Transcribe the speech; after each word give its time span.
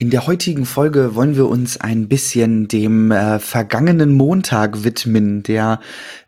In 0.00 0.10
der 0.10 0.28
heutigen 0.28 0.64
Folge 0.64 1.16
wollen 1.16 1.34
wir 1.34 1.48
uns 1.48 1.80
ein 1.80 2.06
bisschen 2.06 2.68
dem 2.68 3.10
äh, 3.10 3.40
vergangenen 3.40 4.12
Montag 4.14 4.84
widmen, 4.84 5.42
der 5.42 5.80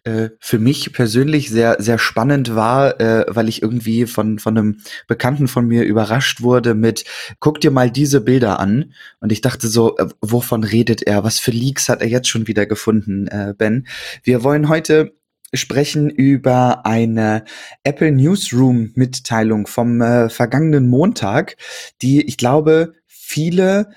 äh, 0.03 0.31
für 0.41 0.59
mich 0.59 0.93
persönlich 0.93 1.51
sehr, 1.51 1.77
sehr 1.79 1.99
spannend 1.99 2.57
war, 2.57 3.01
äh, 3.01 3.27
weil 3.29 3.49
ich 3.49 3.63
irgendwie 3.63 4.07
von, 4.07 4.41
von 4.41 4.59
einem 4.59 4.79
Bekannten 5.07 5.47
von 5.47 5.69
mir 5.69 5.85
überrascht 5.85 6.41
wurde 6.41 6.75
mit, 6.75 7.05
guck 7.39 7.61
dir 7.61 7.71
mal 7.71 7.93
diese 7.93 8.21
Bilder 8.21 8.59
an. 8.59 8.93
Und 9.21 9.31
ich 9.31 9.41
dachte 9.41 9.69
so, 9.69 9.97
äh, 9.99 10.09
wovon 10.21 10.65
redet 10.65 11.03
er? 11.03 11.23
Was 11.23 11.39
für 11.39 11.53
Leaks 11.53 11.89
hat 11.89 12.01
er 12.03 12.09
jetzt 12.09 12.29
schon 12.29 12.49
wieder 12.49 12.67
gefunden, 12.67 13.29
äh, 13.29 13.55
Ben? 13.57 13.87
Wir 14.25 14.43
wollen 14.43 14.69
heute 14.69 15.13
sprechen 15.55 16.11
über 16.11 16.87
eine 16.87 17.45
Apple 17.85 18.11
Newsroom 18.11 18.91
Mitteilung 18.97 19.69
vom 19.69 20.01
äh, 20.01 20.29
vergangenen 20.29 20.89
Montag, 20.89 21.57
die 22.03 22.27
ich 22.27 22.37
glaube 22.37 22.95
viele 23.31 23.91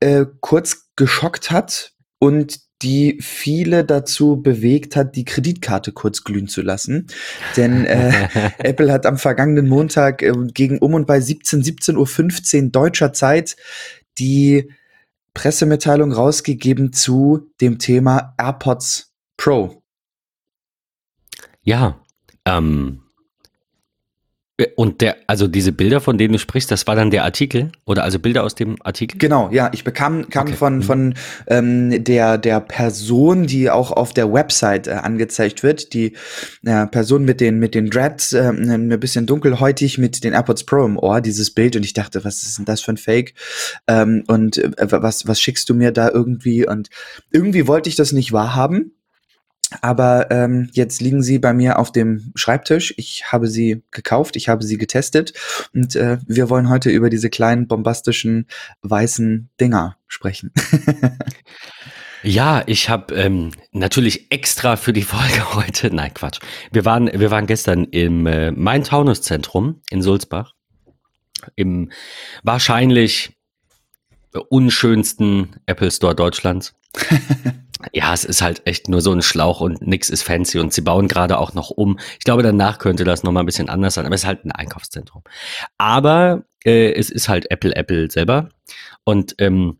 äh, 0.00 0.26
kurz 0.40 0.90
geschockt 0.94 1.50
hat 1.50 1.92
und 2.18 2.60
die 2.82 3.18
viele 3.20 3.84
dazu 3.84 4.40
bewegt 4.40 4.96
hat, 4.96 5.16
die 5.16 5.24
Kreditkarte 5.24 5.92
kurz 5.92 6.24
glühen 6.24 6.46
zu 6.46 6.62
lassen. 6.62 7.06
Denn 7.56 7.84
äh, 7.86 8.28
Apple 8.58 8.92
hat 8.92 9.06
am 9.06 9.18
vergangenen 9.18 9.68
Montag 9.68 10.22
äh, 10.22 10.32
gegen 10.52 10.78
um 10.78 10.94
und 10.94 11.06
bei 11.06 11.20
17, 11.20 11.62
17.15 11.62 12.64
Uhr 12.64 12.70
deutscher 12.70 13.12
Zeit 13.12 13.56
die 14.18 14.70
Pressemitteilung 15.34 16.12
rausgegeben 16.12 16.92
zu 16.92 17.50
dem 17.60 17.78
Thema 17.78 18.34
AirPods 18.38 19.14
Pro. 19.36 19.82
Ja, 21.62 22.00
ähm, 22.44 23.02
und 24.74 25.02
der, 25.02 25.16
also 25.26 25.48
diese 25.48 25.70
Bilder, 25.70 26.00
von 26.00 26.16
denen 26.16 26.32
du 26.32 26.38
sprichst, 26.38 26.70
das 26.70 26.86
war 26.86 26.96
dann 26.96 27.10
der 27.10 27.24
Artikel 27.24 27.72
oder 27.84 28.04
also 28.04 28.18
Bilder 28.18 28.42
aus 28.42 28.54
dem 28.54 28.76
Artikel? 28.82 29.18
Genau, 29.18 29.50
ja, 29.52 29.68
ich 29.74 29.84
bekam 29.84 30.30
kam 30.30 30.46
okay. 30.46 30.56
von 30.56 30.76
mhm. 30.76 30.82
von 30.82 31.14
ähm, 31.46 32.04
der 32.04 32.38
der 32.38 32.60
Person, 32.60 33.46
die 33.46 33.70
auch 33.70 33.92
auf 33.92 34.14
der 34.14 34.32
Website 34.32 34.86
äh, 34.86 34.92
angezeigt 34.92 35.62
wird, 35.62 35.92
die 35.92 36.14
äh, 36.64 36.86
Person 36.86 37.26
mit 37.26 37.42
den 37.42 37.58
mit 37.58 37.74
den 37.74 37.90
Dreads, 37.90 38.32
äh, 38.32 38.48
ein 38.48 38.88
bisschen 38.98 39.26
dunkelhäutig 39.26 39.98
mit 39.98 40.24
den 40.24 40.32
AirPods 40.32 40.64
Pro 40.64 40.86
im 40.86 40.96
Ohr, 40.96 41.20
dieses 41.20 41.50
Bild 41.50 41.76
und 41.76 41.84
ich 41.84 41.92
dachte, 41.92 42.24
was 42.24 42.42
ist 42.42 42.56
denn 42.56 42.64
das 42.64 42.80
für 42.80 42.92
ein 42.92 42.96
Fake? 42.96 43.34
Ähm, 43.86 44.24
und 44.26 44.56
äh, 44.56 44.70
was 44.90 45.28
was 45.28 45.38
schickst 45.38 45.68
du 45.68 45.74
mir 45.74 45.92
da 45.92 46.08
irgendwie? 46.08 46.66
Und 46.66 46.88
irgendwie 47.30 47.66
wollte 47.68 47.90
ich 47.90 47.96
das 47.96 48.12
nicht 48.12 48.32
wahrhaben 48.32 48.95
aber 49.80 50.30
ähm, 50.30 50.70
jetzt 50.72 51.00
liegen 51.00 51.22
sie 51.22 51.38
bei 51.38 51.52
mir 51.52 51.78
auf 51.78 51.90
dem 51.90 52.32
Schreibtisch. 52.34 52.94
Ich 52.96 53.32
habe 53.32 53.48
sie 53.48 53.82
gekauft, 53.90 54.36
ich 54.36 54.48
habe 54.48 54.64
sie 54.64 54.78
getestet 54.78 55.32
und 55.74 55.96
äh, 55.96 56.18
wir 56.26 56.50
wollen 56.50 56.68
heute 56.68 56.90
über 56.90 57.10
diese 57.10 57.30
kleinen 57.30 57.66
bombastischen 57.66 58.46
weißen 58.82 59.50
Dinger 59.60 59.96
sprechen. 60.06 60.52
Ja, 62.22 62.64
ich 62.66 62.88
habe 62.88 63.14
ähm, 63.14 63.52
natürlich 63.70 64.32
extra 64.32 64.74
für 64.74 64.92
die 64.92 65.02
Folge 65.02 65.54
heute, 65.54 65.94
nein 65.94 66.12
Quatsch, 66.12 66.40
wir 66.72 66.84
waren, 66.84 67.08
wir 67.12 67.30
waren 67.30 67.46
gestern 67.46 67.84
im 67.84 68.26
äh, 68.26 68.50
Main-Taunus-Zentrum 68.50 69.80
in 69.90 70.02
Sulzbach, 70.02 70.54
im 71.54 71.92
wahrscheinlich 72.42 73.36
unschönsten 74.48 75.56
Apple 75.66 75.90
Store 75.92 76.16
Deutschlands. 76.16 76.74
ja, 77.92 78.12
es 78.14 78.24
ist 78.24 78.42
halt 78.42 78.62
echt 78.66 78.88
nur 78.88 79.00
so 79.00 79.12
ein 79.12 79.22
Schlauch 79.22 79.60
und 79.60 79.86
nix 79.86 80.08
ist 80.10 80.22
fancy 80.22 80.58
und 80.58 80.72
sie 80.72 80.80
bauen 80.80 81.08
gerade 81.08 81.38
auch 81.38 81.54
noch 81.54 81.70
um. 81.70 81.98
Ich 82.18 82.24
glaube, 82.24 82.42
danach 82.42 82.78
könnte 82.78 83.04
das 83.04 83.22
nochmal 83.22 83.42
ein 83.42 83.46
bisschen 83.46 83.68
anders 83.68 83.94
sein, 83.94 84.06
aber 84.06 84.14
es 84.14 84.22
ist 84.22 84.26
halt 84.26 84.44
ein 84.44 84.52
Einkaufszentrum. 84.52 85.22
Aber 85.78 86.44
äh, 86.64 86.92
es 86.92 87.10
ist 87.10 87.28
halt 87.28 87.50
Apple, 87.50 87.76
Apple 87.76 88.10
selber 88.10 88.48
und 89.04 89.34
ähm, 89.38 89.78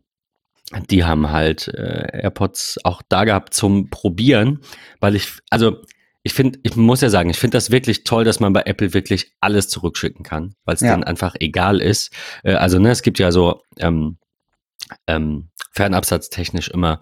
die 0.89 1.05
haben 1.05 1.31
halt 1.31 1.69
äh, 1.69 2.21
AirPods 2.23 2.79
auch 2.83 3.01
da 3.07 3.23
gehabt 3.23 3.53
zum 3.53 3.89
Probieren, 3.89 4.59
weil 4.99 5.15
ich, 5.15 5.31
also 5.49 5.81
ich 6.23 6.33
finde, 6.33 6.59
ich 6.63 6.75
muss 6.75 6.99
ja 6.99 7.09
sagen, 7.09 7.29
ich 7.29 7.39
finde 7.39 7.55
das 7.55 7.71
wirklich 7.71 8.03
toll, 8.03 8.25
dass 8.25 8.41
man 8.41 8.51
bei 8.51 8.63
Apple 8.65 8.93
wirklich 8.93 9.31
alles 9.39 9.69
zurückschicken 9.69 10.23
kann, 10.23 10.55
weil 10.65 10.75
es 10.75 10.81
ja. 10.81 10.91
denen 10.91 11.05
einfach 11.05 11.35
egal 11.39 11.81
ist. 11.81 12.11
Äh, 12.43 12.55
also, 12.55 12.79
ne, 12.79 12.91
es 12.91 13.01
gibt 13.01 13.17
ja 13.17 13.31
so 13.31 13.61
ähm, 13.79 14.17
ähm, 15.07 15.49
fernabsatztechnisch 15.71 16.69
immer 16.69 16.99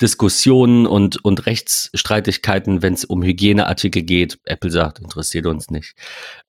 Diskussionen 0.00 0.86
und, 0.86 1.24
und 1.24 1.46
Rechtsstreitigkeiten, 1.46 2.82
wenn 2.82 2.94
es 2.94 3.04
um 3.04 3.22
Hygieneartikel 3.22 4.02
geht. 4.02 4.38
Apple 4.44 4.70
sagt, 4.70 4.98
interessiert 4.98 5.46
uns 5.46 5.70
nicht. 5.70 5.94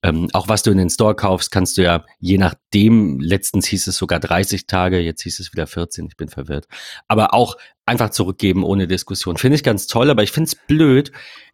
Ähm, 0.03 0.29
auch 0.34 0.47
was 0.47 0.63
du 0.63 0.72
in 0.72 0.78
den 0.78 0.90
Store 0.90 1.16
kaufst, 1.16 1.52
kannst 1.52 1.78
du 1.78 1.84
ja 1.84 2.06
je 2.19 2.38
nachdem, 2.38 3.19
letztens 3.19 3.68
hieß 3.68 3.88
es 3.88 3.97
sogar 3.97 4.19
30 4.19 4.68
Tage, 4.68 5.00
jetzt 5.00 5.22
hieß 5.24 5.40
es 5.40 5.53
wieder 5.53 5.68
14, 5.68 6.08
ich 6.08 6.18
bin 6.18 6.29
verwirrt. 6.29 6.68
Aber 7.08 7.34
auch 7.34 7.58
einfach 7.85 8.09
zurückgeben 8.09 8.63
ohne 8.63 8.88
Diskussion. 8.88 9.38
Finde 9.38 9.56
ich 9.56 9.63
ganz 9.63 9.88
toll, 9.88 10.09
aber 10.09 10.24
ich 10.24 10.31
finde 10.31 10.47
es 10.47 10.56
blöd, 10.56 11.12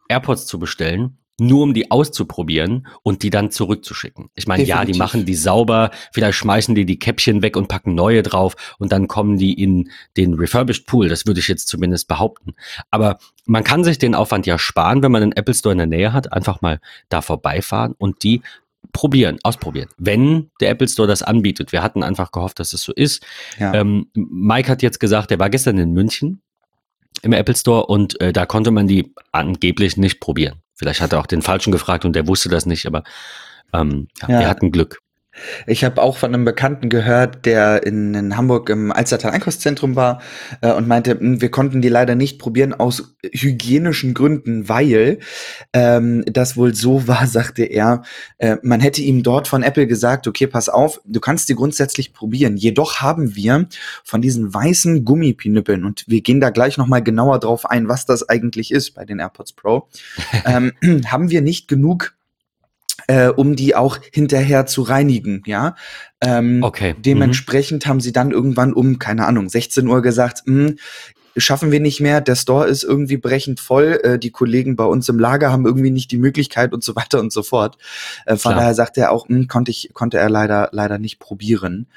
AirPods 0.10 0.46
zu 0.46 0.60
bestellen 0.60 1.18
nur 1.40 1.64
um 1.64 1.74
die 1.74 1.92
auszuprobieren 1.92 2.88
und 3.04 3.24
die 3.24 3.30
dann 3.30 3.52
zurückzuschicken. 3.52 4.30
Ich 4.36 4.48
meine, 4.48 4.64
ja, 4.64 4.86
die 4.86 4.98
machen 4.98 5.26
die 5.26 5.36
sauber, 5.36 5.92
vielleicht 6.14 6.38
schmeißen 6.38 6.76
die 6.76 6.86
die 6.86 7.00
Käppchen 7.00 7.42
weg 7.42 7.58
und 7.58 7.68
packen 7.68 7.94
neue 7.94 8.24
drauf 8.24 8.56
und 8.80 8.92
dann 8.92 9.08
kommen 9.08 9.38
die 9.38 9.54
in 9.54 9.92
den 10.16 10.34
Refurbished 10.34 10.86
Pool. 10.86 11.10
Das 11.10 11.26
würde 11.26 11.40
ich 11.40 11.48
jetzt 11.48 11.68
zumindest 11.68 12.08
behaupten. 12.08 12.54
Aber 12.90 13.18
man 13.46 13.64
kann 13.64 13.84
sich 13.84 13.98
den 13.98 14.16
Aufwand 14.16 14.46
ja 14.46 14.58
sparen, 14.58 15.04
wenn 15.04 15.12
man 15.12 15.24
einen 15.24 15.32
Apple 15.34 15.54
Store 15.54 15.74
in 15.74 15.78
der 15.80 15.88
Nähe 15.88 16.14
hat, 16.14 16.32
einfach 16.32 16.62
mal 16.62 16.80
da 17.10 17.22
vorbeifahren 17.22 17.96
und 17.98 18.24
die 18.24 18.42
probieren, 18.94 19.40
ausprobieren, 19.44 19.90
wenn 19.98 20.52
der 20.62 20.70
Apple 20.70 20.88
Store 20.88 21.08
das 21.08 21.22
anbietet. 21.22 21.72
Wir 21.72 21.84
hatten 21.84 22.04
einfach 22.04 22.32
gehofft, 22.32 22.60
dass 22.60 22.72
es 22.72 22.82
so 22.82 22.94
ist. 22.94 23.26
Ja. 23.60 23.74
Ähm, 23.74 24.08
Mike 24.14 24.70
hat 24.70 24.82
jetzt 24.82 25.00
gesagt, 25.00 25.32
er 25.32 25.40
war 25.40 25.50
gestern 25.50 25.78
in 25.78 25.92
München 25.92 26.42
im 27.22 27.34
Apple 27.34 27.56
Store 27.56 27.88
und 27.88 28.20
äh, 28.22 28.32
da 28.32 28.46
konnte 28.46 28.72
man 28.72 28.88
die 28.88 29.14
angeblich 29.32 29.98
nicht 29.98 30.20
probieren. 30.20 30.62
Vielleicht 30.76 31.02
hat 31.02 31.14
er 31.14 31.20
auch 31.20 31.28
den 31.28 31.42
Falschen 31.42 31.72
gefragt 31.72 32.06
und 32.06 32.14
der 32.14 32.28
wusste 32.28 32.50
das 32.50 32.66
nicht, 32.66 32.86
aber 32.86 33.04
ähm, 33.74 34.08
ja, 34.22 34.30
ja. 34.30 34.40
wir 34.40 34.48
hatten 34.50 34.72
Glück. 34.72 35.00
Ich 35.68 35.84
habe 35.84 36.02
auch 36.02 36.18
von 36.18 36.34
einem 36.34 36.46
Bekannten 36.46 36.90
gehört, 36.90 37.46
der 37.46 37.86
in, 37.86 38.14
in 38.14 38.38
Hamburg 38.38 38.70
im 38.70 38.92
Alstertal 38.92 39.32
Einkaufszentrum 39.32 39.96
war 39.96 40.22
äh, 40.62 40.72
und 40.72 40.88
meinte, 40.88 41.20
hm, 41.20 41.42
wir 41.42 41.52
konnten 41.52 41.82
die 41.82 41.90
leider 41.90 42.16
nicht 42.16 42.40
probieren 42.40 42.74
aus 42.74 43.16
hygienischen 43.24 44.14
Gründen, 44.14 44.70
weil 44.70 45.20
ähm, 45.74 46.24
das 46.26 46.56
wohl 46.56 46.74
so 46.74 47.08
war, 47.08 47.28
sagte 47.28 47.64
er, 47.64 48.04
äh, 48.38 48.58
man 48.64 48.80
hätte 48.80 49.02
ihm 49.02 49.24
dort 49.24 49.48
von 49.48 49.64
Apple 49.64 49.88
gesagt, 49.88 50.28
okay, 50.28 50.48
pass 50.48 50.70
auf, 50.70 51.02
du 51.06 51.20
kannst 51.20 51.50
die 51.50 51.56
grundsätzlich 51.56 52.14
probieren. 52.14 52.58
Jedoch 52.58 53.02
haben 53.02 53.36
wir 53.36 53.68
von 54.04 54.22
diesen 54.22 54.54
weißen 54.54 55.04
Gummipinüppeln 55.04 55.84
und 55.84 56.06
wir 56.08 56.22
gehen 56.22 56.40
da 56.40 56.50
gleich 56.50 56.78
noch 56.78 56.88
mal 56.88 57.04
genauer 57.04 57.40
drauf 57.40 57.70
ein, 57.70 57.88
was 57.88 58.06
das 58.06 58.28
eigentlich 58.30 58.72
ist 58.72 58.92
bei 58.92 59.06
den 59.06 59.20
AirPods 59.20 59.54
Pro, 59.54 59.90
ähm, 60.46 60.72
haben 61.08 61.30
wir 61.30 61.42
nicht 61.42 61.68
genug 61.68 62.16
äh, 63.08 63.28
um 63.28 63.56
die 63.56 63.76
auch 63.76 63.98
hinterher 64.12 64.66
zu 64.66 64.82
reinigen, 64.82 65.44
ja. 65.46 65.76
Ähm, 66.22 66.64
okay. 66.64 66.96
Dementsprechend 66.98 67.86
mhm. 67.86 67.90
haben 67.90 68.00
sie 68.02 68.12
dann 68.12 68.32
irgendwann 68.32 68.74
um, 68.74 69.00
keine 69.00 69.26
Ahnung, 69.26 69.50
16 69.50 69.88
Uhr 69.88 70.02
gesagt, 70.02 70.44
mh, 70.46 70.68
hm, 70.70 70.78
schaffen 71.38 71.72
wir 71.72 71.80
nicht 71.80 72.00
mehr, 72.00 72.22
der 72.22 72.36
Store 72.36 72.68
ist 72.68 72.84
irgendwie 72.84 73.18
brechend 73.18 73.60
voll, 73.60 74.00
äh, 74.04 74.20
die 74.20 74.32
Kollegen 74.32 74.76
bei 74.76 74.86
uns 74.86 75.10
im 75.10 75.20
Lager 75.20 75.52
haben 75.52 75.66
irgendwie 75.66 75.92
nicht 75.92 76.12
die 76.12 76.18
Möglichkeit 76.18 76.74
und 76.74 76.84
so 76.84 76.96
weiter 76.96 77.20
und 77.20 77.32
so 77.32 77.44
fort. 77.44 77.78
Äh, 78.26 78.38
von 78.38 78.52
Klar. 78.52 78.62
daher 78.62 78.74
sagt 78.74 78.98
er 78.98 79.12
auch, 79.12 79.28
mh, 79.28 79.38
hm, 79.38 79.48
konnte 79.48 79.72
ich, 79.72 79.92
konnte 79.94 80.18
er 80.18 80.30
leider, 80.30 80.70
leider 80.72 80.98
nicht 80.98 81.20
probieren. 81.20 81.88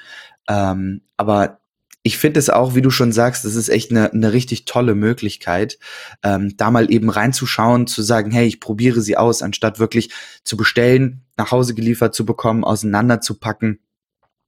Ähm, 0.47 1.01
aber 1.15 1.58
ich 2.03 2.17
finde 2.17 2.39
es 2.39 2.49
auch, 2.49 2.75
wie 2.75 2.81
du 2.81 2.91
schon 2.91 3.11
sagst, 3.11 3.43
das 3.43 3.55
ist 3.55 3.69
echt 3.69 3.91
eine, 3.91 4.11
eine 4.11 4.31
richtig 4.31 4.65
tolle 4.65 4.95
Möglichkeit, 4.95 5.77
ähm, 6.23 6.55
da 6.55 6.71
mal 6.71 6.91
eben 6.91 7.09
reinzuschauen, 7.09 7.87
zu 7.87 8.01
sagen, 8.01 8.31
hey, 8.31 8.47
ich 8.47 8.59
probiere 8.59 9.01
sie 9.01 9.17
aus, 9.17 9.41
anstatt 9.41 9.79
wirklich 9.79 10.09
zu 10.43 10.55
bestellen, 10.55 11.25
nach 11.37 11.51
Hause 11.51 11.73
geliefert 11.73 12.15
zu 12.15 12.25
bekommen, 12.25 12.63
auseinanderzupacken. 12.63 13.79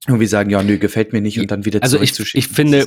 Irgendwie 0.07 0.25
sagen, 0.25 0.50
ja, 0.50 0.63
nö, 0.63 0.79
gefällt 0.79 1.13
mir 1.13 1.22
nicht 1.22 1.39
und 1.39 1.51
dann 1.51 1.63
wieder 1.63 1.84
also 1.84 1.97
zurückzuschicken. 1.97 2.39
Ich, 2.39 2.50
ich 2.50 2.56
finde, 2.56 2.85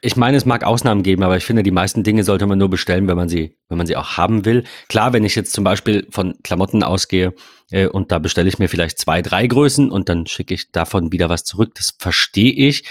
ich 0.00 0.14
meine, 0.14 0.36
es 0.36 0.44
mag 0.44 0.62
Ausnahmen 0.62 1.02
geben, 1.02 1.24
aber 1.24 1.36
ich 1.36 1.44
finde, 1.44 1.64
die 1.64 1.72
meisten 1.72 2.04
Dinge 2.04 2.22
sollte 2.22 2.46
man 2.46 2.56
nur 2.56 2.70
bestellen, 2.70 3.08
wenn 3.08 3.16
man 3.16 3.28
sie, 3.28 3.56
wenn 3.68 3.78
man 3.78 3.88
sie 3.88 3.96
auch 3.96 4.16
haben 4.16 4.44
will. 4.44 4.62
Klar, 4.88 5.12
wenn 5.12 5.24
ich 5.24 5.34
jetzt 5.34 5.54
zum 5.54 5.64
Beispiel 5.64 6.06
von 6.10 6.36
Klamotten 6.44 6.84
ausgehe 6.84 7.34
äh, 7.72 7.88
und 7.88 8.12
da 8.12 8.20
bestelle 8.20 8.48
ich 8.48 8.60
mir 8.60 8.68
vielleicht 8.68 8.98
zwei, 8.98 9.22
drei 9.22 9.48
Größen 9.48 9.90
und 9.90 10.08
dann 10.08 10.28
schicke 10.28 10.54
ich 10.54 10.70
davon 10.70 11.10
wieder 11.10 11.28
was 11.28 11.42
zurück, 11.42 11.74
das 11.74 11.94
verstehe 11.98 12.52
ich 12.52 12.84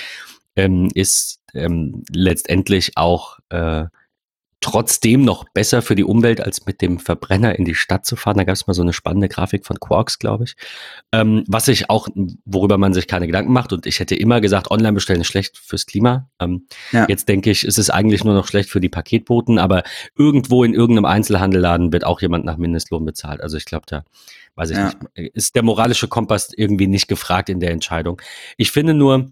ähm, 0.55 0.89
ist 0.93 1.39
ähm, 1.53 2.03
letztendlich 2.09 2.97
auch 2.97 3.39
äh, 3.49 3.85
trotzdem 4.61 5.25
noch 5.25 5.45
besser 5.55 5.81
für 5.81 5.95
die 5.95 6.03
Umwelt, 6.03 6.39
als 6.39 6.67
mit 6.67 6.83
dem 6.83 6.99
Verbrenner 6.99 7.57
in 7.57 7.65
die 7.65 7.73
Stadt 7.73 8.05
zu 8.05 8.15
fahren. 8.15 8.37
Da 8.37 8.43
gab 8.43 8.53
es 8.53 8.67
mal 8.67 8.75
so 8.75 8.83
eine 8.83 8.93
spannende 8.93 9.27
Grafik 9.27 9.65
von 9.65 9.79
Quarks, 9.79 10.19
glaube 10.19 10.43
ich. 10.43 10.55
Ähm, 11.11 11.43
was 11.47 11.67
ich 11.67 11.89
auch, 11.89 12.07
worüber 12.45 12.77
man 12.77 12.93
sich 12.93 13.07
keine 13.07 13.25
Gedanken 13.25 13.51
macht, 13.51 13.73
und 13.73 13.87
ich 13.87 13.99
hätte 13.99 14.15
immer 14.15 14.39
gesagt, 14.39 14.69
online 14.69 14.93
bestellen 14.93 15.21
ist 15.21 15.27
schlecht 15.27 15.57
fürs 15.57 15.87
Klima. 15.87 16.29
Ähm, 16.39 16.67
ja. 16.91 17.07
Jetzt 17.09 17.27
denke 17.27 17.49
ich, 17.49 17.65
ist 17.65 17.79
es 17.79 17.89
eigentlich 17.89 18.23
nur 18.23 18.35
noch 18.35 18.47
schlecht 18.47 18.69
für 18.69 18.79
die 18.79 18.89
Paketboten, 18.89 19.57
aber 19.57 19.81
irgendwo 20.15 20.63
in 20.63 20.75
irgendeinem 20.75 21.05
Einzelhandelladen 21.05 21.91
wird 21.91 22.05
auch 22.05 22.21
jemand 22.21 22.45
nach 22.45 22.57
Mindestlohn 22.57 23.03
bezahlt. 23.03 23.41
Also 23.41 23.57
ich 23.57 23.65
glaube, 23.65 23.85
da 23.87 24.03
weiß 24.55 24.69
ich 24.69 24.77
ja. 24.77 24.85
nicht, 24.85 24.97
ist 25.33 25.55
der 25.55 25.63
moralische 25.63 26.07
Kompass 26.07 26.51
irgendwie 26.55 26.87
nicht 26.87 27.07
gefragt 27.07 27.49
in 27.49 27.59
der 27.59 27.71
Entscheidung. 27.71 28.21
Ich 28.57 28.69
finde 28.69 28.93
nur, 28.93 29.31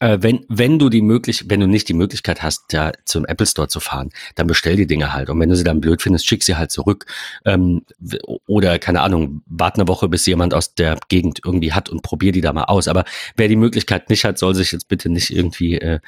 äh, 0.00 0.18
wenn, 0.20 0.44
wenn 0.48 0.78
du 0.78 0.88
die 0.88 1.02
möglich, 1.02 1.44
wenn 1.48 1.60
du 1.60 1.66
nicht 1.66 1.88
die 1.88 1.94
Möglichkeit 1.94 2.42
hast, 2.42 2.72
ja, 2.72 2.92
zum 3.04 3.24
Apple 3.24 3.46
Store 3.46 3.68
zu 3.68 3.80
fahren, 3.80 4.10
dann 4.34 4.46
bestell 4.46 4.76
die 4.76 4.86
Dinge 4.86 5.12
halt. 5.12 5.30
Und 5.30 5.40
wenn 5.40 5.48
du 5.48 5.56
sie 5.56 5.64
dann 5.64 5.80
blöd 5.80 6.02
findest, 6.02 6.26
schick 6.26 6.42
sie 6.42 6.56
halt 6.56 6.70
zurück. 6.70 7.06
Ähm, 7.44 7.82
oder, 8.46 8.78
keine 8.78 9.00
Ahnung, 9.00 9.42
warte 9.46 9.80
eine 9.80 9.88
Woche, 9.88 10.08
bis 10.08 10.26
jemand 10.26 10.54
aus 10.54 10.74
der 10.74 10.98
Gegend 11.08 11.40
irgendwie 11.44 11.72
hat 11.72 11.88
und 11.88 12.02
probier 12.02 12.32
die 12.32 12.40
da 12.40 12.52
mal 12.52 12.64
aus. 12.64 12.88
Aber 12.88 13.04
wer 13.36 13.48
die 13.48 13.56
Möglichkeit 13.56 14.10
nicht 14.10 14.24
hat, 14.24 14.38
soll 14.38 14.54
sich 14.54 14.72
jetzt 14.72 14.88
bitte 14.88 15.08
nicht 15.08 15.30
irgendwie 15.30 15.78
äh, 15.78 16.00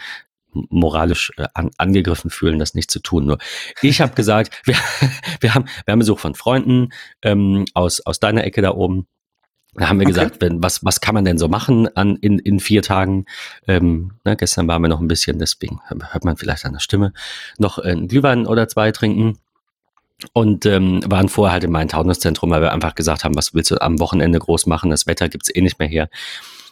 moralisch 0.53 1.33
äh, 1.37 1.47
an, 1.55 1.71
angegriffen 1.79 2.31
fühlen, 2.31 2.59
das 2.59 2.75
nicht 2.75 2.91
zu 2.91 3.01
tun. 3.01 3.27
Nur 3.27 3.39
ich 3.83 4.01
habe 4.01 4.13
gesagt, 4.17 4.61
wir, 4.65 4.77
wir, 5.41 5.55
haben, 5.55 5.67
wir 5.85 5.93
haben 5.93 5.99
Besuch 5.99 6.19
von 6.19 6.35
Freunden 6.35 6.91
ähm, 7.23 7.65
aus, 7.75 8.01
aus 8.01 8.21
deiner 8.21 8.45
Ecke 8.45 8.63
da 8.63 8.75
oben 8.75 9.07
da 9.79 9.89
haben 9.89 10.01
wir 10.01 10.07
okay. 10.07 10.15
gesagt, 10.15 10.41
wenn, 10.41 10.63
was, 10.63 10.85
was 10.85 11.01
kann 11.01 11.15
man 11.15 11.25
denn 11.25 11.39
so 11.39 11.49
machen 11.49 11.89
an, 11.97 12.17
in, 12.17 12.39
in 12.39 12.61
vier 12.61 12.83
Tagen? 12.83 13.27
Ähm, 13.67 14.13
ne, 14.25 14.37
gestern 14.37 14.69
waren 14.69 14.83
wir 14.83 14.89
noch 14.89 15.01
ein 15.01 15.09
bisschen, 15.09 15.39
deswegen 15.39 15.81
hört 15.89 16.25
man 16.25 16.37
vielleicht 16.37 16.65
an 16.65 16.73
der 16.73 16.81
Stimme, 16.81 17.13
noch 17.59 17.79
ein 17.79 18.09
Glühwein 18.09 18.47
oder 18.47 18.69
zwei 18.69 18.93
trinken. 18.93 19.39
Und 20.33 20.67
ähm, 20.67 21.01
waren 21.07 21.29
vorher 21.29 21.53
halt 21.53 21.63
im 21.63 21.71
Main-Taunus-Zentrum, 21.71 22.51
weil 22.51 22.61
wir 22.61 22.73
einfach 22.73 22.97
gesagt 22.97 23.23
haben, 23.23 23.37
was 23.37 23.55
willst 23.55 23.71
du 23.71 23.81
am 23.81 24.01
Wochenende 24.01 24.41
groß 24.41 24.67
machen? 24.67 24.91
Das 24.91 25.07
Wetter 25.07 25.29
gibt's 25.29 25.55
eh 25.55 25.61
nicht 25.61 25.79
mehr 25.79 25.87
her. 25.87 26.09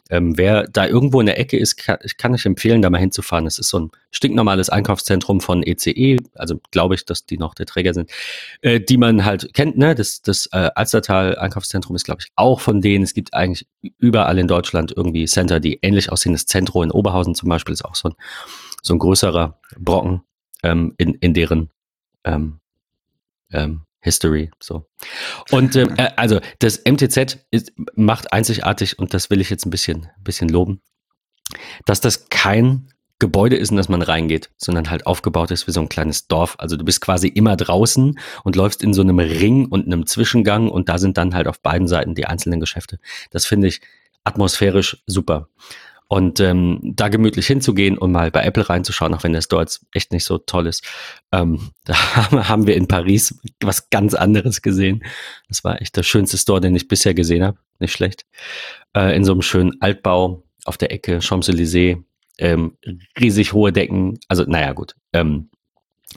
Ähm, 0.09 0.39
wer 0.39 0.69
da 0.69 0.87
irgendwo 0.87 1.21
in 1.21 1.27
der 1.27 1.39
Ecke 1.39 1.59
ist, 1.59 1.77
kann, 1.77 1.99
ich 2.03 2.17
kann 2.17 2.33
euch 2.33 2.47
empfehlen, 2.47 2.83
da 2.83 2.91
mal 2.91 2.99
hinzufahren. 2.99 3.47
Es 3.47 3.59
ist 3.59 3.69
so 3.69 3.81
ein 3.81 3.91
stinknormales 4.11 4.71
Einkaufszentrum 4.71 5.41
von 5.41 5.63
ECE, 5.63 5.91
e, 5.91 6.17
also 6.35 6.61
glaube 6.71 6.95
ich, 6.95 7.05
dass 7.05 7.27
die 7.27 7.39
noch 7.39 7.55
der 7.55 7.67
Träger 7.67 7.93
sind, 7.93 8.11
äh, 8.63 8.81
die 8.81 8.97
man 8.99 9.25
halt 9.25 9.53
kennt. 9.53 9.77
Ne? 9.77 9.95
Das, 9.95 10.23
das 10.23 10.47
äh, 10.53 10.71
Alstertal 10.75 11.37
Einkaufszentrum 11.39 11.97
ist, 11.97 12.05
glaube 12.05 12.21
ich, 12.23 12.31
auch 12.37 12.61
von 12.61 12.81
denen. 12.81 13.05
Es 13.05 13.15
gibt 13.15 13.35
eigentlich 13.35 13.67
überall 13.99 14.39
in 14.39 14.47
Deutschland 14.47 14.93
irgendwie 14.97 15.25
Center, 15.27 15.59
die 15.61 15.79
ähnlich 15.83 16.13
aussehen. 16.13 16.33
Das 16.33 16.47
Zentro 16.47 16.83
in 16.83 16.91
Oberhausen 16.91 17.35
zum 17.35 17.49
Beispiel 17.49 17.73
ist 17.73 17.85
auch 17.85 17.97
so 17.97 18.11
ein, 18.11 18.15
so 18.83 18.95
ein 18.95 18.99
größerer 18.99 19.59
Brocken 19.79 20.23
ähm, 20.63 20.95
in, 20.99 21.15
in 21.15 21.35
deren 21.35 21.71
ähm, 22.25 22.61
ähm, 23.53 23.83
History. 24.07 24.53
So. 24.61 24.87
Und 25.51 25.75
ähm, 25.75 25.95
äh, 25.97 26.11
also 26.17 26.41
das 26.61 26.81
MTZ 26.89 27.39
ist, 27.51 27.73
macht 27.97 28.33
einzigartig, 28.33 29.01
und 29.01 29.13
das 29.13 29.31
will 29.31 29.41
ich 29.41 29.51
jetzt 29.51 29.67
ein 29.67 29.71
bisschen, 29.71 30.09
bisschen 30.23 30.49
loben, 30.49 30.81
dass 31.87 32.01
das 32.01 32.29
kein 32.29 32.93
Gebäude 33.19 33.57
ist, 33.57 33.71
in 33.71 33.77
das 33.77 33.89
man 33.89 34.03
reingeht, 34.03 34.51
sondern 34.59 34.91
halt 34.91 35.07
aufgebaut 35.07 35.51
ist 35.51 35.67
wie 35.67 35.73
so 35.73 35.81
ein 35.81 35.89
kleines 35.89 36.29
Dorf. 36.29 36.55
Also 36.59 36.77
du 36.77 36.85
bist 36.85 37.01
quasi 37.01 37.27
immer 37.27 37.57
draußen 37.57 38.17
und 38.45 38.57
läufst 38.57 38.81
in 38.81 38.95
so 38.95 39.03
einem 39.03 39.19
Ring 39.19 39.67
und 39.67 39.87
einem 39.87 40.07
Zwischengang 40.07 40.69
und 40.69 40.89
da 40.89 40.99
sind 40.99 41.19
dann 41.19 41.35
halt 41.35 41.49
auf 41.49 41.61
beiden 41.61 41.89
Seiten 41.89 42.15
die 42.15 42.27
einzelnen 42.27 42.61
Geschäfte. 42.61 43.01
Das 43.33 43.45
finde 43.45 43.67
ich 43.67 43.81
atmosphärisch 44.23 45.03
super. 45.07 45.49
Und 46.09 46.39
ähm, 46.39 46.79
da 46.83 47.09
gemütlich 47.09 47.49
hinzugehen 47.49 47.99
und 47.99 48.13
mal 48.13 48.31
bei 48.31 48.45
Apple 48.45 48.69
reinzuschauen, 48.69 49.13
auch 49.13 49.25
wenn 49.25 49.33
der 49.33 49.41
Store 49.41 49.63
jetzt 49.63 49.85
echt 49.93 50.13
nicht 50.13 50.25
so 50.25 50.39
toll 50.39 50.69
ist. 50.69 50.85
Ähm, 51.33 51.71
da 51.85 51.95
haben 52.49 52.67
wir 52.67 52.77
in 52.77 52.87
Paris 52.87 53.41
was 53.61 53.91
ganz 53.91 54.15
anderes 54.15 54.63
gesehen. 54.63 55.05
Das 55.49 55.65
war 55.65 55.81
echt 55.81 55.97
der 55.97 56.05
schönste 56.05 56.39
Store, 56.39 56.61
den 56.61 56.77
ich 56.77 56.87
bisher 56.87 57.15
gesehen 57.15 57.43
habe. 57.43 57.59
Nicht 57.81 57.93
schlecht. 57.93 58.25
Äh, 58.95 59.17
in 59.17 59.25
so 59.25 59.33
einem 59.33 59.43
schönen 59.43 59.81
Altbau 59.81 60.45
auf 60.65 60.77
der 60.77 60.93
Ecke 60.93 61.19
Champs-Élysées. 61.19 62.03
Ähm, 62.39 62.77
riesig 63.19 63.53
hohe 63.53 63.73
Decken. 63.73 64.21
Also, 64.29 64.45
naja, 64.45 64.73
gut. 64.73 64.95
Ähm, 65.13 65.51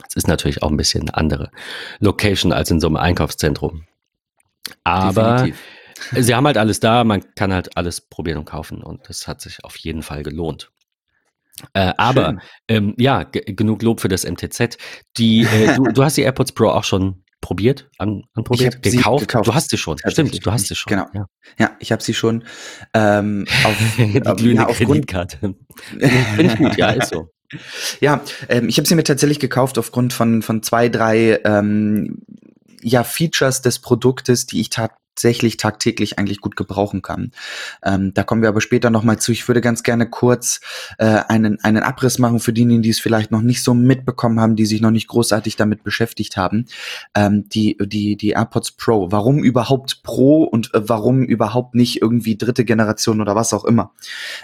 es 0.08 0.14
ist 0.14 0.28
natürlich 0.28 0.62
auch 0.62 0.70
ein 0.70 0.76
bisschen 0.76 1.02
eine 1.02 1.16
andere 1.16 1.50
Location 1.98 2.52
als 2.52 2.70
in 2.70 2.80
so 2.80 2.86
einem 2.86 2.96
Einkaufszentrum. 2.96 3.84
Aber 4.84 5.36
Definitiv. 5.36 5.60
Sie 6.12 6.34
haben 6.34 6.46
halt 6.46 6.56
alles 6.58 6.80
da, 6.80 7.04
man 7.04 7.22
kann 7.34 7.52
halt 7.52 7.76
alles 7.76 8.00
probieren 8.00 8.38
und 8.38 8.44
kaufen 8.44 8.82
und 8.82 9.08
das 9.08 9.26
hat 9.28 9.40
sich 9.40 9.64
auf 9.64 9.76
jeden 9.76 10.02
Fall 10.02 10.22
gelohnt. 10.22 10.70
Äh, 11.74 11.92
aber 11.96 12.38
ähm, 12.68 12.94
ja, 12.96 13.22
genug 13.24 13.82
Lob 13.82 14.00
für 14.00 14.08
das 14.08 14.24
MTZ. 14.24 14.78
Die, 15.16 15.42
äh, 15.42 15.76
du, 15.76 15.84
du, 15.84 16.04
hast 16.04 16.16
die 16.16 16.22
AirPods 16.22 16.52
Pro 16.52 16.68
auch 16.68 16.84
schon 16.84 17.22
probiert, 17.40 17.88
an, 17.98 18.24
anprobiert, 18.34 18.82
gekauft? 18.82 19.28
gekauft? 19.28 19.46
Du 19.46 19.54
hast 19.54 19.70
sie 19.70 19.78
schon, 19.78 19.98
stimmt, 20.06 20.44
du 20.44 20.52
hast 20.52 20.66
sie 20.68 20.74
schon. 20.74 20.90
Genau. 20.90 21.06
Ja, 21.14 21.26
ja 21.58 21.70
ich 21.78 21.92
habe 21.92 22.02
sie 22.02 22.14
schon 22.14 22.44
ähm, 22.94 23.46
auf 23.64 23.76
die 23.96 24.02
ähm, 24.02 24.56
ja, 24.56 24.66
aufgrund 24.66 25.10
Finde 25.10 25.56
ich 26.38 26.56
gut, 26.56 26.76
ja, 26.76 26.90
ist 26.90 27.10
so. 27.10 27.30
Ja, 28.00 28.22
ähm, 28.48 28.68
ich 28.68 28.78
habe 28.78 28.86
sie 28.86 28.94
mir 28.94 29.02
tatsächlich 29.02 29.40
gekauft 29.40 29.76
aufgrund 29.76 30.12
von 30.12 30.40
von 30.40 30.62
zwei, 30.62 30.88
drei 30.88 31.40
ähm, 31.44 32.22
ja, 32.80 33.02
Features 33.02 33.60
des 33.60 33.80
Produktes, 33.80 34.46
die 34.46 34.60
ich 34.60 34.70
tat 34.70 34.92
tatsächlich 35.14 35.58
tagtäglich 35.58 36.18
eigentlich 36.18 36.40
gut 36.40 36.56
gebrauchen 36.56 37.02
kann. 37.02 37.32
Ähm, 37.84 38.14
da 38.14 38.22
kommen 38.22 38.40
wir 38.40 38.48
aber 38.48 38.62
später 38.62 38.88
nochmal 38.88 39.18
zu. 39.18 39.32
Ich 39.32 39.46
würde 39.48 39.60
ganz 39.60 39.82
gerne 39.82 40.08
kurz 40.08 40.60
äh, 40.98 41.04
einen, 41.04 41.60
einen 41.62 41.82
Abriss 41.82 42.18
machen 42.18 42.40
für 42.40 42.54
diejenigen, 42.54 42.80
die 42.80 42.88
es 42.88 43.00
vielleicht 43.00 43.30
noch 43.30 43.42
nicht 43.42 43.62
so 43.62 43.74
mitbekommen 43.74 44.40
haben, 44.40 44.56
die 44.56 44.64
sich 44.64 44.80
noch 44.80 44.90
nicht 44.90 45.08
großartig 45.08 45.56
damit 45.56 45.84
beschäftigt 45.84 46.38
haben. 46.38 46.64
Ähm, 47.14 47.48
die, 47.50 47.76
die, 47.78 48.16
die 48.16 48.30
AirPods 48.30 48.72
Pro. 48.72 49.10
Warum 49.10 49.44
überhaupt 49.44 50.02
Pro 50.02 50.44
und 50.44 50.72
äh, 50.74 50.88
warum 50.88 51.24
überhaupt 51.24 51.74
nicht 51.74 52.00
irgendwie 52.00 52.36
dritte 52.36 52.64
Generation 52.64 53.20
oder 53.20 53.34
was 53.34 53.52
auch 53.52 53.66
immer? 53.66 53.92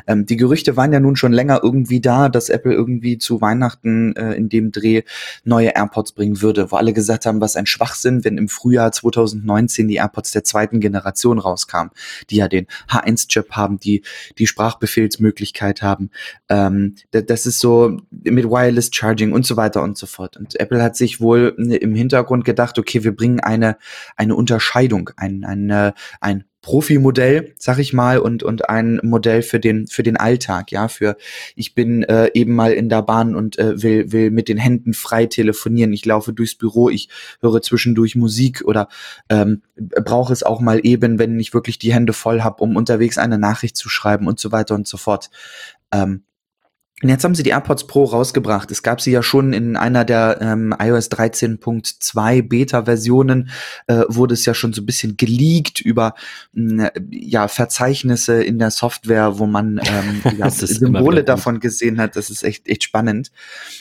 Ähm, 0.07 0.27
die 0.27 0.37
Gerüchte 0.37 0.77
waren 0.77 0.93
ja 0.93 1.01
nun 1.01 1.17
schon 1.17 1.33
länger 1.33 1.61
irgendwie 1.63 2.01
da, 2.03 2.29
dass 2.29 2.51
Apple 2.51 2.75
irgendwie 2.75 3.17
zu 3.17 3.41
Weihnachten 3.41 4.15
äh, 4.17 4.35
in 4.35 4.51
dem 4.51 4.73
Dreh 4.73 5.05
neue 5.45 5.75
AirPods 5.75 6.13
bringen 6.13 6.43
würde, 6.43 6.71
wo 6.71 6.77
alle 6.77 6.93
gesagt 6.93 7.25
haben, 7.25 7.41
was 7.41 7.57
ein 7.57 7.67
Schwachsinn, 7.67 8.25
wenn 8.25 8.37
im 8.37 8.49
Frühjahr 8.49 8.93
2019 8.93 9.89
die 9.89 9.97
AirPods 9.97 10.33
der 10.33 10.45
zweiten 10.57 10.81
Generation 10.81 11.39
rauskam, 11.39 11.89
die 12.31 12.37
ja 12.37 12.49
den 12.49 12.67
H1-Chip 12.89 13.51
haben, 13.53 13.79
die 13.79 14.03
die 14.39 14.47
Sprachbefehlsmöglichkeit 14.47 15.83
haben. 15.83 16.11
Ähm, 16.49 16.95
das 17.11 17.45
ist 17.45 17.61
so 17.61 17.99
mit 18.11 18.47
Wireless 18.47 18.89
Charging 18.91 19.33
und 19.33 19.45
so 19.45 19.59
weiter 19.59 19.83
und 19.83 19.99
so 19.99 20.07
fort. 20.07 20.39
Und 20.39 20.59
Apple 20.59 20.83
hat 20.83 20.97
sich 20.97 21.21
wohl 21.21 21.55
im 21.59 21.95
Hintergrund 21.95 22.47
gedacht, 22.47 22.79
okay, 22.79 23.05
wir 23.05 23.15
bringen 23.15 23.41
eine, 23.41 23.77
eine 24.17 24.35
Unterscheidung, 24.35 25.11
ein, 25.19 25.45
ein, 25.45 25.93
ein 26.21 26.45
Profi-Modell, 26.67 27.55
sag 27.59 27.79
ich 27.79 27.93
mal, 27.93 28.19
und, 28.19 28.43
und 28.43 28.69
ein 28.69 28.99
Modell 29.05 29.43
für 29.43 29.61
den, 29.61 29.87
für 29.87 30.03
den 30.03 30.17
Alltag, 30.17 30.73
ja, 30.73 30.89
für 30.89 31.17
ich 31.55 31.77
bin 31.77 32.03
äh, 32.03 32.33
eben 32.35 32.57
mal 32.57 32.73
in 32.73 32.89
der 32.89 33.03
Bahn 33.03 33.37
und 33.37 33.57
äh, 33.57 33.81
will, 33.85 34.11
will 34.11 34.33
mit 34.33 34.49
den 34.49 34.59
Händen 34.59 34.93
frei 34.93 35.27
telefonieren, 35.27 35.93
ich 35.93 36.05
laufe 36.05 36.33
durchs 36.33 36.57
Büro, 36.57 36.91
ich 36.91 37.09
höre 37.41 37.63
zwischendurch 37.63 38.17
Musik 38.17 38.65
oder 38.65 38.89
ähm, 39.29 39.63
brauche 39.77 40.33
es 40.33 40.43
auch 40.43 40.61
mal 40.61 40.81
eben, 40.83 41.21
wenn 41.21 41.39
ich 41.39 41.55
wirklich 41.55 41.79
die 41.79 41.95
Hände 41.95 42.13
voll 42.13 42.43
habe, 42.43 42.61
um 42.65 42.75
unterwegs 42.75 43.17
eine 43.17 43.39
Nachricht 43.39 43.77
zu 43.77 43.89
schreiben 43.89 44.27
und 44.27 44.41
so 44.41 44.51
weiter 44.51 44.75
und 44.75 44.89
so 44.89 44.97
fort. 44.97 45.31
Ähm, 45.93 46.23
und 47.03 47.11
jetzt 47.11 47.25
haben 47.25 47.35
sie 47.35 47.43
die 47.43 47.51
AirPods 47.51 47.87
Pro 47.89 48.05
rausgebracht. 48.05 48.71
Es 48.71 48.83
gab 48.83 49.03
sie 49.03 49.11
ja 49.11 49.23
schon 49.23 49.53
in 49.53 49.77
einer 49.77 50.07
der 50.07 50.39
ähm, 50.41 50.75
iOS 50.79 51.11
13.2 51.11 52.49
Beta-Versionen, 52.49 53.51
äh, 53.87 54.05
wurde 54.09 54.33
es 54.33 54.47
ja 54.47 54.55
schon 54.55 54.73
so 54.73 54.81
ein 54.81 54.87
bisschen 54.87 55.19
geleakt 55.19 55.83
über 55.83 56.15
mh, 56.55 56.93
ja, 57.11 57.49
Verzeichnisse 57.49 58.43
in 58.43 58.59
der 58.59 58.71
Software, 58.71 59.39
wo 59.39 59.45
man 59.45 59.79
ähm, 59.85 60.39
ja, 60.39 60.49
Symbole 60.49 61.23
davon 61.23 61.61
gesehen 61.61 62.01
hat. 62.01 62.17
Das 62.17 62.31
ist 62.31 62.43
echt, 62.43 62.67
echt 62.67 62.85
spannend. 62.85 63.31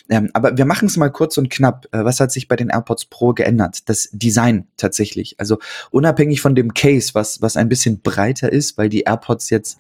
Ähm, 0.10 0.30
aber 0.34 0.58
wir 0.58 0.66
machen 0.66 0.88
es 0.88 0.98
mal 0.98 1.10
kurz 1.10 1.38
und 1.38 1.50
knapp. 1.50 1.88
Äh, 1.94 2.04
was 2.04 2.20
hat 2.20 2.34
sich 2.34 2.50
bei 2.50 2.58
den 2.58 2.68
AirPods 2.68 3.06
Pro 3.06 3.32
geändert? 3.32 3.88
Das 3.88 4.10
Design 4.12 4.68
tatsächlich. 4.76 5.40
Also 5.40 5.60
unabhängig 5.90 6.42
von 6.42 6.54
dem 6.54 6.74
Case, 6.74 7.12
was, 7.14 7.42
was 7.42 7.56
ein 7.56 7.70
bisschen 7.70 8.02
breiter 8.02 8.52
ist, 8.52 8.78
weil 8.78 8.90
die 8.90 9.04
AirPods 9.04 9.50
jetzt, 9.52 9.80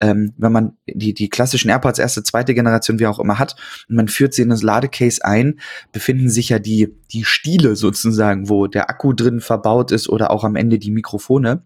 ähm, 0.00 0.34
wenn 0.36 0.52
man 0.52 0.76
die, 0.86 1.14
die 1.14 1.28
klassischen 1.28 1.68
AirPods 1.68 1.98
erste, 1.98 2.22
zweite 2.22 2.54
Generation 2.54 2.75
Generation 2.76 2.98
wie 2.98 3.06
auch 3.06 3.18
immer 3.18 3.38
hat 3.38 3.56
und 3.88 3.96
man 3.96 4.08
führt 4.08 4.34
sie 4.34 4.42
in 4.42 4.50
das 4.50 4.62
Ladecase 4.62 5.24
ein, 5.24 5.60
befinden 5.92 6.28
sich 6.28 6.50
ja 6.50 6.58
die, 6.58 6.94
die 7.12 7.24
Stiele 7.24 7.76
sozusagen, 7.76 8.48
wo 8.48 8.66
der 8.66 8.90
Akku 8.90 9.12
drin 9.12 9.40
verbaut 9.40 9.92
ist 9.92 10.08
oder 10.08 10.30
auch 10.30 10.44
am 10.44 10.56
Ende 10.56 10.78
die 10.78 10.90
Mikrofone, 10.90 11.62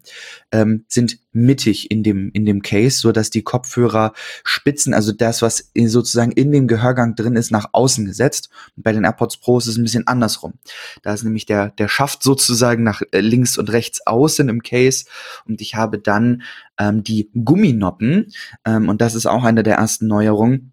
ähm, 0.52 0.84
sind 0.88 1.18
mittig 1.32 1.90
in 1.90 2.02
dem, 2.02 2.30
in 2.32 2.44
dem 2.44 2.62
Case, 2.62 2.98
so 2.98 3.12
dass 3.12 3.30
die 3.30 3.42
Kopfhörer 3.42 4.12
spitzen, 4.44 4.94
also 4.94 5.12
das, 5.12 5.42
was 5.42 5.70
sozusagen 5.76 6.32
in 6.32 6.50
dem 6.50 6.66
Gehörgang 6.66 7.14
drin 7.14 7.36
ist, 7.36 7.50
nach 7.50 7.68
außen 7.72 8.04
gesetzt. 8.04 8.50
Und 8.76 8.82
bei 8.82 8.92
den 8.92 9.04
AirPods 9.04 9.36
Pro 9.36 9.58
ist 9.58 9.66
es 9.66 9.76
ein 9.76 9.84
bisschen 9.84 10.06
andersrum. 10.06 10.54
Da 11.02 11.14
ist 11.14 11.22
nämlich 11.22 11.46
der, 11.46 11.70
der 11.70 11.88
Schaft 11.88 12.22
sozusagen 12.22 12.82
nach 12.82 13.02
äh, 13.12 13.20
links 13.20 13.58
und 13.58 13.70
rechts 13.70 14.06
außen 14.06 14.48
im 14.48 14.62
Case 14.62 15.04
und 15.46 15.60
ich 15.60 15.74
habe 15.74 15.98
dann 15.98 16.42
ähm, 16.78 17.04
die 17.04 17.30
Gumminoppen 17.44 18.32
ähm, 18.64 18.88
und 18.88 19.00
das 19.00 19.14
ist 19.14 19.26
auch 19.26 19.44
eine 19.44 19.62
der 19.62 19.76
ersten 19.76 20.06
Neuerungen 20.06 20.72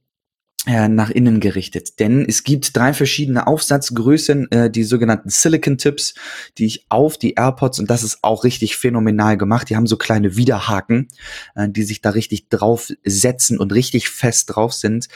nach 0.67 1.09
innen 1.09 1.39
gerichtet. 1.39 1.99
Denn 1.99 2.25
es 2.27 2.43
gibt 2.43 2.75
drei 2.75 2.93
verschiedene 2.93 3.47
Aufsatzgrößen, 3.47 4.51
äh, 4.51 4.69
die 4.69 4.83
sogenannten 4.83 5.29
Silicon 5.29 5.77
Tips, 5.77 6.13
die 6.57 6.65
ich 6.65 6.85
auf 6.89 7.17
die 7.17 7.35
AirPods, 7.35 7.79
und 7.79 7.89
das 7.89 8.03
ist 8.03 8.19
auch 8.21 8.43
richtig 8.43 8.75
phänomenal 8.75 9.37
gemacht, 9.37 9.69
die 9.69 9.75
haben 9.75 9.87
so 9.87 9.97
kleine 9.97 10.35
Widerhaken, 10.35 11.07
äh, 11.55 11.69
die 11.69 11.83
sich 11.83 12.01
da 12.01 12.09
richtig 12.09 12.49
drauf 12.49 12.91
setzen 13.03 13.59
und 13.59 13.73
richtig 13.73 14.09
fest 14.09 14.55
drauf 14.55 14.73
sind, 14.73 15.07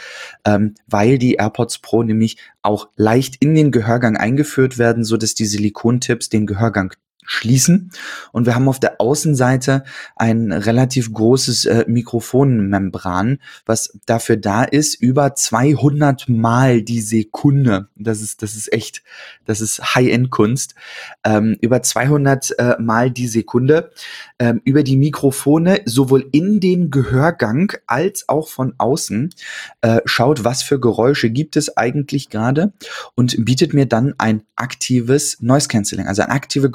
ähm, 0.46 0.76
weil 0.88 1.18
die 1.18 1.34
AirPods 1.34 1.80
Pro 1.80 2.04
nämlich 2.04 2.38
auch 2.62 2.90
leicht 2.96 3.36
in 3.40 3.54
den 3.54 3.72
Gehörgang 3.72 4.16
eingeführt 4.18 4.78
werden, 4.78 5.04
so 5.04 5.18
dass 5.18 5.36
die 5.36 5.46
Silikontips 5.46 6.30
den 6.30 6.46
Gehörgang 6.46 6.94
schließen. 7.32 7.92
Und 8.34 8.46
wir 8.46 8.56
haben 8.56 8.68
auf 8.68 8.80
der 8.80 9.00
Außenseite 9.00 9.84
ein 10.18 10.52
relativ 10.52 11.14
großes 11.14 11.66
äh, 11.66 11.86
Mikrofonmembran, 11.88 13.40
was 13.66 13.98
dafür 14.06 14.36
da 14.36 14.64
ist, 14.64 14.96
über 14.96 15.34
200 15.34 16.28
Mal 16.28 16.82
die 16.82 17.00
Sekunde. 17.00 17.88
Das 17.96 18.22
ist, 18.22 18.42
das 18.42 18.56
ist 18.56 18.74
echt, 18.74 19.02
das 19.46 19.62
ist 19.62 19.96
High-End-Kunst. 19.96 20.76
Ähm, 21.24 21.58
über 21.62 21.82
200 21.82 22.60
äh, 22.60 22.76
Mal 22.80 23.12
die 23.12 23.28
Sekunde 23.28 23.92
ähm, 24.38 24.62
über 24.66 24.84
die 24.84 24.98
Mikrofone 24.98 25.82
sowohl 25.86 26.28
in 26.34 26.60
den 26.60 26.92
Gehörgang 26.92 27.72
als 27.88 28.28
auch 28.28 28.50
von 28.50 28.74
außen 28.78 29.34
äh, 29.82 30.02
schaut, 30.04 30.44
was 30.44 30.64
für 30.64 30.82
Geräusche 30.82 31.30
gibt 31.30 31.56
es 31.56 31.78
eigentlich 31.78 32.30
gerade 32.30 32.74
und 33.16 33.46
bietet 33.46 33.74
mir 33.74 33.86
dann 33.86 34.16
ein 34.18 34.44
aktives 34.58 35.38
Noise 35.42 35.70
Cancelling, 35.70 36.08
also 36.08 36.24
eine 36.24 36.32
aktive 36.32 36.70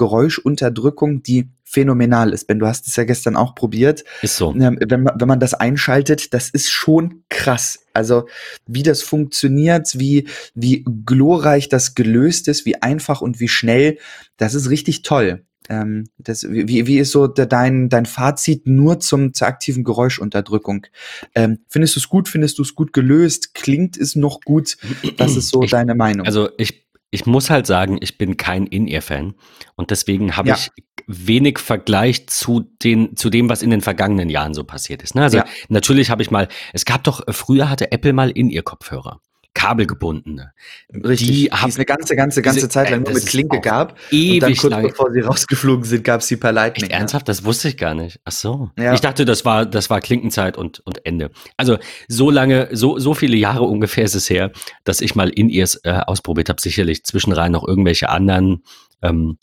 Geräuschunterdrückung, 0.47 1.23
die 1.23 1.49
phänomenal 1.65 2.33
ist. 2.33 2.47
Ben, 2.47 2.59
du 2.59 2.67
hast 2.67 2.87
es 2.87 2.97
ja 2.97 3.05
gestern 3.05 3.37
auch 3.37 3.55
probiert. 3.55 4.05
Ist 4.23 4.37
so. 4.37 4.55
Ähm, 4.55 4.79
wenn, 4.81 5.03
man, 5.03 5.15
wenn 5.19 5.29
man 5.29 5.41
das 5.41 5.55
einschaltet, 5.55 6.33
das 6.33 6.49
ist 6.49 6.71
schon 6.71 7.25
krass. 7.29 7.81
Also 7.93 8.27
wie 8.67 8.85
das 8.85 9.03
funktioniert, 9.03 9.99
wie, 9.99 10.29
wie 10.55 10.85
glorreich 11.05 11.69
das 11.69 11.95
gelöst 11.95 12.49
ist, 12.49 12.65
wie 12.67 12.81
einfach 12.83 13.21
und 13.21 13.41
wie 13.41 13.49
schnell, 13.49 13.99
das 14.37 14.55
ist 14.55 14.71
richtig 14.71 15.03
toll. 15.03 15.43
Ähm, 15.69 16.09
das, 16.19 16.49
wie, 16.49 16.87
wie 16.87 16.99
ist 16.99 17.11
so 17.11 17.27
dein, 17.27 17.89
dein 17.89 18.07
Fazit 18.07 18.69
nur 18.69 19.01
zum, 19.01 19.35
zur 19.35 19.49
aktiven 19.49 19.83
Geräuschunterdrückung? 19.83 20.87
Ähm, 21.35 21.59
findest 21.69 21.97
du 21.97 22.01
es 22.01 22.09
gut? 22.09 22.29
Findest 22.29 22.59
du 22.59 22.63
es 22.63 22.77
gut 22.77 22.93
gelöst? 22.93 23.55
Klingt 23.55 23.97
es 23.97 24.15
noch 24.15 24.41
gut? 24.43 24.77
Was 25.19 25.35
ist 25.35 25.49
so 25.49 25.63
ich, 25.63 25.71
deine 25.73 25.97
Meinung? 25.97 26.25
Also 26.25 26.51
ich, 26.59 26.86
ich 27.11 27.27
muss 27.27 27.51
halt 27.51 27.67
sagen, 27.67 27.99
ich 28.01 28.19
bin 28.19 28.37
kein 28.37 28.67
In-Ear-Fan 28.67 29.35
und 29.75 29.91
deswegen 29.91 30.37
habe 30.37 30.49
ja. 30.49 30.55
ich 30.57 30.71
wenig 31.07 31.59
Vergleich 31.59 32.29
zu 32.29 32.61
den 32.83 33.17
zu 33.17 33.31
dem, 33.31 33.49
was 33.49 33.63
in 33.63 33.71
den 33.71 33.81
vergangenen 33.81 34.29
Jahren 34.29 34.55
so 34.55 34.65
passiert 34.65 35.03
ist. 35.03 35.15
Ne? 35.15 35.23
Also 35.23 35.39
ja. 35.39 35.45
natürlich 35.69 36.11
habe 36.11 36.23
ich 36.23 36.31
mal, 36.31 36.49
es 36.73 36.85
gab 36.85 37.05
doch 37.05 37.23
früher 37.29 37.71
hatte 37.71 37.93
Apple 37.93 38.13
mal 38.13 38.31
In-Ear-Kopfhörer 38.31 39.21
kabelgebundene. 39.57 40.53
Richtig, 40.93 41.29
die, 41.29 41.35
die 41.35 41.69
es 41.69 41.77
eine 41.77 41.87
ganze, 41.87 42.15
ganze, 42.15 42.43
ganze 42.43 42.59
diese, 42.59 42.69
Zeit 42.69 42.91
lang 42.91 43.03
nur 43.03 43.15
mit 43.15 43.27
Klinke 43.27 43.61
gab. 43.61 43.99
Ewig 44.11 44.35
und 44.35 44.43
dann 44.43 44.55
kurz 44.55 44.71
lange. 44.71 44.89
bevor 44.89 45.13
sie 45.13 45.21
rausgeflogen 45.21 45.85
sind, 45.85 46.05
gab 46.05 46.21
es 46.21 46.27
die 46.27 46.37
per 46.37 46.53
Lightning. 46.53 46.91
Echt 46.91 46.99
ernsthaft? 46.99 47.29
Das 47.29 47.45
wusste 47.45 47.69
ich 47.69 47.79
gar 47.79 47.95
nicht. 47.95 48.21
Ach 48.27 48.33
so. 48.33 48.71
Ja. 48.79 48.93
Ich 48.93 49.01
dachte, 49.01 49.25
das 49.25 49.47
war, 49.47 49.65
das 49.65 49.89
war 49.89 50.01
Klinkenzeit 50.01 50.59
und, 50.59 50.81
und 50.81 51.05
Ende. 51.07 51.31
Also 51.57 51.79
so 52.07 52.31
lange, 52.31 52.69
so, 52.73 52.99
so 52.99 53.15
viele 53.15 53.37
Jahre 53.37 53.65
ungefähr 53.65 54.05
ist 54.05 54.15
es 54.15 54.29
her, 54.29 54.53
dass 54.85 55.01
ich 55.01 55.15
mal 55.15 55.31
in 55.31 55.49
ihrs 55.49 55.81
äh, 55.85 56.01
ausprobiert 56.07 56.51
habe. 56.51 56.61
Sicherlich 56.61 57.05
zwischenrein 57.05 57.51
noch 57.51 57.67
irgendwelche 57.67 58.11
anderen. 58.11 58.63
Ähm, 59.01 59.39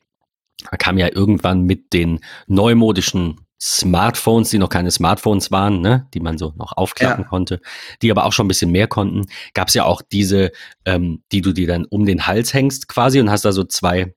kam 0.78 0.98
ja 0.98 1.10
irgendwann 1.12 1.64
mit 1.64 1.92
den 1.92 2.20
neumodischen 2.48 3.43
Smartphones, 3.66 4.50
die 4.50 4.58
noch 4.58 4.68
keine 4.68 4.92
Smartphones 4.92 5.50
waren, 5.50 5.80
ne, 5.80 6.06
die 6.14 6.20
man 6.20 6.38
so 6.38 6.52
noch 6.58 6.76
aufklappen 6.76 7.24
ja. 7.24 7.30
konnte, 7.30 7.62
die 8.02 8.12
aber 8.12 8.26
auch 8.26 8.34
schon 8.34 8.46
ein 8.46 8.50
bisschen 8.50 8.72
mehr 8.72 8.88
konnten, 8.88 9.26
gab 9.54 9.70
es 9.70 9.74
ja 9.74 9.86
auch 9.86 10.02
diese, 10.02 10.52
ähm, 10.84 11.24
die 11.32 11.40
du 11.40 11.54
dir 11.54 11.66
dann 11.66 11.86
um 11.86 12.06
den 12.06 12.28
Hals 12.28 12.54
hängst 12.54 12.90
quasi 12.90 13.22
und 13.22 13.32
hast 13.32 13.46
da 13.46 13.54
so 13.54 13.64
zwei 13.64 14.14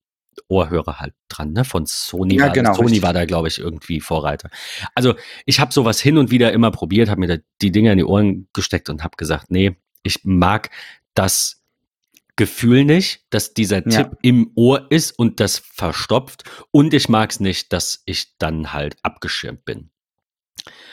Ohrhörer 0.48 0.98
halt 0.98 1.14
dran, 1.28 1.52
ne? 1.52 1.64
Von 1.64 1.86
Sony. 1.86 2.38
Ja, 2.38 2.46
war 2.46 2.52
genau. 2.52 2.74
Sony 2.74 3.02
war 3.02 3.12
da, 3.12 3.24
glaube 3.24 3.46
ich, 3.46 3.58
irgendwie 3.58 4.00
Vorreiter. 4.00 4.50
Also 4.96 5.14
ich 5.44 5.60
habe 5.60 5.72
sowas 5.72 6.00
hin 6.00 6.18
und 6.18 6.32
wieder 6.32 6.52
immer 6.52 6.72
probiert, 6.72 7.08
habe 7.08 7.20
mir 7.20 7.28
da 7.28 7.36
die 7.62 7.70
Dinger 7.70 7.92
in 7.92 7.98
die 7.98 8.04
Ohren 8.04 8.48
gesteckt 8.52 8.90
und 8.90 9.04
habe 9.04 9.16
gesagt, 9.16 9.50
nee, 9.50 9.76
ich 10.02 10.24
mag 10.24 10.70
das 11.14 11.62
Gefühl 12.36 12.84
nicht, 12.84 13.24
dass 13.30 13.54
dieser 13.54 13.82
Tipp 13.82 14.10
ja. 14.12 14.18
im 14.22 14.50
Ohr 14.54 14.86
ist 14.90 15.12
und 15.12 15.40
das 15.40 15.58
verstopft. 15.58 16.44
Und 16.70 16.92
ich 16.94 17.08
mag 17.08 17.30
es 17.30 17.40
nicht, 17.40 17.72
dass 17.72 18.02
ich 18.04 18.36
dann 18.38 18.72
halt 18.72 18.96
abgeschirmt 19.02 19.64
bin. 19.64 19.90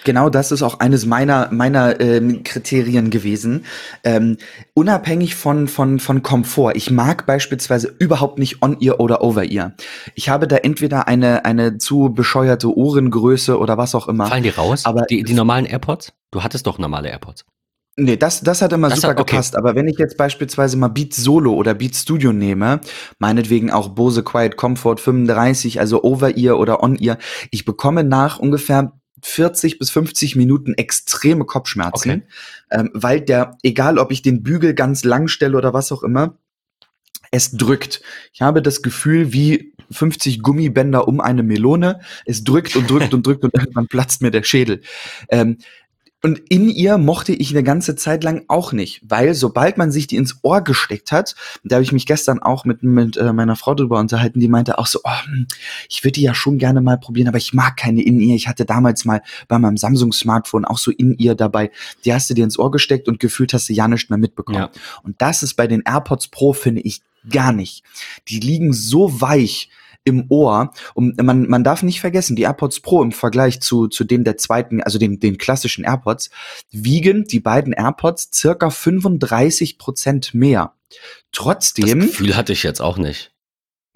Genau 0.03 0.29
das 0.29 0.51
ist 0.51 0.61
auch 0.61 0.79
eines 0.79 1.05
meiner, 1.05 1.49
meiner 1.51 1.99
ähm, 1.99 2.43
Kriterien 2.43 3.09
gewesen. 3.09 3.65
Ähm, 4.03 4.37
unabhängig 4.73 5.35
von, 5.35 5.67
von, 5.67 5.99
von 5.99 6.21
Komfort. 6.21 6.73
Ich 6.75 6.91
mag 6.91 7.25
beispielsweise 7.25 7.93
überhaupt 7.99 8.37
nicht 8.37 8.61
On-Ear 8.61 8.99
oder 8.99 9.23
Over-Ear. 9.23 9.73
Ich 10.13 10.29
habe 10.29 10.47
da 10.47 10.57
entweder 10.57 11.07
eine, 11.07 11.45
eine 11.45 11.77
zu 11.77 12.13
bescheuerte 12.13 12.75
Ohrengröße 12.75 13.57
oder 13.57 13.77
was 13.77 13.95
auch 13.95 14.07
immer. 14.07 14.27
Fallen 14.27 14.43
die 14.43 14.49
raus? 14.49 14.85
Aber 14.85 15.03
die, 15.03 15.23
die 15.23 15.33
normalen 15.33 15.65
AirPods? 15.65 16.13
Du 16.31 16.43
hattest 16.43 16.67
doch 16.67 16.77
normale 16.77 17.09
AirPods. 17.09 17.45
Nee, 17.95 18.17
das, 18.17 18.41
das 18.41 18.63
hat 18.63 18.73
immer 18.73 18.89
das 18.89 19.01
super 19.01 19.09
hat, 19.09 19.19
okay. 19.19 19.31
gepasst. 19.31 19.55
Aber 19.55 19.75
wenn 19.75 19.87
ich 19.87 19.99
jetzt 19.99 20.17
beispielsweise 20.17 20.77
mal 20.77 20.87
Beat 20.87 21.13
Solo 21.13 21.53
oder 21.53 21.75
Beat 21.75 21.95
Studio 21.95 22.33
nehme, 22.33 22.81
meinetwegen 23.19 23.69
auch 23.69 23.89
Bose 23.89 24.23
Quiet 24.23 24.57
Comfort 24.57 24.97
35, 24.97 25.79
also 25.79 26.03
Over-Ear 26.03 26.57
oder 26.57 26.81
On-Ear, 26.81 27.19
ich 27.51 27.65
bekomme 27.65 28.03
nach 28.03 28.39
ungefähr 28.39 28.93
40 29.21 29.77
bis 29.77 29.91
50 29.91 30.35
Minuten 30.35 30.73
extreme 30.73 31.45
Kopfschmerzen, 31.45 32.09
okay. 32.09 32.23
ähm, 32.71 32.89
weil 32.93 33.21
der, 33.21 33.57
egal 33.61 33.99
ob 33.99 34.11
ich 34.11 34.21
den 34.21 34.43
Bügel 34.43 34.73
ganz 34.73 35.03
lang 35.03 35.27
stelle 35.27 35.57
oder 35.57 35.73
was 35.73 35.91
auch 35.91 36.03
immer, 36.03 36.37
es 37.31 37.51
drückt. 37.51 38.01
Ich 38.31 38.41
habe 38.41 38.61
das 38.61 38.81
Gefühl, 38.81 39.33
wie 39.33 39.73
50 39.91 40.41
Gummibänder 40.41 41.07
um 41.07 41.19
eine 41.19 41.43
Melone. 41.43 41.99
Es 42.25 42.43
drückt 42.43 42.75
und 42.75 42.89
drückt 42.89 43.13
und 43.13 43.25
drückt 43.25 43.43
und 43.43 43.53
irgendwann 43.57 43.87
platzt 43.87 44.21
mir 44.21 44.31
der 44.31 44.43
Schädel. 44.43 44.81
Ähm, 45.29 45.57
und 46.25 46.39
in 46.47 46.69
ihr 46.69 46.97
mochte 46.97 47.33
ich 47.33 47.51
eine 47.51 47.63
ganze 47.63 47.97
Zeit 47.97 48.23
lang 48.23 48.45
auch 48.47 48.71
nicht, 48.71 49.01
weil 49.03 49.33
sobald 49.33 49.77
man 49.77 49.91
sich 49.91 50.07
die 50.07 50.15
ins 50.15 50.37
Ohr 50.41 50.61
gesteckt 50.61 51.11
hat, 51.11 51.35
da 51.65 51.75
habe 51.75 51.83
ich 51.83 51.91
mich 51.91 52.05
gestern 52.05 52.41
auch 52.41 52.63
mit, 52.63 52.81
mit 52.81 53.17
äh, 53.17 53.33
meiner 53.33 53.57
Frau 53.57 53.75
drüber 53.75 53.99
unterhalten, 53.99 54.39
die 54.39 54.47
meinte 54.47 54.77
auch 54.77 54.87
so, 54.87 55.01
oh, 55.03 55.25
hm, 55.25 55.47
ich 55.89 56.01
würde 56.05 56.13
die 56.13 56.21
ja 56.21 56.33
schon 56.33 56.57
gerne 56.59 56.79
mal 56.79 56.97
probieren, 56.97 57.27
aber 57.27 57.39
ich 57.39 57.53
mag 57.53 57.75
keine 57.75 58.01
in 58.01 58.21
ihr. 58.21 58.35
Ich 58.35 58.47
hatte 58.47 58.63
damals 58.63 59.03
mal 59.03 59.21
bei 59.49 59.59
meinem 59.59 59.75
Samsung-Smartphone 59.75 60.63
auch 60.63 60.77
so 60.77 60.91
in 60.91 61.13
ihr 61.17 61.35
dabei. 61.35 61.71
Die 62.05 62.13
hast 62.13 62.29
du 62.29 62.33
dir 62.33 62.45
ins 62.45 62.57
Ohr 62.57 62.71
gesteckt 62.71 63.09
und 63.09 63.19
gefühlt 63.19 63.53
hast 63.53 63.67
du 63.67 63.73
ja 63.73 63.89
nicht 63.89 64.09
mehr 64.09 64.17
mitbekommen. 64.17 64.59
Ja. 64.59 64.71
Und 65.03 65.21
das 65.21 65.43
ist 65.43 65.55
bei 65.55 65.67
den 65.67 65.81
AirPods 65.85 66.29
Pro, 66.29 66.53
finde 66.53 66.79
ich, 66.81 67.01
gar 67.29 67.51
nicht. 67.51 67.83
Die 68.29 68.39
liegen 68.39 68.71
so 68.71 69.19
weich, 69.19 69.69
im 70.03 70.25
Ohr. 70.29 70.73
Und 70.93 71.21
man, 71.21 71.47
man 71.47 71.63
darf 71.63 71.83
nicht 71.83 72.01
vergessen, 72.01 72.35
die 72.35 72.43
AirPods 72.43 72.81
Pro 72.81 73.01
im 73.01 73.11
Vergleich 73.11 73.61
zu, 73.61 73.87
zu 73.87 74.03
dem 74.03 74.23
der 74.23 74.37
zweiten, 74.37 74.81
also 74.81 74.99
den, 74.99 75.19
den 75.19 75.37
klassischen 75.37 75.85
AirPods, 75.85 76.29
wiegen 76.71 77.25
die 77.25 77.39
beiden 77.39 77.73
AirPods 77.73 78.29
circa 78.33 78.69
35 78.69 79.77
Prozent 79.77 80.33
mehr. 80.33 80.73
Trotzdem. 81.31 81.99
Das 81.99 82.09
Gefühl 82.09 82.35
hatte 82.35 82.53
ich 82.53 82.63
jetzt 82.63 82.81
auch 82.81 82.97
nicht. 82.97 83.31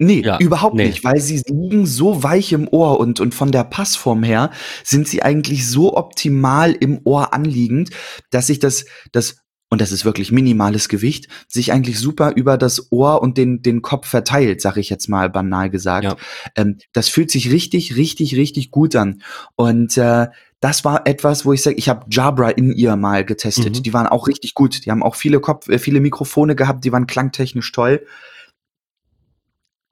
Nee, 0.00 0.22
ja, 0.24 0.38
überhaupt 0.38 0.76
nee. 0.76 0.86
nicht, 0.86 1.02
weil 1.02 1.20
sie 1.20 1.42
liegen 1.48 1.84
so 1.84 2.22
weich 2.22 2.52
im 2.52 2.68
Ohr 2.68 3.00
und, 3.00 3.18
und 3.18 3.34
von 3.34 3.50
der 3.50 3.64
Passform 3.64 4.22
her 4.22 4.52
sind 4.84 5.08
sie 5.08 5.24
eigentlich 5.24 5.68
so 5.68 5.96
optimal 5.96 6.72
im 6.72 7.00
Ohr 7.02 7.34
anliegend, 7.34 7.90
dass 8.30 8.46
sich 8.46 8.60
das, 8.60 8.84
das 9.10 9.38
und 9.70 9.80
das 9.80 9.92
ist 9.92 10.04
wirklich 10.04 10.32
minimales 10.32 10.88
Gewicht, 10.88 11.28
sich 11.46 11.72
eigentlich 11.72 11.98
super 11.98 12.32
über 12.34 12.56
das 12.56 12.90
Ohr 12.90 13.20
und 13.22 13.36
den, 13.36 13.62
den 13.62 13.82
Kopf 13.82 14.08
verteilt, 14.08 14.62
sag 14.62 14.76
ich 14.78 14.88
jetzt 14.88 15.08
mal 15.08 15.28
banal 15.28 15.68
gesagt. 15.68 16.04
Ja. 16.04 16.16
Ähm, 16.56 16.78
das 16.92 17.08
fühlt 17.08 17.30
sich 17.30 17.50
richtig, 17.50 17.96
richtig, 17.96 18.36
richtig 18.36 18.70
gut 18.70 18.96
an. 18.96 19.22
Und 19.56 19.98
äh, 19.98 20.28
das 20.60 20.84
war 20.84 21.06
etwas, 21.06 21.44
wo 21.44 21.52
ich 21.52 21.62
sage, 21.62 21.76
ich 21.76 21.88
habe 21.88 22.06
Jabra 22.10 22.50
in 22.50 22.72
ihr 22.72 22.96
mal 22.96 23.24
getestet. 23.24 23.76
Mhm. 23.76 23.82
Die 23.82 23.92
waren 23.92 24.06
auch 24.06 24.26
richtig 24.26 24.54
gut. 24.54 24.84
Die 24.86 24.90
haben 24.90 25.02
auch 25.02 25.14
viele 25.14 25.40
Kopf, 25.40 25.68
äh, 25.68 25.78
viele 25.78 26.00
Mikrofone 26.00 26.56
gehabt, 26.56 26.84
die 26.84 26.92
waren 26.92 27.06
klangtechnisch 27.06 27.70
toll 27.72 28.06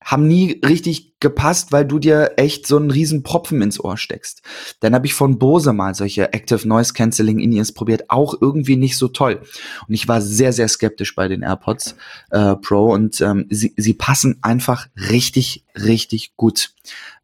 haben 0.06 0.28
nie 0.28 0.60
richtig 0.64 1.18
gepasst, 1.18 1.72
weil 1.72 1.84
du 1.84 1.98
dir 1.98 2.34
echt 2.36 2.66
so 2.66 2.76
einen 2.76 2.92
riesen 2.92 3.24
Propfen 3.24 3.60
ins 3.60 3.82
Ohr 3.82 3.96
steckst. 3.96 4.40
Dann 4.78 4.94
habe 4.94 5.06
ich 5.06 5.14
von 5.14 5.38
Bose 5.38 5.72
mal 5.72 5.96
solche 5.96 6.32
Active 6.32 6.66
Noise 6.66 6.92
Cancelling 6.92 7.40
In-Ears 7.40 7.72
probiert, 7.72 8.08
auch 8.08 8.34
irgendwie 8.40 8.76
nicht 8.76 8.96
so 8.96 9.08
toll. 9.08 9.42
Und 9.88 9.94
ich 9.94 10.06
war 10.06 10.22
sehr, 10.22 10.52
sehr 10.52 10.68
skeptisch 10.68 11.16
bei 11.16 11.26
den 11.26 11.42
AirPods 11.42 11.96
äh, 12.30 12.54
Pro 12.54 12.92
und 12.92 13.20
ähm, 13.20 13.46
sie, 13.50 13.74
sie 13.76 13.94
passen 13.94 14.38
einfach 14.42 14.86
richtig, 15.10 15.64
richtig 15.74 16.36
gut. 16.36 16.70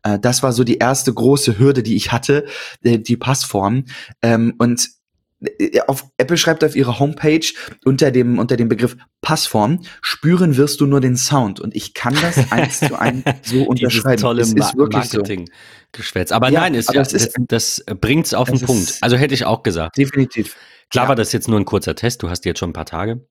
Äh, 0.02 0.18
das 0.18 0.42
war 0.42 0.52
so 0.52 0.64
die 0.64 0.78
erste 0.78 1.14
große 1.14 1.60
Hürde, 1.60 1.84
die 1.84 1.94
ich 1.94 2.10
hatte, 2.10 2.46
äh, 2.82 2.98
die 2.98 3.16
Passform. 3.16 3.84
Ähm, 4.22 4.54
und 4.58 4.90
auf 5.86 6.06
Apple 6.18 6.36
schreibt 6.36 6.64
auf 6.64 6.76
ihrer 6.76 6.98
Homepage 6.98 7.46
unter 7.84 8.10
dem 8.10 8.38
unter 8.38 8.56
dem 8.56 8.68
Begriff 8.68 8.96
Passform 9.20 9.80
spüren 10.00 10.56
wirst 10.56 10.80
du 10.80 10.86
nur 10.86 11.00
den 11.00 11.16
Sound 11.16 11.60
und 11.60 11.74
ich 11.74 11.94
kann 11.94 12.14
das 12.20 12.36
eins 12.52 12.80
zu 12.80 12.98
eins 12.98 13.24
so 13.42 13.64
unterschreiben. 13.64 14.20
tolle 14.20 14.42
es 14.42 14.52
ist 14.52 14.76
wirklich 14.76 15.12
Marketing 15.12 15.46
so. 15.46 15.52
Geschwätz. 15.92 16.32
Aber 16.32 16.50
ja, 16.50 16.60
nein, 16.60 16.74
ist, 16.74 16.88
aber 16.88 16.96
ja, 16.96 17.02
ist, 17.02 17.12
das, 17.12 17.32
das 17.36 17.84
bringt's 18.00 18.34
auf 18.34 18.48
den 18.48 18.60
Punkt. 18.60 18.98
Also 19.00 19.16
hätte 19.16 19.34
ich 19.34 19.44
auch 19.44 19.62
gesagt. 19.62 19.96
Definitiv. 19.98 20.56
Klar 20.90 21.04
ja. 21.04 21.08
war 21.10 21.16
das 21.16 21.32
jetzt 21.32 21.48
nur 21.48 21.58
ein 21.58 21.64
kurzer 21.64 21.94
Test. 21.94 22.22
Du 22.22 22.30
hast 22.30 22.44
jetzt 22.44 22.58
schon 22.58 22.70
ein 22.70 22.74
paar 22.74 22.86
Tage. 22.86 23.26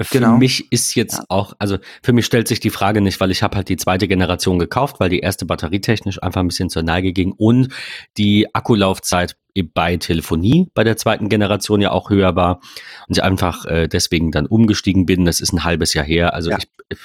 Für 0.00 0.18
genau. 0.18 0.36
mich 0.36 0.70
ist 0.70 0.94
jetzt 0.94 1.18
ja. 1.18 1.24
auch, 1.28 1.54
also 1.58 1.78
für 2.02 2.12
mich 2.12 2.26
stellt 2.26 2.46
sich 2.46 2.60
die 2.60 2.70
Frage 2.70 3.00
nicht, 3.00 3.20
weil 3.20 3.30
ich 3.30 3.42
habe 3.42 3.56
halt 3.56 3.68
die 3.68 3.76
zweite 3.76 4.06
Generation 4.06 4.58
gekauft, 4.58 5.00
weil 5.00 5.08
die 5.08 5.20
erste 5.20 5.46
batterietechnisch 5.46 6.22
einfach 6.22 6.40
ein 6.40 6.48
bisschen 6.48 6.70
zur 6.70 6.82
Neige 6.82 7.12
ging 7.12 7.32
und 7.32 7.72
die 8.16 8.54
Akkulaufzeit 8.54 9.36
bei 9.62 9.96
Telefonie 9.96 10.70
bei 10.74 10.84
der 10.84 10.96
zweiten 10.96 11.28
Generation 11.28 11.80
ja 11.80 11.90
auch 11.90 12.10
höher 12.10 12.36
war 12.36 12.60
und 13.06 13.16
ich 13.16 13.22
einfach 13.22 13.64
äh, 13.66 13.88
deswegen 13.88 14.30
dann 14.30 14.46
umgestiegen 14.46 15.06
bin. 15.06 15.24
Das 15.24 15.40
ist 15.40 15.52
ein 15.52 15.64
halbes 15.64 15.94
Jahr 15.94 16.04
her. 16.04 16.34
Also 16.34 16.50
ja. 16.50 16.58
ich, 16.58 16.98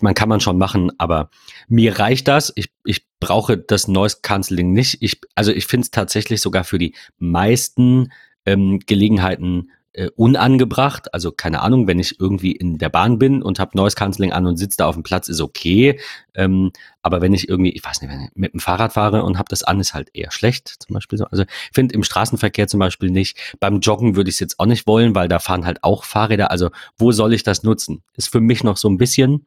man 0.00 0.14
kann 0.14 0.28
man 0.28 0.40
schon 0.40 0.58
machen, 0.58 0.92
aber 0.98 1.30
mir 1.68 1.98
reicht 1.98 2.28
das. 2.28 2.52
Ich, 2.56 2.70
ich 2.84 3.06
brauche 3.20 3.56
das 3.56 3.88
Noise 3.88 4.18
Cancelling 4.22 4.72
nicht. 4.72 4.98
Ich, 5.00 5.20
also 5.34 5.52
ich 5.52 5.66
finde 5.66 5.84
es 5.84 5.90
tatsächlich 5.90 6.40
sogar 6.40 6.64
für 6.64 6.78
die 6.78 6.94
meisten 7.18 8.12
ähm, 8.46 8.80
Gelegenheiten 8.86 9.70
äh, 9.94 10.10
unangebracht. 10.16 11.12
Also 11.14 11.32
keine 11.32 11.62
Ahnung, 11.62 11.86
wenn 11.86 11.98
ich 11.98 12.20
irgendwie 12.20 12.52
in 12.52 12.78
der 12.78 12.88
Bahn 12.88 13.18
bin 13.18 13.42
und 13.42 13.58
habe 13.58 13.76
Noise 13.76 13.96
Cancelling 13.96 14.32
an 14.32 14.46
und 14.46 14.56
sitze 14.56 14.78
da 14.78 14.86
auf 14.86 14.94
dem 14.94 15.02
Platz, 15.02 15.28
ist 15.28 15.40
okay. 15.40 16.00
Ähm, 16.34 16.72
aber 17.02 17.20
wenn 17.20 17.32
ich 17.32 17.48
irgendwie, 17.48 17.70
ich 17.70 17.84
weiß 17.84 18.00
nicht, 18.02 18.10
wenn 18.10 18.20
ich 18.20 18.30
mit 18.34 18.52
dem 18.52 18.60
Fahrrad 18.60 18.92
fahre 18.92 19.22
und 19.22 19.38
habe 19.38 19.48
das 19.48 19.62
an, 19.62 19.80
ist 19.80 19.94
halt 19.94 20.10
eher 20.12 20.32
schlecht. 20.32 20.68
Zum 20.80 20.94
Beispiel 20.94 21.18
so. 21.18 21.24
Also 21.26 21.44
ich 21.44 21.70
finde 21.72 21.94
im 21.94 22.02
Straßenverkehr 22.02 22.68
zum 22.68 22.80
Beispiel 22.80 23.10
nicht. 23.10 23.38
Beim 23.60 23.80
Joggen 23.80 24.16
würde 24.16 24.30
ich 24.30 24.36
es 24.36 24.40
jetzt 24.40 24.58
auch 24.58 24.66
nicht 24.66 24.86
wollen, 24.86 25.14
weil 25.14 25.28
da 25.28 25.38
fahren 25.38 25.64
halt 25.64 25.82
auch 25.82 26.04
Fahrräder. 26.04 26.50
Also 26.50 26.70
wo 26.98 27.12
soll 27.12 27.32
ich 27.32 27.42
das 27.42 27.62
nutzen? 27.62 28.02
Ist 28.16 28.30
für 28.30 28.40
mich 28.40 28.64
noch 28.64 28.76
so 28.76 28.88
ein 28.88 28.98
bisschen 28.98 29.46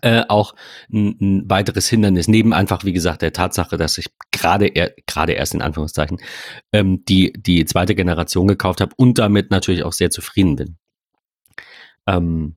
äh, 0.00 0.22
auch 0.28 0.54
ein, 0.92 1.16
ein 1.20 1.50
weiteres 1.50 1.88
Hindernis, 1.88 2.28
neben 2.28 2.52
einfach, 2.52 2.84
wie 2.84 2.92
gesagt, 2.92 3.22
der 3.22 3.32
Tatsache, 3.32 3.76
dass 3.76 3.98
ich 3.98 4.06
gerade 4.30 4.66
er, 4.66 4.94
gerade 5.06 5.32
erst 5.32 5.54
in 5.54 5.62
Anführungszeichen 5.62 6.18
ähm, 6.72 7.04
die, 7.04 7.32
die 7.34 7.64
zweite 7.66 7.94
Generation 7.94 8.46
gekauft 8.46 8.80
habe 8.80 8.94
und 8.96 9.18
damit 9.18 9.50
natürlich 9.50 9.82
auch 9.82 9.92
sehr 9.92 10.10
zufrieden 10.10 10.56
bin. 10.56 10.76
Ähm, 12.06 12.56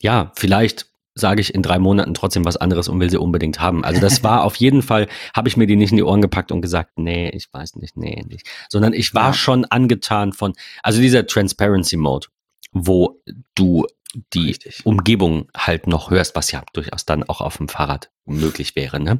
ja, 0.00 0.32
vielleicht 0.36 0.86
sage 1.14 1.40
ich 1.40 1.52
in 1.52 1.62
drei 1.62 1.80
Monaten 1.80 2.14
trotzdem 2.14 2.44
was 2.44 2.56
anderes 2.56 2.88
und 2.88 3.00
will 3.00 3.10
sie 3.10 3.18
unbedingt 3.18 3.60
haben. 3.60 3.84
Also 3.84 4.00
das 4.00 4.22
war 4.22 4.44
auf 4.44 4.54
jeden 4.56 4.82
Fall, 4.82 5.08
habe 5.34 5.48
ich 5.48 5.56
mir 5.56 5.66
die 5.66 5.74
nicht 5.74 5.90
in 5.90 5.96
die 5.96 6.04
Ohren 6.04 6.22
gepackt 6.22 6.52
und 6.52 6.62
gesagt, 6.62 6.92
nee, 6.96 7.28
ich 7.30 7.52
weiß 7.52 7.74
nicht, 7.76 7.96
nee, 7.96 8.24
nicht. 8.28 8.48
Sondern 8.68 8.92
ich 8.92 9.14
war 9.14 9.28
ja. 9.28 9.34
schon 9.34 9.64
angetan 9.64 10.32
von, 10.32 10.54
also 10.82 11.00
dieser 11.00 11.26
Transparency 11.26 11.96
Mode, 11.96 12.28
wo 12.70 13.20
du 13.56 13.86
die 14.14 14.48
Richtig. 14.48 14.84
Umgebung 14.84 15.48
halt 15.56 15.86
noch 15.86 16.10
hörst, 16.10 16.34
was 16.34 16.50
ja 16.50 16.62
durchaus 16.72 17.04
dann 17.04 17.24
auch 17.24 17.40
auf 17.40 17.58
dem 17.58 17.68
Fahrrad 17.68 18.10
möglich 18.24 18.74
wäre. 18.76 19.00
Ne? 19.00 19.18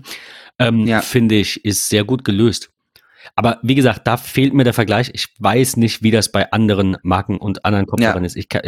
Ähm, 0.59 0.87
ja. 0.87 1.03
Finde 1.03 1.37
ich, 1.37 1.65
ist 1.65 1.89
sehr 1.89 2.05
gut 2.05 2.25
gelöst. 2.25 2.71
Aber 3.37 3.59
wie 3.63 3.75
gesagt, 3.75 4.07
da 4.07 4.17
fehlt 4.17 4.55
mir 4.55 4.65
der 4.65 4.75
Vergleich. 4.75 5.11
Ich 5.13 5.29
weiß 5.39 5.77
nicht, 5.77 6.03
wie 6.03 6.11
das 6.11 6.33
bei 6.33 6.51
anderen 6.53 6.97
Marken 7.03 7.37
und 7.37 7.65
anderen 7.65 7.87
Kopfhörern 7.87 8.23
ja. 8.23 8.27
ist. 8.27 8.37
Ich 8.37 8.49
kann, 8.49 8.63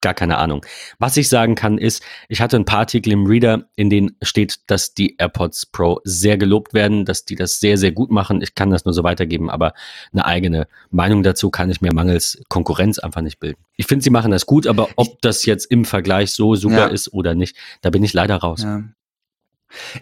gar 0.00 0.14
keine 0.14 0.38
Ahnung. 0.38 0.64
Was 0.98 1.16
ich 1.16 1.28
sagen 1.28 1.54
kann, 1.54 1.78
ist, 1.78 2.02
ich 2.28 2.40
hatte 2.40 2.56
ein 2.56 2.64
paar 2.64 2.80
Artikel 2.80 3.12
im 3.12 3.26
Reader, 3.26 3.64
in 3.76 3.90
denen 3.90 4.16
steht, 4.22 4.60
dass 4.66 4.94
die 4.94 5.16
AirPods 5.18 5.66
Pro 5.66 6.00
sehr 6.04 6.38
gelobt 6.38 6.74
werden, 6.74 7.04
dass 7.04 7.24
die 7.24 7.36
das 7.36 7.60
sehr, 7.60 7.76
sehr 7.76 7.92
gut 7.92 8.10
machen. 8.10 8.42
Ich 8.42 8.54
kann 8.54 8.70
das 8.70 8.84
nur 8.84 8.94
so 8.94 9.02
weitergeben, 9.04 9.50
aber 9.50 9.74
eine 10.12 10.24
eigene 10.24 10.68
Meinung 10.90 11.22
dazu 11.22 11.50
kann 11.50 11.70
ich 11.70 11.80
mir 11.80 11.92
mangels 11.92 12.42
Konkurrenz 12.48 12.98
einfach 12.98 13.20
nicht 13.20 13.40
bilden. 13.40 13.62
Ich 13.76 13.86
finde, 13.86 14.02
sie 14.02 14.10
machen 14.10 14.30
das 14.30 14.46
gut, 14.46 14.66
aber 14.66 14.88
ob 14.96 15.20
das 15.22 15.44
jetzt 15.44 15.66
im 15.66 15.84
Vergleich 15.84 16.32
so 16.32 16.54
super 16.54 16.74
ja. 16.74 16.86
ist 16.86 17.12
oder 17.12 17.34
nicht, 17.34 17.56
da 17.82 17.90
bin 17.90 18.02
ich 18.02 18.12
leider 18.12 18.36
raus. 18.36 18.62
Ja. 18.62 18.82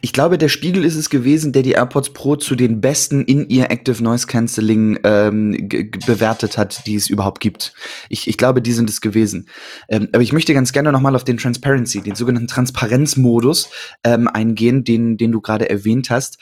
Ich 0.01 0.13
glaube, 0.13 0.39
der 0.39 0.49
Spiegel 0.49 0.85
ist 0.85 0.97
es 0.97 1.11
gewesen, 1.11 1.53
der 1.53 1.63
die 1.63 1.73
AirPods 1.73 2.13
Pro 2.13 2.37
zu 2.37 2.55
den 2.55 2.81
besten 2.81 3.23
in 3.25 3.49
ihr 3.49 3.71
Active 3.71 4.03
Noise 4.03 4.27
Cancelling 4.27 4.99
ähm, 5.05 5.69
bewertet 6.07 6.57
hat, 6.57 6.87
die 6.87 6.95
es 6.95 7.11
überhaupt 7.11 7.41
gibt. 7.41 7.75
Ich, 8.09 8.29
ich 8.29 8.39
glaube, 8.39 8.63
die 8.63 8.73
sind 8.73 8.89
es 8.89 9.01
gewesen. 9.01 9.49
Ähm, 9.89 10.09
aber 10.13 10.23
ich 10.23 10.33
möchte 10.33 10.55
ganz 10.55 10.73
gerne 10.73 10.93
nochmal 10.93 11.15
auf 11.15 11.25
den 11.25 11.37
Transparency, 11.37 12.01
den 12.01 12.15
sogenannten 12.15 12.49
Transparenzmodus 12.49 13.69
ähm, 14.05 14.29
eingehen, 14.29 14.85
den, 14.85 15.17
den 15.17 15.33
du 15.33 15.41
gerade 15.41 15.69
erwähnt 15.69 16.11
hast. 16.11 16.39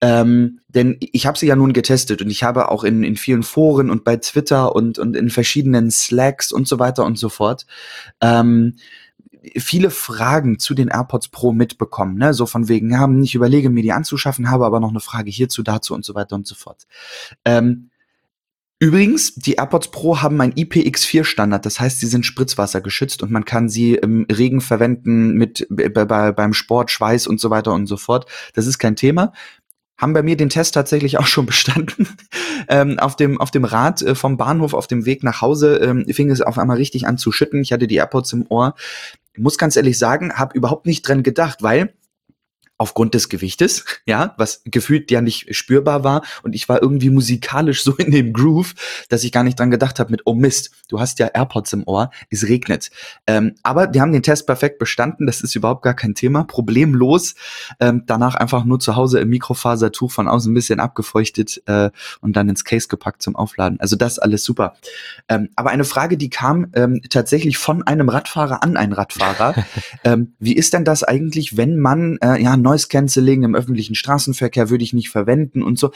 Ähm, 0.00 0.60
denn 0.68 0.96
ich 1.00 1.26
habe 1.26 1.38
sie 1.38 1.46
ja 1.46 1.56
nun 1.56 1.74
getestet 1.74 2.22
und 2.22 2.30
ich 2.30 2.42
habe 2.42 2.70
auch 2.70 2.84
in, 2.84 3.04
in 3.04 3.16
vielen 3.16 3.42
Foren 3.42 3.90
und 3.90 4.04
bei 4.04 4.16
Twitter 4.16 4.74
und, 4.74 4.98
und 4.98 5.14
in 5.14 5.28
verschiedenen 5.28 5.90
Slacks 5.90 6.52
und 6.52 6.66
so 6.66 6.78
weiter 6.78 7.04
und 7.04 7.18
so 7.18 7.28
fort 7.28 7.66
ähm, 8.22 8.76
viele 9.56 9.90
Fragen 9.90 10.58
zu 10.58 10.74
den 10.74 10.88
AirPods 10.88 11.28
Pro 11.28 11.52
mitbekommen, 11.52 12.16
ne? 12.16 12.34
So 12.34 12.46
von 12.46 12.68
wegen, 12.68 12.90
ja, 12.90 13.06
nicht 13.06 13.34
überlege, 13.34 13.70
mir 13.70 13.82
die 13.82 13.92
anzuschaffen, 13.92 14.50
habe 14.50 14.66
aber 14.66 14.80
noch 14.80 14.90
eine 14.90 15.00
Frage 15.00 15.30
hierzu, 15.30 15.62
dazu 15.62 15.94
und 15.94 16.04
so 16.04 16.14
weiter 16.14 16.36
und 16.36 16.46
so 16.46 16.54
fort. 16.54 16.86
Ähm, 17.44 17.90
Übrigens, 18.82 19.34
die 19.34 19.56
AirPods 19.56 19.90
Pro 19.90 20.22
haben 20.22 20.40
ein 20.40 20.54
IPX4-Standard, 20.54 21.66
das 21.66 21.78
heißt, 21.80 22.00
sie 22.00 22.06
sind 22.06 22.24
spritzwassergeschützt 22.24 23.22
und 23.22 23.30
man 23.30 23.44
kann 23.44 23.68
sie 23.68 23.94
im 23.94 24.26
Regen 24.32 24.62
verwenden 24.62 25.34
mit 25.34 25.66
bei, 25.68 26.32
beim 26.32 26.54
Sport, 26.54 26.90
Schweiß 26.90 27.26
und 27.26 27.38
so 27.40 27.50
weiter 27.50 27.74
und 27.74 27.86
so 27.86 27.98
fort. 27.98 28.24
Das 28.54 28.66
ist 28.66 28.78
kein 28.78 28.96
Thema. 28.96 29.34
Haben 29.98 30.14
bei 30.14 30.22
mir 30.22 30.38
den 30.38 30.48
Test 30.48 30.72
tatsächlich 30.72 31.18
auch 31.18 31.26
schon 31.26 31.44
bestanden. 31.46 32.08
ähm, 32.68 32.98
auf 32.98 33.16
dem 33.16 33.38
auf 33.38 33.50
dem 33.50 33.64
Rad 33.64 34.00
äh, 34.00 34.14
vom 34.14 34.38
Bahnhof 34.38 34.72
auf 34.72 34.86
dem 34.86 35.04
Weg 35.04 35.22
nach 35.24 35.42
Hause 35.42 35.76
ähm, 35.76 36.06
fing 36.08 36.30
es 36.30 36.40
auf 36.40 36.56
einmal 36.56 36.78
richtig 36.78 37.06
an 37.06 37.18
zu 37.18 37.32
schütten. 37.32 37.60
Ich 37.60 37.74
hatte 37.74 37.86
die 37.86 37.96
AirPods 37.96 38.32
im 38.32 38.46
Ohr 38.48 38.74
muss 39.40 39.58
ganz 39.58 39.76
ehrlich 39.76 39.98
sagen, 39.98 40.34
habe 40.34 40.56
überhaupt 40.56 40.86
nicht 40.86 41.02
dran 41.02 41.22
gedacht, 41.22 41.62
weil 41.62 41.92
aufgrund 42.80 43.12
des 43.12 43.28
Gewichtes, 43.28 43.84
ja, 44.06 44.34
was 44.38 44.62
gefühlt 44.64 45.10
ja 45.10 45.20
nicht 45.20 45.54
spürbar 45.54 46.02
war 46.02 46.22
und 46.42 46.54
ich 46.54 46.66
war 46.66 46.80
irgendwie 46.80 47.10
musikalisch 47.10 47.84
so 47.84 47.94
in 47.96 48.10
dem 48.10 48.32
Groove, 48.32 48.74
dass 49.10 49.22
ich 49.22 49.32
gar 49.32 49.42
nicht 49.44 49.58
dran 49.58 49.70
gedacht 49.70 50.00
habe 50.00 50.10
mit, 50.10 50.22
oh 50.24 50.32
Mist, 50.32 50.70
du 50.88 50.98
hast 50.98 51.18
ja 51.18 51.26
AirPods 51.26 51.74
im 51.74 51.86
Ohr, 51.86 52.10
es 52.30 52.48
regnet. 52.48 52.90
Ähm, 53.26 53.54
aber 53.62 53.86
die 53.86 54.00
haben 54.00 54.12
den 54.12 54.22
Test 54.22 54.46
perfekt 54.46 54.78
bestanden, 54.78 55.26
das 55.26 55.42
ist 55.42 55.54
überhaupt 55.54 55.82
gar 55.82 55.92
kein 55.92 56.14
Thema, 56.14 56.44
problemlos. 56.44 57.34
Ähm, 57.80 58.04
danach 58.06 58.34
einfach 58.34 58.64
nur 58.64 58.80
zu 58.80 58.96
Hause 58.96 59.20
im 59.20 59.28
Mikrofasertuch 59.28 60.10
von 60.10 60.26
außen 60.26 60.50
ein 60.50 60.54
bisschen 60.54 60.80
abgefeuchtet 60.80 61.62
äh, 61.66 61.90
und 62.22 62.34
dann 62.34 62.48
ins 62.48 62.64
Case 62.64 62.88
gepackt 62.88 63.20
zum 63.20 63.36
Aufladen. 63.36 63.78
Also 63.78 63.94
das 63.94 64.18
alles 64.18 64.42
super. 64.42 64.76
Ähm, 65.28 65.50
aber 65.54 65.68
eine 65.68 65.84
Frage, 65.84 66.16
die 66.16 66.30
kam 66.30 66.68
ähm, 66.72 67.02
tatsächlich 67.10 67.58
von 67.58 67.82
einem 67.82 68.08
Radfahrer 68.08 68.62
an 68.62 68.78
einen 68.78 68.94
Radfahrer. 68.94 69.54
ähm, 70.04 70.32
wie 70.38 70.54
ist 70.54 70.72
denn 70.72 70.86
das 70.86 71.04
eigentlich, 71.04 71.58
wenn 71.58 71.78
man 71.78 72.16
äh, 72.22 72.40
ja 72.42 72.56
Noise 72.70 72.88
Cancelling 72.88 73.42
im 73.42 73.54
öffentlichen 73.54 73.94
Straßenverkehr 73.94 74.70
würde 74.70 74.84
ich 74.84 74.92
nicht 74.92 75.10
verwenden 75.10 75.62
und 75.62 75.78
so. 75.78 75.90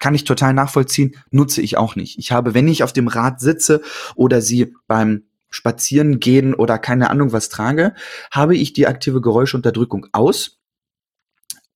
Kann 0.00 0.14
ich 0.14 0.24
total 0.24 0.54
nachvollziehen, 0.54 1.16
nutze 1.30 1.60
ich 1.60 1.76
auch 1.76 1.96
nicht. 1.96 2.18
Ich 2.18 2.30
habe, 2.30 2.54
wenn 2.54 2.68
ich 2.68 2.84
auf 2.84 2.92
dem 2.92 3.08
Rad 3.08 3.40
sitze 3.40 3.80
oder 4.14 4.40
sie 4.40 4.74
beim 4.86 5.24
Spazieren 5.50 6.20
gehen 6.20 6.54
oder 6.54 6.78
keine 6.78 7.10
Ahnung 7.10 7.32
was 7.32 7.48
trage, 7.48 7.94
habe 8.30 8.54
ich 8.54 8.74
die 8.74 8.86
aktive 8.86 9.20
Geräuschunterdrückung 9.20 10.06
aus 10.12 10.58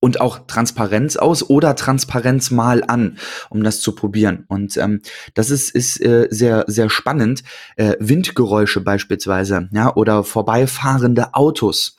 und 0.03 0.19
auch 0.21 0.47
Transparenz 0.47 1.15
aus 1.15 1.49
oder 1.49 1.75
Transparenz 1.75 2.51
mal 2.51 2.83
an, 2.85 3.17
um 3.49 3.63
das 3.63 3.79
zu 3.79 3.95
probieren. 3.95 4.43
Und 4.49 4.75
ähm, 4.75 5.01
das 5.33 5.49
ist, 5.49 5.69
ist 5.71 5.99
äh, 6.01 6.27
sehr, 6.29 6.65
sehr 6.67 6.89
spannend. 6.89 7.43
Äh, 7.77 7.95
Windgeräusche 7.99 8.81
beispielsweise, 8.81 9.69
ja, 9.71 9.95
oder 9.95 10.25
vorbeifahrende 10.25 11.33
Autos 11.33 11.95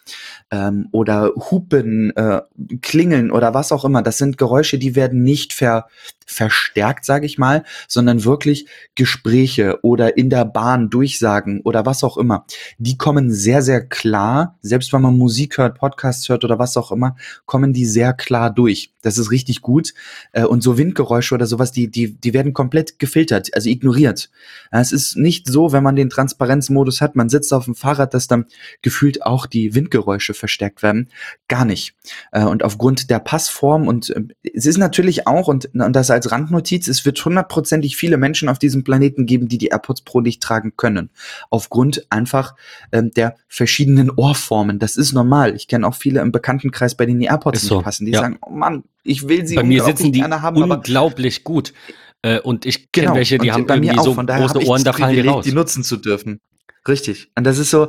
ähm, 0.54 0.88
oder 0.92 1.32
Hupen, 1.50 2.14
äh, 2.16 2.42
Klingeln 2.80 3.32
oder 3.32 3.54
was 3.54 3.72
auch 3.72 3.84
immer. 3.84 4.02
Das 4.02 4.18
sind 4.18 4.38
Geräusche, 4.38 4.78
die 4.78 4.94
werden 4.94 5.22
nicht 5.22 5.52
ver 5.52 5.86
verstärkt, 6.26 7.04
sage 7.04 7.26
ich 7.26 7.38
mal, 7.38 7.64
sondern 7.86 8.24
wirklich 8.24 8.66
Gespräche 8.94 9.78
oder 9.82 10.16
in 10.16 10.30
der 10.30 10.44
Bahn 10.44 10.88
Durchsagen 10.88 11.60
oder 11.62 11.84
was 11.84 12.02
auch 12.02 12.16
immer. 12.16 12.46
Die 12.78 12.96
kommen 12.96 13.30
sehr, 13.30 13.62
sehr 13.62 13.86
klar, 13.86 14.58
selbst 14.62 14.92
wenn 14.92 15.02
man 15.02 15.18
Musik 15.18 15.58
hört, 15.58 15.78
Podcasts 15.78 16.28
hört 16.28 16.44
oder 16.44 16.58
was 16.58 16.76
auch 16.76 16.92
immer, 16.92 17.16
kommen 17.44 17.72
die 17.72 17.84
sehr 17.84 18.14
klar 18.14 18.50
durch. 18.50 18.92
Das 19.02 19.18
ist 19.18 19.30
richtig 19.30 19.60
gut. 19.60 19.92
Äh, 20.32 20.44
und 20.44 20.62
so 20.62 20.78
Windgeräusche 20.78 21.34
oder 21.34 21.46
sowas, 21.46 21.72
die, 21.72 21.90
die, 21.90 22.14
die 22.14 22.32
werden 22.32 22.54
komplett 22.54 22.98
gefiltert, 22.98 23.50
also 23.54 23.68
ignoriert. 23.68 24.30
Es 24.70 24.92
ist 24.92 25.16
nicht 25.16 25.46
so, 25.46 25.72
wenn 25.72 25.82
man 25.82 25.96
den 25.96 26.10
Transparenzmodus 26.10 27.00
hat, 27.00 27.16
man 27.16 27.28
sitzt 27.28 27.52
auf 27.52 27.66
dem 27.66 27.74
Fahrrad, 27.74 28.14
dass 28.14 28.28
dann 28.28 28.46
gefühlt 28.82 29.24
auch 29.24 29.46
die 29.46 29.74
Windgeräusche 29.74 30.32
verstärkt 30.44 30.82
werden. 30.82 31.08
Gar 31.48 31.64
nicht. 31.64 31.94
Äh, 32.32 32.44
und 32.44 32.62
aufgrund 32.62 33.08
der 33.08 33.18
Passform 33.18 33.88
und 33.88 34.10
äh, 34.10 34.24
es 34.54 34.66
ist 34.66 34.76
natürlich 34.76 35.26
auch, 35.26 35.48
und, 35.48 35.70
und 35.74 35.92
das 35.94 36.10
als 36.10 36.30
Randnotiz, 36.30 36.86
es 36.86 37.06
wird 37.06 37.24
hundertprozentig 37.24 37.96
viele 37.96 38.18
Menschen 38.18 38.50
auf 38.50 38.58
diesem 38.58 38.84
Planeten 38.84 39.24
geben, 39.24 39.48
die 39.48 39.56
die 39.56 39.68
AirPods 39.68 40.02
Pro 40.02 40.20
nicht 40.20 40.42
tragen 40.42 40.74
können. 40.76 41.08
Aufgrund 41.48 42.06
einfach 42.10 42.54
ähm, 42.92 43.10
der 43.12 43.36
verschiedenen 43.48 44.10
Ohrformen. 44.10 44.78
Das 44.78 44.96
ist 44.96 45.14
normal. 45.14 45.56
Ich 45.56 45.66
kenne 45.66 45.86
auch 45.86 45.94
viele 45.94 46.20
im 46.20 46.30
Bekanntenkreis, 46.30 46.94
bei 46.94 47.06
denen 47.06 47.20
die 47.20 47.26
AirPods 47.26 47.62
so. 47.62 47.76
nicht 47.76 47.84
passen. 47.84 48.04
Die 48.04 48.12
ja. 48.12 48.20
sagen, 48.20 48.38
oh 48.42 48.50
Mann, 48.50 48.84
ich 49.02 49.26
will 49.26 49.46
sie 49.46 49.56
bei 49.56 49.62
mir 49.62 49.82
sitzen 49.84 50.12
die 50.12 50.22
haben, 50.22 50.62
unglaublich 50.62 51.42
gut. 51.42 51.72
Äh, 52.20 52.40
und 52.40 52.66
ich 52.66 52.92
kenne 52.92 53.06
genau. 53.06 53.16
welche, 53.16 53.38
die 53.38 53.48
und 53.48 53.54
haben 53.54 53.66
bei 53.66 53.76
irgendwie 53.76 54.02
so 54.02 54.14
große 54.14 54.66
Ohren, 54.66 54.84
da 54.84 54.92
fallen 54.92 55.14
die 55.14 55.26
raus. 55.26 55.44
Die 55.46 55.52
nutzen 55.52 55.84
zu 55.84 55.96
dürfen. 55.96 56.40
Richtig. 56.86 57.30
Und 57.34 57.44
das 57.44 57.58
ist 57.58 57.70
so, 57.70 57.88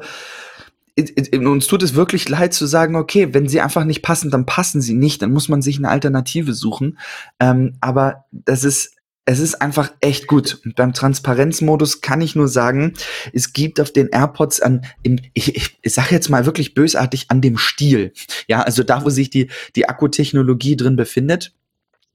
uns 1.34 1.68
tut 1.68 1.84
es 1.84 1.96
wirklich 1.96 2.30
leid 2.30 2.54
zu 2.54 2.66
sagen, 2.66 2.96
okay, 2.96 3.34
wenn 3.34 3.50
sie 3.50 3.62
einfach 3.62 3.84
nicht 3.84 4.02
passen, 4.02 4.32
dann 4.32 4.46
passen 4.46 4.82
sie 4.82 4.94
nicht, 4.94 5.22
dann 5.22 5.34
muss 5.34 5.50
man 5.50 5.62
sich 5.62 5.78
eine 5.78 5.90
Alternative 5.90 6.54
suchen. 6.54 6.98
Ähm, 7.40 7.76
aber 7.82 8.26
das 8.32 8.64
ist 8.64 8.96
es 9.26 9.40
ist 9.40 9.60
einfach 9.60 9.92
echt 10.02 10.28
gut. 10.28 10.60
Und 10.64 10.76
beim 10.76 10.94
Transparenzmodus 10.94 12.02
kann 12.02 12.22
ich 12.22 12.36
nur 12.36 12.48
sagen, 12.48 12.94
es 13.34 13.54
gibt 13.54 13.82
auf 13.82 13.92
den 13.92 14.10
AirPods 14.10 14.62
an, 14.62 14.86
im, 15.02 15.20
ich, 15.34 15.56
ich, 15.56 15.80
ich 15.82 15.94
sage 15.94 16.14
jetzt 16.14 16.30
mal 16.30 16.46
wirklich 16.46 16.76
bösartig, 16.76 17.26
an 17.30 17.42
dem 17.42 17.58
Stiel. 17.58 18.14
Ja, 18.48 18.62
also 18.62 18.84
da, 18.84 19.04
wo 19.04 19.10
sich 19.10 19.32
die, 19.32 19.50
die 19.76 19.90
Akkutechnologie 19.90 20.76
drin 20.78 20.96
befindet, 20.96 21.54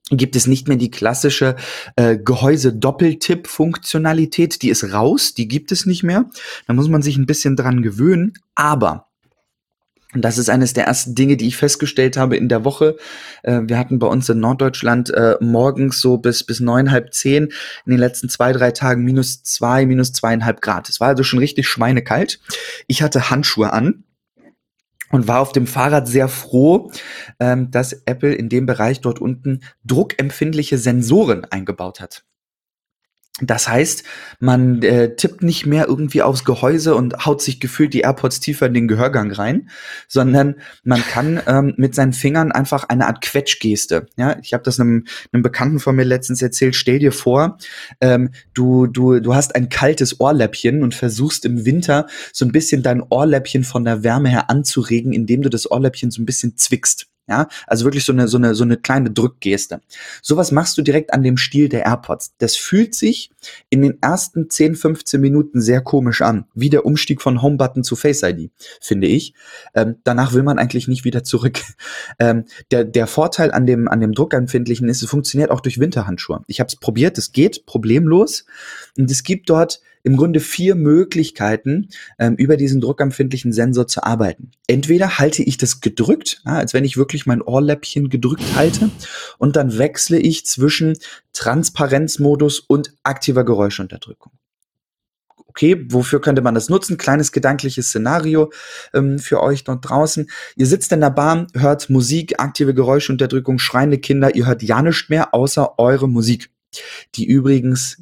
gibt 0.09 0.35
es 0.35 0.47
nicht 0.47 0.67
mehr 0.67 0.77
die 0.77 0.91
klassische 0.91 1.55
äh, 1.95 2.17
Gehäuse-Doppeltipp-Funktionalität. 2.17 4.61
Die 4.61 4.69
ist 4.69 4.93
raus, 4.93 5.33
die 5.33 5.47
gibt 5.47 5.71
es 5.71 5.85
nicht 5.85 6.03
mehr. 6.03 6.29
Da 6.67 6.73
muss 6.73 6.89
man 6.89 7.01
sich 7.01 7.15
ein 7.17 7.25
bisschen 7.25 7.55
dran 7.55 7.81
gewöhnen. 7.81 8.33
Aber 8.55 9.07
und 10.13 10.23
das 10.23 10.37
ist 10.37 10.49
eines 10.49 10.73
der 10.73 10.85
ersten 10.85 11.15
Dinge, 11.15 11.37
die 11.37 11.47
ich 11.47 11.55
festgestellt 11.55 12.17
habe 12.17 12.35
in 12.35 12.49
der 12.49 12.65
Woche. 12.65 12.97
Äh, 13.43 13.61
wir 13.63 13.77
hatten 13.77 13.99
bei 13.99 14.07
uns 14.07 14.27
in 14.27 14.39
Norddeutschland 14.39 15.09
äh, 15.11 15.37
morgens 15.39 16.01
so 16.01 16.17
bis, 16.17 16.43
bis 16.43 16.59
neun, 16.59 16.91
halb 16.91 17.13
zehn 17.13 17.45
in 17.85 17.91
den 17.91 17.99
letzten 17.99 18.27
zwei, 18.27 18.51
drei 18.51 18.71
Tagen 18.71 19.03
minus 19.03 19.43
zwei, 19.43 19.85
minus 19.85 20.11
zweieinhalb 20.11 20.61
Grad. 20.61 20.89
Es 20.89 20.99
war 20.99 21.09
also 21.09 21.23
schon 21.23 21.39
richtig 21.39 21.67
schweinekalt. 21.67 22.41
Ich 22.87 23.01
hatte 23.01 23.29
Handschuhe 23.29 23.71
an 23.71 24.03
und 25.11 25.27
war 25.27 25.39
auf 25.39 25.51
dem 25.51 25.67
Fahrrad 25.67 26.07
sehr 26.07 26.27
froh, 26.27 26.91
ähm, 27.39 27.71
dass 27.71 27.93
Apple 28.05 28.33
in 28.33 28.49
dem 28.49 28.65
Bereich 28.65 29.01
dort 29.01 29.19
unten 29.19 29.61
druckempfindliche 29.85 30.77
Sensoren 30.77 31.45
eingebaut 31.45 31.99
hat. 31.99 32.23
Das 33.39 33.67
heißt, 33.67 34.03
man 34.39 34.81
äh, 34.83 35.15
tippt 35.15 35.41
nicht 35.41 35.65
mehr 35.65 35.87
irgendwie 35.87 36.21
aufs 36.21 36.43
Gehäuse 36.43 36.95
und 36.95 37.25
haut 37.25 37.41
sich 37.41 37.61
gefühlt 37.61 37.93
die 37.93 38.01
AirPods 38.01 38.41
tiefer 38.41 38.65
in 38.65 38.73
den 38.73 38.89
Gehörgang 38.89 39.31
rein, 39.31 39.69
sondern 40.09 40.55
man 40.83 41.01
kann 41.01 41.41
ähm, 41.47 41.73
mit 41.77 41.95
seinen 41.95 42.11
Fingern 42.11 42.51
einfach 42.51 42.89
eine 42.89 43.07
Art 43.07 43.21
Quetschgeste. 43.21 44.07
Ja, 44.17 44.37
ich 44.41 44.53
habe 44.53 44.63
das 44.63 44.79
einem, 44.79 45.05
einem 45.31 45.43
Bekannten 45.43 45.79
von 45.79 45.95
mir 45.95 46.03
letztens 46.03 46.41
erzählt. 46.41 46.75
Stell 46.75 46.99
dir 46.99 47.13
vor, 47.13 47.57
ähm, 48.01 48.31
du 48.53 48.85
du 48.87 49.21
du 49.21 49.33
hast 49.33 49.55
ein 49.55 49.69
kaltes 49.69 50.19
Ohrläppchen 50.19 50.83
und 50.83 50.93
versuchst 50.93 51.45
im 51.45 51.65
Winter 51.65 52.07
so 52.33 52.43
ein 52.43 52.51
bisschen 52.51 52.83
dein 52.83 53.01
Ohrläppchen 53.01 53.63
von 53.63 53.85
der 53.85 54.03
Wärme 54.03 54.29
her 54.29 54.49
anzuregen, 54.49 55.13
indem 55.13 55.41
du 55.41 55.49
das 55.49 55.71
Ohrläppchen 55.71 56.11
so 56.11 56.21
ein 56.21 56.25
bisschen 56.25 56.57
zwickst. 56.57 57.10
Ja, 57.27 57.47
also 57.67 57.85
wirklich 57.85 58.03
so 58.03 58.11
eine, 58.11 58.27
so 58.27 58.37
eine, 58.37 58.55
so 58.55 58.63
eine 58.63 58.77
kleine 58.77 59.11
Drückgeste. 59.11 59.81
Sowas 60.21 60.51
machst 60.51 60.77
du 60.77 60.81
direkt 60.81 61.13
an 61.13 61.23
dem 61.23 61.37
Stiel 61.37 61.69
der 61.69 61.85
AirPods. 61.85 62.33
Das 62.39 62.55
fühlt 62.55 62.95
sich 62.95 63.29
in 63.69 63.83
den 63.83 64.01
ersten 64.01 64.49
10, 64.49 64.75
15 64.75 65.21
Minuten 65.21 65.61
sehr 65.61 65.81
komisch 65.81 66.21
an. 66.23 66.45
Wie 66.55 66.69
der 66.69 66.85
Umstieg 66.85 67.21
von 67.21 67.41
Homebutton 67.41 67.83
zu 67.83 67.95
Face 67.95 68.23
ID, 68.23 68.51
finde 68.81 69.07
ich. 69.07 69.33
Ähm, 69.75 69.97
danach 70.03 70.33
will 70.33 70.43
man 70.43 70.57
eigentlich 70.57 70.87
nicht 70.87 71.05
wieder 71.05 71.23
zurück. 71.23 71.61
Ähm, 72.19 72.45
der, 72.71 72.83
der 72.83 73.07
Vorteil 73.07 73.51
an 73.51 73.65
dem, 73.65 73.87
an 73.87 73.99
dem 73.99 74.13
Druckempfindlichen 74.13 74.89
ist, 74.89 75.01
es 75.01 75.09
funktioniert 75.09 75.49
auch 75.49 75.61
durch 75.61 75.79
Winterhandschuhe. 75.79 76.43
Ich 76.47 76.59
habe 76.59 76.67
es 76.67 76.75
probiert, 76.75 77.17
es 77.17 77.31
geht 77.31 77.65
problemlos. 77.65 78.45
Und 78.97 79.09
es 79.09 79.23
gibt 79.23 79.49
dort 79.49 79.81
im 80.03 80.17
Grunde 80.17 80.39
vier 80.39 80.75
Möglichkeiten, 80.75 81.89
ähm, 82.19 82.35
über 82.35 82.57
diesen 82.57 82.81
druckempfindlichen 82.81 83.53
Sensor 83.53 83.87
zu 83.87 84.03
arbeiten. 84.03 84.51
Entweder 84.67 85.19
halte 85.19 85.43
ich 85.43 85.57
das 85.57 85.81
gedrückt, 85.81 86.41
ja, 86.45 86.53
als 86.53 86.73
wenn 86.73 86.85
ich 86.85 86.97
wirklich 86.97 87.25
mein 87.25 87.41
Ohrläppchen 87.41 88.09
gedrückt 88.09 88.55
halte, 88.55 88.89
und 89.37 89.55
dann 89.55 89.77
wechsle 89.77 90.19
ich 90.19 90.45
zwischen 90.45 90.97
Transparenzmodus 91.33 92.59
und 92.59 92.93
aktiver 93.03 93.43
Geräuschunterdrückung. 93.43 94.31
Okay, 95.51 95.85
wofür 95.89 96.21
könnte 96.21 96.41
man 96.41 96.55
das 96.55 96.69
nutzen? 96.69 96.97
Kleines 96.97 97.33
gedankliches 97.33 97.89
Szenario 97.89 98.53
ähm, 98.93 99.19
für 99.19 99.43
euch 99.43 99.65
dort 99.65 99.89
draußen. 99.89 100.29
Ihr 100.55 100.65
sitzt 100.65 100.93
in 100.93 101.01
der 101.01 101.09
Bahn, 101.09 101.47
hört 101.53 101.89
Musik, 101.89 102.39
aktive 102.39 102.73
Geräuschunterdrückung, 102.73 103.59
schreiende 103.59 103.97
Kinder, 103.97 104.33
ihr 104.33 104.45
hört 104.45 104.63
ja 104.63 104.81
nichts 104.81 105.09
mehr 105.09 105.33
außer 105.33 105.77
eure 105.77 106.07
Musik, 106.07 106.51
die 107.15 107.25
übrigens 107.25 107.97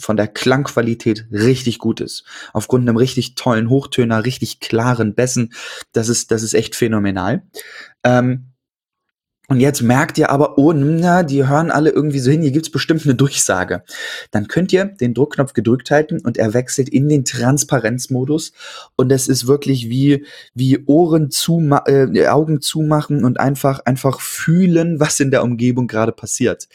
von 0.00 0.16
der 0.16 0.28
Klangqualität 0.28 1.26
richtig 1.30 1.78
gut 1.78 2.00
ist. 2.00 2.24
Aufgrund 2.52 2.88
einem 2.88 2.96
richtig 2.96 3.34
tollen 3.34 3.70
Hochtöner, 3.70 4.24
richtig 4.24 4.60
klaren 4.60 5.14
Bässen. 5.14 5.52
Das 5.92 6.08
ist, 6.08 6.30
das 6.30 6.42
ist 6.42 6.54
echt 6.54 6.74
phänomenal. 6.74 7.42
Ähm, 8.04 8.49
und 9.50 9.60
jetzt 9.60 9.82
merkt 9.82 10.16
ihr 10.16 10.30
aber, 10.30 10.58
oh, 10.58 10.72
na, 10.72 11.22
die 11.22 11.46
hören 11.46 11.70
alle 11.70 11.90
irgendwie 11.90 12.20
so 12.20 12.30
hin, 12.30 12.42
hier 12.42 12.52
gibt's 12.52 12.70
bestimmt 12.70 13.04
eine 13.04 13.16
Durchsage. 13.16 13.82
Dann 14.30 14.46
könnt 14.46 14.72
ihr 14.72 14.84
den 14.84 15.12
Druckknopf 15.12 15.52
gedrückt 15.54 15.90
halten 15.90 16.20
und 16.20 16.38
er 16.38 16.54
wechselt 16.54 16.88
in 16.88 17.08
den 17.08 17.24
Transparenzmodus. 17.24 18.52
Und 18.96 19.10
es 19.10 19.28
ist 19.28 19.46
wirklich 19.46 19.90
wie, 19.90 20.24
wie 20.54 20.84
Ohren 20.86 21.30
zu, 21.30 21.60
äh, 21.86 22.26
Augen 22.28 22.60
zumachen 22.60 23.24
und 23.24 23.40
einfach, 23.40 23.80
einfach 23.84 24.20
fühlen, 24.20 25.00
was 25.00 25.18
in 25.18 25.30
der 25.30 25.42
Umgebung 25.42 25.88
gerade 25.88 26.12
passiert. 26.12 26.68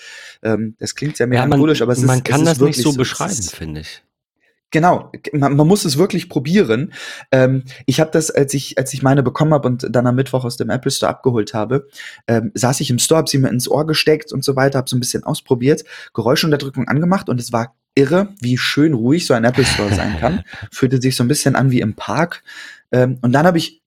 Ähm, 0.44 0.76
das 0.80 0.96
klingt 0.96 1.16
sehr 1.18 1.28
melancholisch, 1.28 1.80
ja, 1.80 1.86
aber 1.86 1.94
es 1.94 2.00
ist, 2.00 2.06
man 2.06 2.24
kann 2.24 2.42
es 2.42 2.58
das 2.58 2.60
nicht 2.60 2.82
so 2.82 2.92
so 2.92 2.98
beschreiben, 2.98 3.42
finde 3.42 3.82
ich. 3.82 4.04
Genau, 4.72 5.12
man, 5.32 5.56
man, 5.56 5.68
muss 5.68 5.86
es 5.86 5.98
wirklich 5.98 6.28
probieren. 6.28 6.92
Ähm, 7.32 7.64
ich 7.86 8.00
habe 8.00 8.12
das, 8.12 8.30
als 8.32 8.54
ich, 8.54 8.78
als 8.78 8.94
ich 8.94 9.04
meine 9.04 9.24
bekommen 9.24 9.54
habe 9.54 9.68
und 9.68 9.88
dann 9.90 10.08
am 10.08 10.16
Mittwoch 10.16 10.44
aus 10.44 10.58
dem 10.58 10.70
Apple 10.70 10.92
Store 10.92 11.10
abgeholt 11.10 11.54
habe, 11.54 11.88
ähm, 12.28 12.52
saß 12.54 12.82
ich 12.82 12.90
im 12.90 13.00
Store, 13.00 13.20
habe 13.20 13.30
sie 13.30 13.38
mir 13.38 13.50
ins 13.50 13.70
Ohr 13.70 13.86
gesteckt 13.86 14.34
und 14.34 14.44
so 14.44 14.56
weiter, 14.56 14.80
habe 14.80 14.90
so 14.90 14.98
ein 14.98 15.00
bisschen 15.00 15.24
ausprobiert, 15.24 15.86
Geräuschunterdrückung 16.14 16.88
angemacht 16.88 17.30
und 17.30 17.40
es 17.40 17.54
war 17.54 17.76
irre, 17.96 18.34
wie 18.42 18.58
schön 18.58 18.94
ruhig 18.94 19.26
so 19.26 19.34
ein 19.34 19.46
Apple 19.46 19.66
Store 19.66 19.94
sein 19.94 20.20
kann. 20.20 20.44
Fühlte 20.72 21.02
sich 21.02 21.16
so 21.16 21.24
ein 21.24 21.30
bisschen 21.30 21.56
an 21.56 21.72
wie 21.72 21.80
im 21.80 21.94
Park. 21.96 22.44
Ähm, 22.92 23.18
und 23.22 23.32
dann 23.32 23.46
habe 23.46 23.58
ich 23.58 23.82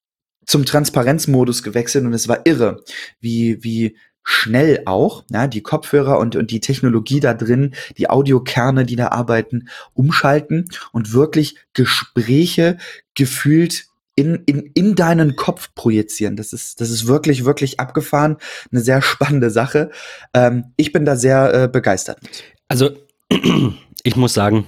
zum 0.46 0.64
Transparenzmodus 0.64 1.62
gewechselt 1.62 2.06
und 2.06 2.14
es 2.14 2.26
war 2.26 2.46
irre, 2.46 2.82
wie, 3.20 3.62
wie 3.62 3.96
schnell 4.30 4.82
auch, 4.84 5.24
ja, 5.30 5.46
die 5.46 5.62
Kopfhörer 5.62 6.18
und, 6.18 6.36
und 6.36 6.50
die 6.50 6.60
Technologie 6.60 7.18
da 7.18 7.32
drin, 7.32 7.74
die 7.96 8.10
Audiokerne, 8.10 8.84
die 8.84 8.94
da 8.94 9.08
arbeiten, 9.08 9.70
umschalten 9.94 10.68
und 10.92 11.14
wirklich 11.14 11.56
Gespräche 11.72 12.76
gefühlt 13.14 13.86
in, 14.16 14.42
in, 14.44 14.70
in 14.74 14.94
deinen 14.94 15.34
Kopf 15.34 15.74
projizieren. 15.74 16.36
Das 16.36 16.52
ist, 16.52 16.82
das 16.82 16.90
ist 16.90 17.06
wirklich, 17.06 17.46
wirklich 17.46 17.80
abgefahren. 17.80 18.36
Eine 18.70 18.82
sehr 18.82 19.00
spannende 19.00 19.48
Sache. 19.48 19.90
Ähm, 20.34 20.74
ich 20.76 20.92
bin 20.92 21.06
da 21.06 21.16
sehr 21.16 21.54
äh, 21.54 21.68
begeistert. 21.68 22.20
Also, 22.68 22.90
ich 24.02 24.16
muss 24.16 24.34
sagen, 24.34 24.66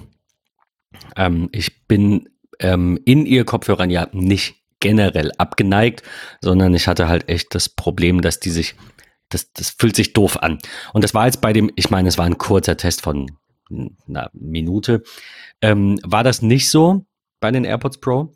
ähm, 1.15 1.49
ich 1.51 1.85
bin 1.87 2.29
ähm, 2.57 2.99
in 3.05 3.27
ihr 3.27 3.45
Kopfhörern 3.45 3.91
ja 3.91 4.07
nicht 4.11 4.55
generell 4.79 5.31
abgeneigt, 5.37 6.01
sondern 6.41 6.73
ich 6.73 6.87
hatte 6.87 7.07
halt 7.07 7.29
echt 7.29 7.53
das 7.53 7.69
Problem, 7.69 8.21
dass 8.21 8.39
die 8.39 8.49
sich 8.49 8.75
das, 9.31 9.51
das 9.53 9.71
fühlt 9.71 9.95
sich 9.95 10.13
doof 10.13 10.41
an. 10.41 10.59
Und 10.93 11.03
das 11.03 11.13
war 11.13 11.25
jetzt 11.25 11.41
bei 11.41 11.53
dem, 11.53 11.71
ich 11.75 11.89
meine, 11.89 12.07
es 12.07 12.17
war 12.17 12.25
ein 12.25 12.37
kurzer 12.37 12.77
Test 12.77 13.01
von 13.01 13.31
einer 14.07 14.29
Minute. 14.33 15.03
Ähm, 15.61 15.99
war 16.03 16.23
das 16.23 16.41
nicht 16.41 16.69
so 16.69 17.05
bei 17.39 17.51
den 17.51 17.63
AirPods 17.63 17.99
Pro? 17.99 18.33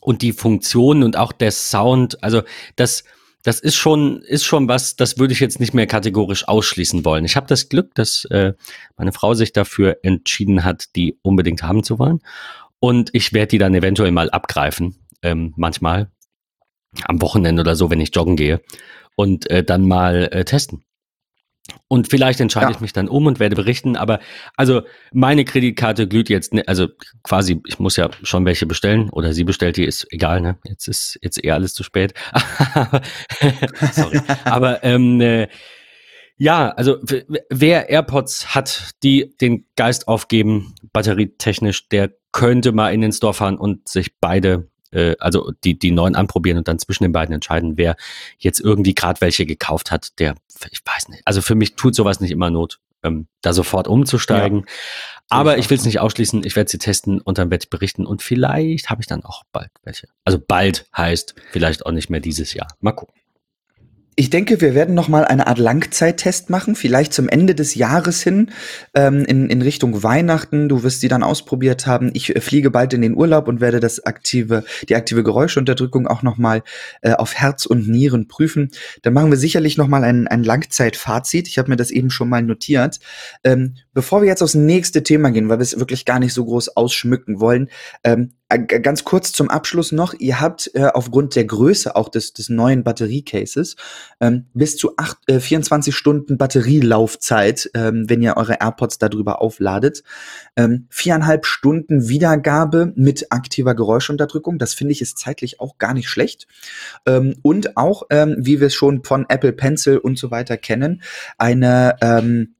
Und 0.00 0.22
die 0.22 0.32
Funktionen 0.32 1.02
und 1.02 1.16
auch 1.16 1.32
der 1.32 1.50
Sound, 1.50 2.22
also 2.22 2.42
das, 2.76 3.04
das 3.42 3.60
ist 3.60 3.76
schon, 3.76 4.22
ist 4.22 4.44
schon 4.44 4.68
was, 4.68 4.96
das 4.96 5.18
würde 5.18 5.32
ich 5.32 5.40
jetzt 5.40 5.60
nicht 5.60 5.74
mehr 5.74 5.86
kategorisch 5.86 6.46
ausschließen 6.46 7.04
wollen. 7.04 7.24
Ich 7.24 7.36
habe 7.36 7.46
das 7.46 7.68
Glück, 7.68 7.94
dass 7.94 8.24
äh, 8.26 8.52
meine 8.96 9.12
Frau 9.12 9.34
sich 9.34 9.52
dafür 9.52 9.98
entschieden 10.02 10.64
hat, 10.64 10.94
die 10.94 11.18
unbedingt 11.22 11.62
haben 11.62 11.82
zu 11.82 11.98
wollen. 11.98 12.20
Und 12.80 13.10
ich 13.12 13.32
werde 13.32 13.48
die 13.48 13.58
dann 13.58 13.74
eventuell 13.74 14.12
mal 14.12 14.30
abgreifen, 14.30 14.96
ähm, 15.22 15.52
manchmal 15.56 16.10
am 17.04 17.20
Wochenende 17.22 17.60
oder 17.60 17.76
so, 17.76 17.90
wenn 17.90 18.00
ich 18.00 18.14
joggen 18.14 18.36
gehe 18.36 18.60
und 19.16 19.50
äh, 19.50 19.62
dann 19.62 19.86
mal 19.86 20.28
äh, 20.32 20.44
testen. 20.44 20.84
Und 21.86 22.08
vielleicht 22.08 22.40
entscheide 22.40 22.66
ja. 22.66 22.70
ich 22.72 22.80
mich 22.80 22.92
dann 22.92 23.08
um 23.08 23.26
und 23.26 23.40
werde 23.40 23.56
berichten, 23.56 23.96
aber 23.96 24.20
also 24.56 24.82
meine 25.12 25.44
Kreditkarte 25.44 26.08
glüht 26.08 26.28
jetzt, 26.28 26.54
ne, 26.54 26.62
also 26.66 26.88
quasi, 27.22 27.60
ich 27.66 27.78
muss 27.78 27.96
ja 27.96 28.08
schon 28.22 28.44
welche 28.44 28.66
bestellen 28.66 29.10
oder 29.10 29.32
sie 29.32 29.44
bestellt 29.44 29.76
die, 29.76 29.84
ist 29.84 30.06
egal, 30.10 30.40
ne? 30.40 30.58
Jetzt 30.64 30.88
ist 30.88 31.18
jetzt 31.22 31.42
eher 31.42 31.54
alles 31.54 31.74
zu 31.74 31.82
spät. 31.82 32.14
Sorry. 33.92 34.20
aber 34.44 34.82
ähm, 34.82 35.20
äh, 35.20 35.48
ja, 36.36 36.70
also 36.70 36.98
wer 37.50 37.90
AirPods 37.90 38.54
hat, 38.54 38.90
die 39.02 39.34
den 39.40 39.66
Geist 39.76 40.08
aufgeben, 40.08 40.74
batterietechnisch, 40.92 41.88
der 41.88 42.12
könnte 42.32 42.72
mal 42.72 42.94
in 42.94 43.00
den 43.00 43.12
Store 43.12 43.34
fahren 43.34 43.58
und 43.58 43.88
sich 43.88 44.18
beide 44.20 44.70
äh, 44.92 45.16
also 45.18 45.52
die, 45.64 45.78
die 45.78 45.90
neuen 45.90 46.14
anprobieren 46.14 46.58
und 46.58 46.68
dann 46.68 46.78
zwischen 46.78 47.04
den 47.04 47.12
beiden 47.12 47.34
entscheiden, 47.34 47.76
wer 47.76 47.96
jetzt 48.38 48.60
irgendwie 48.60 48.94
gerade 48.94 49.20
welche 49.20 49.46
gekauft 49.46 49.90
hat, 49.90 50.18
der, 50.18 50.34
ich 50.70 50.80
weiß 50.84 51.08
nicht, 51.08 51.22
also 51.24 51.42
für 51.42 51.54
mich 51.54 51.76
tut 51.76 51.94
sowas 51.94 52.20
nicht 52.20 52.30
immer 52.30 52.50
Not, 52.50 52.80
ähm, 53.02 53.26
da 53.42 53.52
sofort 53.52 53.88
umzusteigen. 53.88 54.60
Ja. 54.60 54.64
Aber 55.30 55.58
ich 55.58 55.68
will 55.68 55.76
es 55.76 55.84
nicht 55.84 56.00
ausschließen, 56.00 56.44
ich 56.44 56.56
werde 56.56 56.70
sie 56.70 56.78
testen 56.78 57.20
und 57.20 57.38
dann 57.38 57.50
werde 57.50 57.64
ich 57.64 57.70
berichten 57.70 58.06
und 58.06 58.22
vielleicht 58.22 58.88
habe 58.88 59.02
ich 59.02 59.06
dann 59.06 59.24
auch 59.24 59.44
bald 59.52 59.70
welche. 59.82 60.08
Also 60.24 60.38
bald 60.38 60.86
heißt 60.96 61.34
vielleicht 61.50 61.84
auch 61.84 61.92
nicht 61.92 62.08
mehr 62.08 62.20
dieses 62.20 62.54
Jahr. 62.54 62.68
Mal 62.80 62.92
gucken. 62.92 63.14
Ich 64.20 64.30
denke, 64.30 64.60
wir 64.60 64.74
werden 64.74 64.96
noch 64.96 65.06
mal 65.06 65.24
eine 65.24 65.46
Art 65.46 65.58
Langzeittest 65.58 66.50
machen, 66.50 66.74
vielleicht 66.74 67.12
zum 67.12 67.28
Ende 67.28 67.54
des 67.54 67.76
Jahres 67.76 68.20
hin, 68.20 68.50
ähm, 68.92 69.24
in, 69.24 69.48
in 69.48 69.62
Richtung 69.62 70.02
Weihnachten. 70.02 70.68
Du 70.68 70.82
wirst 70.82 71.02
sie 71.02 71.06
dann 71.06 71.22
ausprobiert 71.22 71.86
haben. 71.86 72.10
Ich 72.14 72.34
äh, 72.34 72.40
fliege 72.40 72.72
bald 72.72 72.92
in 72.92 73.00
den 73.00 73.14
Urlaub 73.14 73.46
und 73.46 73.60
werde 73.60 73.78
das 73.78 74.04
aktive, 74.04 74.64
die 74.88 74.96
aktive 74.96 75.22
Geräuschunterdrückung 75.22 76.08
auch 76.08 76.24
noch 76.24 76.36
mal 76.36 76.64
äh, 77.00 77.12
auf 77.12 77.36
Herz 77.36 77.64
und 77.64 77.86
Nieren 77.86 78.26
prüfen. 78.26 78.72
Dann 79.02 79.12
machen 79.14 79.30
wir 79.30 79.38
sicherlich 79.38 79.76
noch 79.76 79.86
mal 79.86 80.02
ein, 80.02 80.26
ein 80.26 80.42
Langzeitfazit. 80.42 81.46
Ich 81.46 81.56
habe 81.56 81.70
mir 81.70 81.76
das 81.76 81.92
eben 81.92 82.10
schon 82.10 82.28
mal 82.28 82.42
notiert. 82.42 82.98
Ähm, 83.44 83.76
bevor 83.94 84.22
wir 84.22 84.26
jetzt 84.26 84.42
aufs 84.42 84.54
nächste 84.56 85.04
Thema 85.04 85.30
gehen, 85.30 85.48
weil 85.48 85.60
wir 85.60 85.62
es 85.62 85.78
wirklich 85.78 86.04
gar 86.04 86.18
nicht 86.18 86.34
so 86.34 86.44
groß 86.44 86.76
ausschmücken 86.76 87.38
wollen, 87.38 87.68
ähm, 88.02 88.22
äh, 88.22 88.37
ganz 88.48 89.04
kurz 89.04 89.32
zum 89.32 89.50
Abschluss 89.50 89.92
noch, 89.92 90.14
ihr 90.14 90.40
habt 90.40 90.70
äh, 90.74 90.86
aufgrund 90.86 91.36
der 91.36 91.44
Größe 91.44 91.94
auch 91.94 92.08
des, 92.08 92.32
des 92.32 92.48
neuen 92.48 92.82
Batteriecases 92.82 93.76
ähm, 94.20 94.46
bis 94.54 94.76
zu 94.78 94.94
acht, 94.96 95.18
äh, 95.26 95.38
24 95.38 95.94
Stunden 95.94 96.38
Batterielaufzeit, 96.38 97.70
ähm, 97.74 98.08
wenn 98.08 98.22
ihr 98.22 98.38
eure 98.38 98.54
AirPods 98.60 98.98
darüber 98.98 99.42
aufladet. 99.42 100.02
Ähm, 100.56 100.86
viereinhalb 100.88 101.44
Stunden 101.44 102.08
Wiedergabe 102.08 102.92
mit 102.96 103.26
aktiver 103.30 103.74
Geräuschunterdrückung, 103.74 104.58
das 104.58 104.72
finde 104.72 104.92
ich 104.92 105.02
ist 105.02 105.18
zeitlich 105.18 105.60
auch 105.60 105.76
gar 105.76 105.92
nicht 105.92 106.08
schlecht. 106.08 106.46
Ähm, 107.04 107.36
und 107.42 107.76
auch, 107.76 108.04
ähm, 108.08 108.36
wie 108.38 108.60
wir 108.60 108.68
es 108.68 108.74
schon 108.74 109.04
von 109.04 109.26
Apple 109.28 109.52
Pencil 109.52 109.98
und 109.98 110.18
so 110.18 110.30
weiter 110.30 110.56
kennen, 110.56 111.02
eine 111.36 111.96
ähm, 112.00 112.54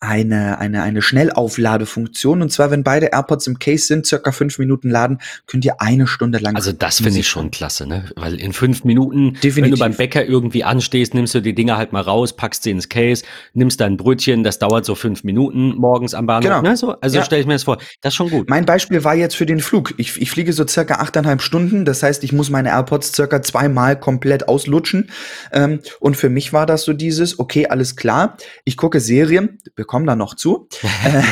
eine, 0.00 0.58
eine, 0.58 0.82
eine 0.82 1.02
Schnellaufladefunktion. 1.02 2.40
Und 2.40 2.50
zwar, 2.50 2.70
wenn 2.70 2.82
beide 2.82 3.12
AirPods 3.12 3.46
im 3.46 3.58
Case 3.58 3.86
sind, 3.86 4.06
circa 4.06 4.32
fünf 4.32 4.58
Minuten 4.58 4.88
laden, 4.88 5.18
könnt 5.46 5.64
ihr 5.66 5.80
eine 5.82 6.06
Stunde 6.06 6.38
lang. 6.38 6.56
Also 6.56 6.72
das 6.72 7.02
finde 7.02 7.20
ich 7.20 7.28
schon 7.28 7.50
klasse, 7.50 7.86
ne? 7.86 8.06
Weil 8.16 8.40
in 8.40 8.54
fünf 8.54 8.84
Minuten, 8.84 9.34
Definitiv. 9.34 9.56
wenn 9.56 9.70
du 9.72 9.78
beim 9.78 9.94
Bäcker 9.94 10.24
irgendwie 10.24 10.64
anstehst, 10.64 11.12
nimmst 11.12 11.34
du 11.34 11.42
die 11.42 11.54
Dinger 11.54 11.76
halt 11.76 11.92
mal 11.92 12.00
raus, 12.00 12.34
packst 12.34 12.62
sie 12.62 12.70
ins 12.70 12.88
Case, 12.88 13.24
nimmst 13.52 13.80
dein 13.80 13.98
Brötchen, 13.98 14.42
das 14.42 14.58
dauert 14.58 14.86
so 14.86 14.94
fünf 14.94 15.22
Minuten 15.22 15.74
morgens 15.76 16.14
am 16.14 16.26
Bahnhof. 16.26 16.48
Genau. 16.48 16.62
Ne? 16.62 16.76
So, 16.78 16.92
also 17.00 17.18
ja. 17.18 17.24
stelle 17.24 17.42
ich 17.42 17.46
mir 17.46 17.52
das 17.54 17.64
vor. 17.64 17.76
Das 18.00 18.14
ist 18.14 18.16
schon 18.16 18.30
gut. 18.30 18.48
Mein 18.48 18.64
Beispiel 18.64 19.04
war 19.04 19.14
jetzt 19.14 19.36
für 19.36 19.46
den 19.46 19.60
Flug. 19.60 19.92
Ich, 19.98 20.18
ich 20.20 20.30
fliege 20.30 20.54
so 20.54 20.66
circa 20.66 20.94
achteinhalb 20.94 21.42
Stunden. 21.42 21.84
Das 21.84 22.02
heißt, 22.02 22.24
ich 22.24 22.32
muss 22.32 22.48
meine 22.48 22.70
AirPods 22.70 23.12
circa 23.12 23.42
zweimal 23.42 24.00
komplett 24.00 24.48
auslutschen. 24.48 25.10
Ähm, 25.52 25.80
und 25.98 26.16
für 26.16 26.30
mich 26.30 26.54
war 26.54 26.64
das 26.64 26.84
so 26.84 26.94
dieses, 26.94 27.38
okay, 27.38 27.66
alles 27.66 27.96
klar. 27.96 28.38
Ich 28.64 28.78
gucke 28.78 28.98
Serien, 29.00 29.58
kommen 29.84 30.06
da 30.06 30.16
noch 30.16 30.34
zu. 30.34 30.68
äh, 31.04 31.22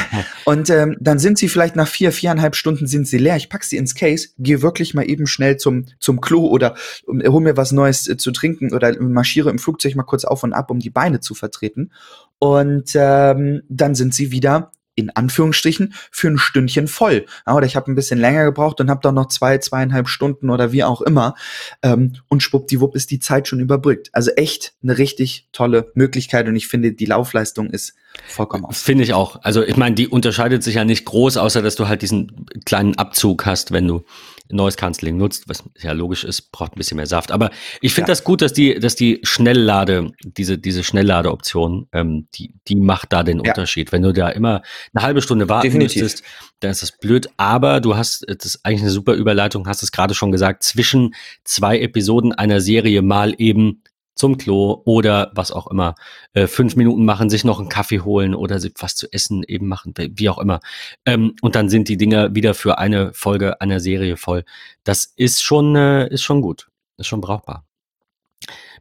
und 0.44 0.70
ähm, 0.70 0.96
dann 1.00 1.18
sind 1.18 1.38
sie 1.38 1.48
vielleicht 1.48 1.76
nach 1.76 1.88
vier, 1.88 2.12
viereinhalb 2.12 2.56
Stunden 2.56 2.86
sind 2.86 3.06
sie 3.06 3.18
leer. 3.18 3.36
Ich 3.36 3.48
pack 3.48 3.64
sie 3.64 3.76
ins 3.76 3.94
Case, 3.94 4.28
gehe 4.38 4.62
wirklich 4.62 4.94
mal 4.94 5.08
eben 5.08 5.26
schnell 5.26 5.56
zum, 5.56 5.86
zum 6.00 6.20
Klo 6.20 6.46
oder 6.46 6.74
um, 7.06 7.20
hol 7.20 7.40
mir 7.40 7.56
was 7.56 7.72
Neues 7.72 8.08
äh, 8.08 8.16
zu 8.16 8.30
trinken 8.30 8.72
oder 8.72 9.00
marschiere 9.00 9.50
im 9.50 9.58
Flugzeug 9.58 9.94
mal 9.94 10.02
kurz 10.02 10.24
auf 10.24 10.42
und 10.42 10.52
ab, 10.52 10.70
um 10.70 10.78
die 10.78 10.90
Beine 10.90 11.20
zu 11.20 11.34
vertreten. 11.34 11.92
Und 12.38 12.92
ähm, 12.94 13.62
dann 13.68 13.94
sind 13.94 14.14
sie 14.14 14.30
wieder 14.30 14.70
in 14.98 15.10
Anführungsstrichen 15.10 15.94
für 16.10 16.28
ein 16.28 16.38
Stündchen 16.38 16.88
voll. 16.88 17.26
Ja, 17.46 17.54
oder 17.54 17.66
ich 17.66 17.76
habe 17.76 17.90
ein 17.90 17.94
bisschen 17.94 18.18
länger 18.18 18.44
gebraucht 18.44 18.80
und 18.80 18.90
habe 18.90 19.00
dann 19.02 19.14
noch 19.14 19.28
zwei, 19.28 19.58
zweieinhalb 19.58 20.08
Stunden 20.08 20.50
oder 20.50 20.72
wie 20.72 20.82
auch 20.82 21.00
immer. 21.00 21.34
Ähm, 21.82 22.14
und 22.28 22.42
schwuppdiwupp 22.42 22.96
ist 22.96 23.10
die 23.10 23.20
Zeit 23.20 23.48
schon 23.48 23.60
überbrückt. 23.60 24.10
Also 24.12 24.32
echt 24.32 24.74
eine 24.82 24.98
richtig 24.98 25.48
tolle 25.52 25.92
Möglichkeit 25.94 26.48
und 26.48 26.56
ich 26.56 26.66
finde, 26.66 26.92
die 26.92 27.06
Laufleistung 27.06 27.70
ist 27.70 27.94
vollkommen 28.26 28.64
aus. 28.64 28.82
Finde 28.82 29.04
ich 29.04 29.14
auch. 29.14 29.40
Also 29.42 29.62
ich 29.62 29.76
meine, 29.76 29.94
die 29.94 30.08
unterscheidet 30.08 30.62
sich 30.62 30.74
ja 30.74 30.84
nicht 30.84 31.04
groß, 31.04 31.36
außer 31.36 31.62
dass 31.62 31.76
du 31.76 31.86
halt 31.86 32.02
diesen 32.02 32.46
kleinen 32.64 32.96
Abzug 32.96 33.46
hast, 33.46 33.70
wenn 33.70 33.86
du 33.86 34.04
Noise 34.50 34.76
Cancelling 34.76 35.16
nutzt, 35.16 35.48
was 35.48 35.64
ja 35.80 35.92
logisch 35.92 36.24
ist, 36.24 36.50
braucht 36.52 36.72
ein 36.72 36.78
bisschen 36.78 36.96
mehr 36.96 37.06
Saft. 37.06 37.30
Aber 37.30 37.50
ich 37.80 37.94
finde 37.94 38.08
ja. 38.08 38.12
das 38.12 38.24
gut, 38.24 38.42
dass 38.42 38.52
die, 38.52 38.78
dass 38.78 38.96
die 38.96 39.20
Schnelllade, 39.22 40.10
diese, 40.24 40.58
diese 40.58 40.84
Schnellladeoption, 40.84 41.88
ähm, 41.92 42.28
die, 42.34 42.54
die 42.66 42.76
macht 42.76 43.12
da 43.12 43.22
den 43.22 43.44
ja. 43.44 43.50
Unterschied. 43.50 43.92
Wenn 43.92 44.02
du 44.02 44.12
da 44.12 44.28
immer 44.30 44.62
eine 44.94 45.04
halbe 45.04 45.22
Stunde 45.22 45.48
warten 45.48 45.68
Definitiv. 45.68 46.02
müsstest, 46.02 46.24
dann 46.60 46.70
ist 46.70 46.82
das 46.82 46.92
blöd. 46.92 47.28
Aber 47.36 47.80
du 47.80 47.96
hast, 47.96 48.24
das 48.26 48.44
ist 48.44 48.64
eigentlich 48.64 48.82
eine 48.82 48.90
super 48.90 49.14
Überleitung, 49.14 49.66
hast 49.68 49.82
es 49.82 49.92
gerade 49.92 50.14
schon 50.14 50.32
gesagt, 50.32 50.62
zwischen 50.62 51.14
zwei 51.44 51.78
Episoden 51.80 52.32
einer 52.32 52.60
Serie 52.60 53.02
mal 53.02 53.34
eben 53.38 53.82
zum 54.18 54.36
Klo 54.36 54.82
oder 54.84 55.30
was 55.34 55.52
auch 55.52 55.68
immer, 55.68 55.94
äh, 56.34 56.46
fünf 56.46 56.76
Minuten 56.76 57.04
machen, 57.04 57.30
sich 57.30 57.44
noch 57.44 57.60
einen 57.60 57.68
Kaffee 57.68 58.00
holen 58.00 58.34
oder 58.34 58.60
was 58.78 58.96
zu 58.96 59.10
essen 59.12 59.44
eben 59.44 59.68
machen, 59.68 59.94
wie 59.96 60.28
auch 60.28 60.38
immer. 60.38 60.60
Ähm, 61.06 61.34
und 61.40 61.54
dann 61.54 61.68
sind 61.68 61.88
die 61.88 61.96
Dinger 61.96 62.34
wieder 62.34 62.54
für 62.54 62.78
eine 62.78 63.12
Folge 63.14 63.60
einer 63.60 63.80
Serie 63.80 64.16
voll. 64.16 64.44
Das 64.84 65.04
ist 65.16 65.42
schon, 65.42 65.76
äh, 65.76 66.08
ist 66.08 66.22
schon 66.22 66.42
gut, 66.42 66.68
ist 66.96 67.06
schon 67.06 67.20
brauchbar. 67.20 67.64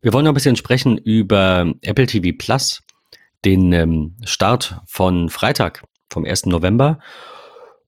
Wir 0.02 0.14
wollen 0.14 0.26
noch 0.26 0.32
ein 0.32 0.36
bisschen 0.36 0.56
sprechen 0.56 0.98
über 0.98 1.72
Apple 1.82 2.08
TV 2.08 2.36
Plus, 2.38 2.84
den 3.46 3.72
ähm, 3.74 4.16
Start 4.26 4.82
von 4.86 5.30
Freitag, 5.30 5.84
vom 6.12 6.26
1. 6.26 6.48
November. 6.48 7.00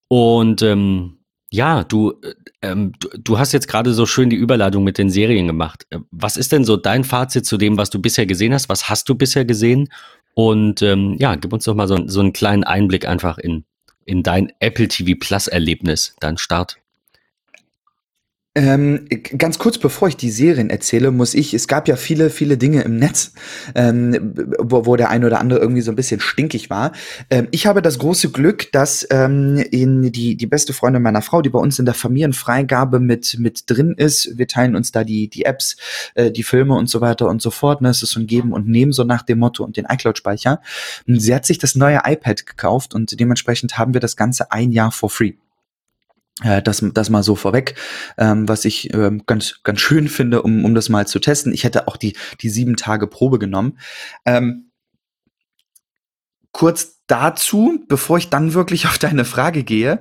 Und 0.07 0.61
ähm, 0.61 1.18
ja, 1.51 1.83
du, 1.83 2.13
äh, 2.21 2.33
ähm, 2.61 2.93
du, 2.99 3.09
du, 3.17 3.39
hast 3.39 3.51
jetzt 3.53 3.67
gerade 3.67 3.93
so 3.93 4.05
schön 4.05 4.29
die 4.29 4.35
Überleitung 4.35 4.83
mit 4.83 4.97
den 4.97 5.09
Serien 5.09 5.47
gemacht. 5.47 5.85
Äh, 5.89 5.99
was 6.11 6.37
ist 6.37 6.51
denn 6.51 6.63
so 6.63 6.77
dein 6.77 7.03
Fazit 7.03 7.45
zu 7.45 7.57
dem, 7.57 7.77
was 7.77 7.89
du 7.89 7.99
bisher 7.99 8.25
gesehen 8.25 8.53
hast? 8.53 8.69
Was 8.69 8.89
hast 8.89 9.09
du 9.09 9.15
bisher 9.15 9.45
gesehen? 9.45 9.89
Und 10.35 10.81
ähm, 10.81 11.15
ja, 11.19 11.35
gib 11.35 11.51
uns 11.51 11.63
doch 11.63 11.75
mal 11.75 11.87
so, 11.87 12.07
so 12.07 12.19
einen 12.19 12.33
kleinen 12.33 12.63
Einblick 12.63 13.07
einfach 13.07 13.37
in, 13.37 13.65
in 14.05 14.23
dein 14.23 14.51
Apple 14.59 14.87
TV 14.87 15.17
Plus 15.19 15.47
Erlebnis, 15.47 16.15
dein 16.19 16.37
Start. 16.37 16.77
Ähm, 18.59 19.05
ganz 19.37 19.57
kurz 19.57 19.77
bevor 19.77 20.09
ich 20.09 20.17
die 20.17 20.29
Serien 20.29 20.69
erzähle, 20.69 21.11
muss 21.11 21.33
ich, 21.33 21.53
es 21.53 21.69
gab 21.69 21.87
ja 21.87 21.95
viele, 21.95 22.29
viele 22.29 22.57
Dinge 22.57 22.81
im 22.81 22.97
Netz, 22.97 23.31
ähm, 23.73 24.33
wo, 24.59 24.85
wo 24.85 24.97
der 24.97 25.09
eine 25.09 25.27
oder 25.27 25.39
andere 25.39 25.61
irgendwie 25.61 25.79
so 25.79 25.93
ein 25.93 25.95
bisschen 25.95 26.19
stinkig 26.19 26.69
war. 26.69 26.91
Ähm, 27.29 27.47
ich 27.51 27.67
habe 27.67 27.81
das 27.81 27.99
große 27.99 28.31
Glück, 28.31 28.69
dass 28.73 29.07
ähm, 29.11 29.63
in 29.71 30.11
die, 30.11 30.35
die 30.35 30.45
beste 30.45 30.73
Freundin 30.73 31.01
meiner 31.01 31.21
Frau, 31.21 31.41
die 31.41 31.49
bei 31.49 31.59
uns 31.59 31.79
in 31.79 31.85
der 31.85 31.93
Familienfreigabe 31.93 32.99
mit, 32.99 33.37
mit 33.39 33.63
drin 33.67 33.93
ist, 33.95 34.37
wir 34.37 34.47
teilen 34.49 34.75
uns 34.75 34.91
da 34.91 35.05
die, 35.05 35.29
die 35.29 35.45
Apps, 35.45 35.77
äh, 36.15 36.29
die 36.29 36.43
Filme 36.43 36.75
und 36.75 36.89
so 36.89 36.99
weiter 36.99 37.29
und 37.29 37.41
so 37.41 37.51
fort. 37.51 37.79
Ne? 37.81 37.87
Es 37.87 38.03
ist 38.03 38.11
so 38.11 38.19
ein 38.19 38.27
Geben 38.27 38.51
und 38.51 38.67
Nehmen, 38.67 38.91
so 38.91 39.05
nach 39.05 39.21
dem 39.21 39.39
Motto 39.39 39.63
und 39.63 39.77
den 39.77 39.85
iCloud-Speicher. 39.85 40.59
Sie 41.07 41.33
hat 41.33 41.45
sich 41.45 41.59
das 41.59 41.75
neue 41.75 42.01
iPad 42.03 42.45
gekauft 42.45 42.93
und 42.93 43.17
dementsprechend 43.17 43.77
haben 43.77 43.93
wir 43.93 44.01
das 44.01 44.17
Ganze 44.17 44.51
ein 44.51 44.73
Jahr 44.73 44.91
for 44.91 45.09
free. 45.09 45.35
Äh, 46.43 46.61
das, 46.61 46.83
das 46.93 47.09
mal 47.09 47.23
so 47.23 47.35
vorweg, 47.35 47.75
ähm, 48.17 48.47
was 48.47 48.65
ich 48.65 48.93
ähm, 48.93 49.23
ganz, 49.25 49.61
ganz 49.63 49.81
schön 49.81 50.07
finde, 50.07 50.41
um, 50.41 50.63
um 50.65 50.73
das 50.73 50.89
mal 50.89 51.07
zu 51.07 51.19
testen. 51.19 51.53
Ich 51.53 51.63
hätte 51.63 51.87
auch 51.87 51.97
die, 51.97 52.15
die 52.41 52.49
sieben 52.49 52.75
Tage 52.75 53.07
Probe 53.07 53.39
genommen. 53.39 53.77
Ähm, 54.25 54.71
kurz 56.51 56.99
dazu, 57.07 57.83
bevor 57.87 58.17
ich 58.17 58.29
dann 58.29 58.53
wirklich 58.53 58.85
auf 58.87 58.97
deine 58.97 59.25
Frage 59.25 59.63
gehe. 59.63 59.99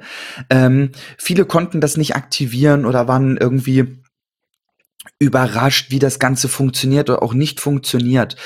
Ähm, 0.50 0.92
viele 1.16 1.44
konnten 1.44 1.80
das 1.80 1.96
nicht 1.96 2.14
aktivieren 2.14 2.84
oder 2.84 3.08
waren 3.08 3.36
irgendwie 3.36 4.02
überrascht, 5.18 5.90
wie 5.90 5.98
das 5.98 6.18
Ganze 6.18 6.48
funktioniert 6.48 7.10
oder 7.10 7.22
auch 7.22 7.34
nicht 7.34 7.60
funktioniert. 7.60 8.36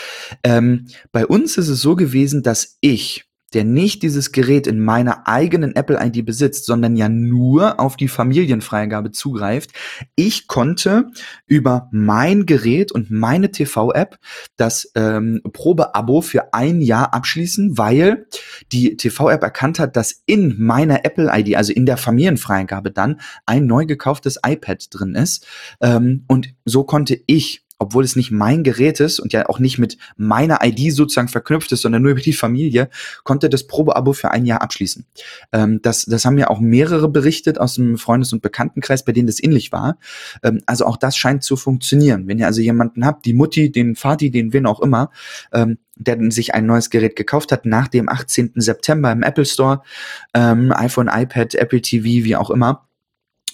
Ähm, 0.43 0.87
bei 1.11 1.27
uns 1.27 1.59
ist 1.59 1.69
es 1.69 1.81
so 1.81 1.97
gewesen, 1.97 2.43
dass 2.43 2.79
ich 2.81 3.32
der 3.55 3.65
nicht 3.65 4.03
dieses 4.03 4.33
Gerät 4.33 4.67
in 4.67 4.81
meiner 4.81 5.27
eigenen 5.27 5.75
Apple-ID 5.75 6.25
besitzt, 6.25 6.67
sondern 6.67 6.97
ja 6.97 7.09
nur 7.09 7.81
auf 7.81 7.97
die 7.97 8.09
Familienfreigabe 8.09 9.11
zugreift. 9.13 9.71
Ich 10.17 10.47
konnte 10.47 11.11
über 11.47 11.89
mein 11.93 12.47
Gerät 12.47 12.93
und 12.93 13.11
meine 13.11 13.51
TV-App 13.51 14.19
das 14.57 14.91
ähm, 14.95 15.41
Probeabo 15.53 16.21
für 16.21 16.55
ein 16.55 16.81
Jahr 16.81 17.15
abschließen, 17.15 17.79
weil 17.79 18.27
die 18.73 18.97
TV-App 18.97 19.43
erkannt 19.43 19.79
hat, 19.79 19.97
dass 19.97 20.23
in 20.27 20.57
meiner 20.59 21.05
Apple-ID, 21.05 21.57
also 21.57 21.73
in 21.73 21.87
der 21.87 21.97
Familienfreigabe 21.97 22.91
dann, 22.91 23.21
ein 23.47 23.67
neu 23.67 23.87
gekauftes 23.87 24.39
iPad 24.45 24.87
drin 24.91 25.15
ist. 25.15 25.47
Ähm, 25.81 26.25
und 26.29 26.55
so 26.65 26.85
konnte 26.85 27.19
ich 27.27 27.63
obwohl 27.83 28.05
es 28.05 28.17
nicht 28.17 28.31
mein 28.31 28.63
Gerät 28.63 29.01
ist 29.01 29.21
und 29.21 29.33
ja 29.33 29.49
auch 29.49 29.59
nicht 29.59 29.79
mit 29.79 29.99
meiner 30.17 30.61
ID 30.63 30.93
sozusagen 30.93 31.29
verknüpft 31.29 31.73
ist, 31.73 31.83
sondern 31.83 32.03
nur 32.03 32.13
über 32.13 32.21
die 32.21 32.33
Familie, 32.33 32.89
konnte 33.25 33.49
das 33.49 33.67
Probeabo 33.67 34.13
für 34.13 34.31
ein 34.31 34.45
Jahr 34.45 34.63
abschließen. 34.63 35.05
Ähm, 35.53 35.81
das, 35.83 36.05
das 36.05 36.25
haben 36.25 36.39
ja 36.39 36.49
auch 36.49 36.61
mehrere 36.61 37.09
berichtet 37.09 37.59
aus 37.59 37.75
dem 37.75 37.99
Freundes- 37.99 38.33
und 38.33 38.43
Bekanntenkreis, 38.43 39.05
bei 39.05 39.13
denen 39.13 39.27
das 39.27 39.43
ähnlich 39.43 39.73
war. 39.73 39.99
Ähm, 40.43 40.63
also 40.67 40.87
auch 40.87 40.97
das 40.97 41.17
scheint 41.17 41.43
zu 41.43 41.57
funktionieren. 41.57 42.29
Wenn 42.29 42.39
ihr 42.39 42.47
also 42.47 42.61
jemanden 42.61 43.05
habt, 43.05 43.27
die 43.27 43.35
Mutti, 43.35 43.73
den 43.73 43.97
Vati, 43.97 44.31
den 44.31 44.53
wen 44.53 44.67
auch 44.67 44.81
immer, 44.81 45.11
ähm, 45.53 45.79
der 45.97 46.19
sich 46.31 46.55
ein 46.55 46.67
neues 46.67 46.91
Gerät 46.91 47.17
gekauft 47.17 47.53
hat 47.53 47.67
nach 47.67 47.89
dem 47.89 48.09
18. 48.09 48.53
September 48.57 49.13
im 49.13 49.23
Apple 49.23 49.45
Store, 49.45 49.83
ähm, 50.35 50.73
iPhone, 50.73 51.11
iPad, 51.13 51.55
Apple 51.55 51.83
TV, 51.83 52.05
wie 52.25 52.37
auch 52.37 52.51
immer, 52.51 52.89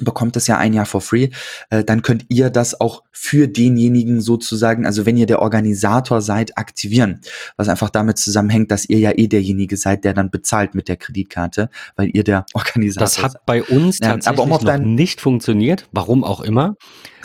bekommt 0.01 0.37
das 0.37 0.47
ja 0.47 0.59
ein 0.59 0.73
Jahr 0.73 0.87
for 0.87 1.01
free, 1.01 1.31
äh, 1.71 1.85
dann 1.85 2.03
könnt 2.03 2.27
ihr 2.29 2.51
das 2.51 2.81
auch 2.81 3.03
für 3.11 3.49
denjenigen 3.49 4.21
sozusagen, 4.21 4.87
also 4.87 5.05
wenn 5.07 5.17
ihr 5.17 5.27
der 5.27 5.43
Organisator 5.43 6.21
seid, 6.23 6.57
aktivieren. 6.57 7.21
Was 7.57 7.69
einfach 7.69 7.91
damit 7.91 8.19
zusammenhängt, 8.19 8.71
dass 8.71 8.89
ihr 8.89 8.99
ja 8.99 9.13
eh 9.17 9.27
derjenige 9.27 9.77
seid, 9.77 10.05
der 10.05 10.15
dann 10.15 10.31
bezahlt 10.31 10.75
mit 10.75 10.89
der 10.89 10.97
Kreditkarte, 10.97 11.69
weil 11.97 12.11
ihr 12.13 12.25
der 12.25 12.47
Organisator 12.55 13.07
seid. 13.07 13.19
Das 13.19 13.25
hat 13.25 13.33
seid. 13.33 13.47
bei 13.47 13.63
uns 13.63 13.99
ja, 13.99 14.09
tatsächlich 14.09 14.41
aber 14.41 14.55
um 14.55 14.65
noch 14.65 14.79
nicht 14.79 15.21
funktioniert, 15.21 15.89
warum 15.93 16.25
auch 16.25 16.41
immer. 16.41 16.77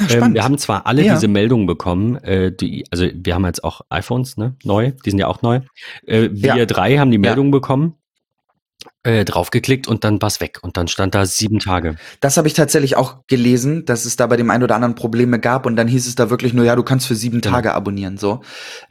ähm, 0.09 0.33
wir 0.33 0.43
haben 0.43 0.57
zwar 0.57 0.87
alle 0.87 1.03
ja. 1.03 1.13
diese 1.13 1.27
Meldungen 1.27 1.67
bekommen, 1.67 2.15
äh, 2.17 2.51
die, 2.51 2.85
also 2.89 3.05
wir 3.13 3.35
haben 3.35 3.45
jetzt 3.45 3.63
auch 3.63 3.81
iPhones, 3.89 4.37
ne, 4.37 4.55
neu, 4.63 4.91
die 5.05 5.11
sind 5.11 5.19
ja 5.19 5.27
auch 5.27 5.41
neu. 5.41 5.61
Äh, 6.07 6.29
wir 6.31 6.55
ja. 6.55 6.65
drei 6.65 6.97
haben 6.97 7.11
die 7.11 7.19
Meldungen 7.19 7.51
bekommen 7.51 7.95
äh, 9.03 9.25
draufgeklickt 9.25 9.87
und 9.87 10.03
dann 10.03 10.21
war's 10.21 10.39
weg 10.39 10.59
und 10.61 10.77
dann 10.77 10.87
stand 10.87 11.13
da 11.13 11.25
sieben 11.25 11.59
Tage. 11.59 11.95
Das 12.21 12.37
habe 12.37 12.47
ich 12.47 12.53
tatsächlich 12.53 12.95
auch 12.95 13.27
gelesen, 13.27 13.85
dass 13.85 14.05
es 14.05 14.15
da 14.15 14.27
bei 14.27 14.37
dem 14.37 14.49
einen 14.49 14.63
oder 14.63 14.75
anderen 14.75 14.95
Probleme 14.95 15.39
gab 15.39 15.65
und 15.65 15.75
dann 15.75 15.87
hieß 15.87 16.07
es 16.07 16.15
da 16.15 16.29
wirklich 16.29 16.53
nur, 16.53 16.63
ja, 16.65 16.75
du 16.75 16.83
kannst 16.83 17.07
für 17.07 17.15
sieben 17.15 17.41
Genau. 17.41 17.55
Tage 17.55 17.73
abonnieren. 17.73 18.17
So. 18.17 18.41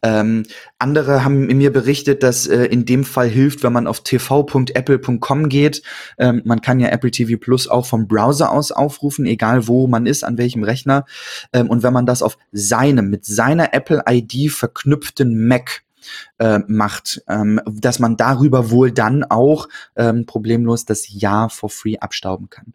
Ähm, 0.02 0.44
andere 0.78 1.24
haben 1.24 1.46
mir 1.46 1.72
berichtet, 1.72 2.22
dass 2.22 2.46
äh, 2.46 2.64
in 2.66 2.84
dem 2.84 3.04
Fall 3.04 3.28
hilft, 3.28 3.62
wenn 3.62 3.72
man 3.72 3.86
auf 3.86 4.02
tv.apple.com 4.02 5.48
geht. 5.48 5.82
Ähm, 6.18 6.42
man 6.44 6.60
kann 6.60 6.80
ja 6.80 6.88
Apple 6.88 7.10
TV 7.10 7.38
Plus 7.38 7.68
auch 7.68 7.86
vom 7.86 8.06
Browser 8.06 8.52
aus 8.52 8.70
aufrufen, 8.72 9.24
egal 9.24 9.66
wo 9.66 9.86
man 9.86 10.06
ist, 10.06 10.24
an 10.24 10.36
welchem 10.38 10.62
Rechner. 10.62 11.06
Ähm, 11.52 11.70
und 11.70 11.82
wenn 11.82 11.92
man 11.92 12.04
das 12.04 12.22
auf 12.22 12.36
seinem, 12.52 13.08
mit 13.08 13.24
seiner 13.24 13.72
Apple 13.72 14.02
ID 14.08 14.50
verknüpften 14.50 15.46
Mac 15.48 15.82
äh, 16.38 16.60
macht, 16.66 17.22
ähm, 17.28 17.60
dass 17.66 17.98
man 17.98 18.16
darüber 18.16 18.70
wohl 18.70 18.92
dann 18.92 19.24
auch 19.24 19.68
ähm, 19.96 20.26
problemlos 20.26 20.84
das 20.84 21.12
Jahr 21.12 21.50
for 21.50 21.70
free 21.70 21.98
abstauben 21.98 22.50
kann. 22.50 22.74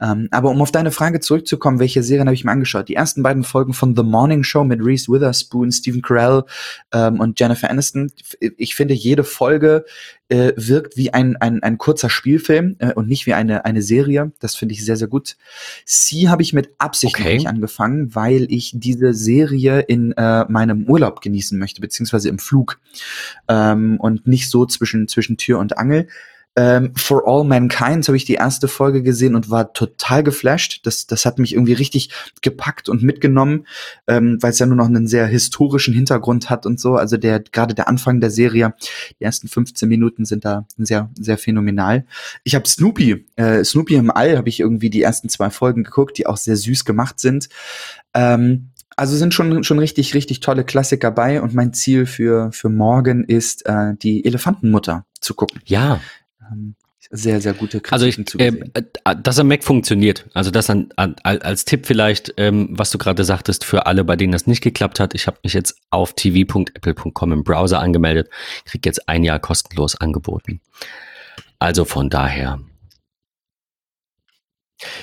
Ähm, 0.00 0.28
aber 0.30 0.50
um 0.50 0.62
auf 0.62 0.70
deine 0.70 0.90
Frage 0.90 1.20
zurückzukommen, 1.20 1.80
welche 1.80 2.02
Serien 2.02 2.26
habe 2.26 2.34
ich 2.34 2.44
mir 2.44 2.52
angeschaut? 2.52 2.88
Die 2.88 2.94
ersten 2.94 3.22
beiden 3.22 3.44
Folgen 3.44 3.72
von 3.72 3.96
The 3.96 4.02
Morning 4.02 4.44
Show 4.44 4.64
mit 4.64 4.80
Reese 4.84 5.10
Witherspoon, 5.10 5.72
Stephen 5.72 6.02
Carell 6.02 6.44
ähm, 6.92 7.20
und 7.20 7.38
Jennifer 7.38 7.70
Aniston. 7.70 8.12
Ich 8.56 8.74
finde, 8.74 8.94
jede 8.94 9.24
Folge 9.24 9.84
äh, 10.30 10.52
wirkt 10.56 10.96
wie 10.96 11.12
ein, 11.12 11.36
ein, 11.36 11.62
ein 11.62 11.78
kurzer 11.78 12.08
Spielfilm 12.08 12.76
äh, 12.78 12.92
und 12.92 13.08
nicht 13.08 13.26
wie 13.26 13.34
eine, 13.34 13.64
eine 13.64 13.82
Serie. 13.82 14.32
Das 14.40 14.54
finde 14.54 14.74
ich 14.74 14.84
sehr, 14.84 14.96
sehr 14.96 15.08
gut. 15.08 15.36
Sie 15.84 16.28
habe 16.28 16.42
ich 16.42 16.52
mit 16.52 16.70
Absicht 16.78 17.18
Okay. 17.18 17.34
nicht 17.34 17.48
angefangen, 17.48 18.14
weil 18.14 18.46
ich 18.50 18.72
diese 18.74 19.12
Serie 19.12 19.80
in 19.80 20.12
äh, 20.12 20.44
meinem 20.48 20.84
Urlaub 20.84 21.20
genießen 21.20 21.58
möchte, 21.58 21.80
beziehungsweise 21.80 22.28
im 22.28 22.38
Flug 22.38 22.80
ähm, 23.48 23.98
und 23.98 24.26
nicht 24.26 24.48
so 24.48 24.66
zwischen, 24.66 25.08
zwischen 25.08 25.36
Tür 25.36 25.58
und 25.58 25.76
Angel. 25.76 26.08
Ähm, 26.60 26.92
For 26.94 27.26
All 27.26 27.44
Mankind 27.44 28.06
habe 28.06 28.18
ich 28.18 28.26
die 28.26 28.34
erste 28.34 28.68
Folge 28.68 29.02
gesehen 29.02 29.34
und 29.34 29.48
war 29.48 29.72
total 29.72 30.22
geflasht. 30.22 30.80
Das, 30.84 31.06
das 31.06 31.24
hat 31.24 31.38
mich 31.38 31.54
irgendwie 31.54 31.72
richtig 31.72 32.10
gepackt 32.42 32.90
und 32.90 33.02
mitgenommen, 33.02 33.66
ähm, 34.06 34.36
weil 34.42 34.50
es 34.50 34.58
ja 34.58 34.66
nur 34.66 34.76
noch 34.76 34.84
einen 34.86 35.06
sehr 35.06 35.26
historischen 35.26 35.94
Hintergrund 35.94 36.50
hat 36.50 36.66
und 36.66 36.78
so. 36.78 36.96
Also 36.96 37.16
der 37.16 37.40
gerade 37.40 37.74
der 37.74 37.88
Anfang 37.88 38.20
der 38.20 38.30
Serie, 38.30 38.74
die 39.18 39.24
ersten 39.24 39.48
15 39.48 39.88
Minuten 39.88 40.26
sind 40.26 40.44
da 40.44 40.66
sehr 40.76 41.08
sehr 41.18 41.38
phänomenal. 41.38 42.04
Ich 42.44 42.54
habe 42.54 42.68
Snoopy, 42.68 43.24
äh, 43.36 43.64
Snoopy 43.64 43.94
im 43.94 44.10
All 44.10 44.36
habe 44.36 44.50
ich 44.50 44.60
irgendwie 44.60 44.90
die 44.90 45.00
ersten 45.00 45.30
zwei 45.30 45.48
Folgen 45.48 45.84
geguckt, 45.84 46.18
die 46.18 46.26
auch 46.26 46.36
sehr 46.36 46.56
süß 46.56 46.84
gemacht 46.84 47.20
sind. 47.20 47.48
Ähm, 48.12 48.68
also 48.96 49.16
sind 49.16 49.32
schon 49.32 49.64
schon 49.64 49.78
richtig 49.78 50.12
richtig 50.12 50.40
tolle 50.40 50.64
Klassiker 50.64 51.10
bei 51.10 51.40
und 51.40 51.54
mein 51.54 51.72
Ziel 51.72 52.04
für 52.04 52.52
für 52.52 52.68
morgen 52.68 53.24
ist 53.24 53.64
äh, 53.64 53.94
die 53.96 54.26
Elefantenmutter 54.26 55.06
zu 55.20 55.32
gucken. 55.32 55.62
Ja, 55.64 56.00
Ähm, 56.50 56.74
sehr 57.12 57.40
sehr 57.40 57.54
gute 57.54 57.80
also 57.90 58.04
ich, 58.04 58.16
Kritiken 58.16 58.70
äh, 58.74 58.82
äh, 59.04 59.16
dass 59.22 59.38
am 59.38 59.48
Mac 59.48 59.64
funktioniert. 59.64 60.26
Also 60.34 60.50
das 60.50 60.68
an, 60.68 60.90
an, 60.96 61.16
al- 61.22 61.40
als 61.40 61.64
Tipp 61.64 61.86
vielleicht, 61.86 62.34
ähm, 62.36 62.68
was 62.72 62.90
du 62.90 62.98
gerade 62.98 63.24
sagtest, 63.24 63.64
für 63.64 63.86
alle, 63.86 64.04
bei 64.04 64.16
denen 64.16 64.32
das 64.32 64.46
nicht 64.46 64.60
geklappt 64.60 65.00
hat. 65.00 65.14
Ich 65.14 65.26
habe 65.26 65.38
mich 65.42 65.54
jetzt 65.54 65.76
auf 65.90 66.12
tv.apple.com 66.12 67.32
im 67.32 67.42
Browser 67.42 67.80
angemeldet, 67.80 68.28
krieg 68.66 68.84
jetzt 68.84 69.08
ein 69.08 69.24
Jahr 69.24 69.38
kostenlos 69.38 69.96
angeboten. 69.96 70.60
Also 71.58 71.84
von 71.86 72.10
daher. 72.10 72.60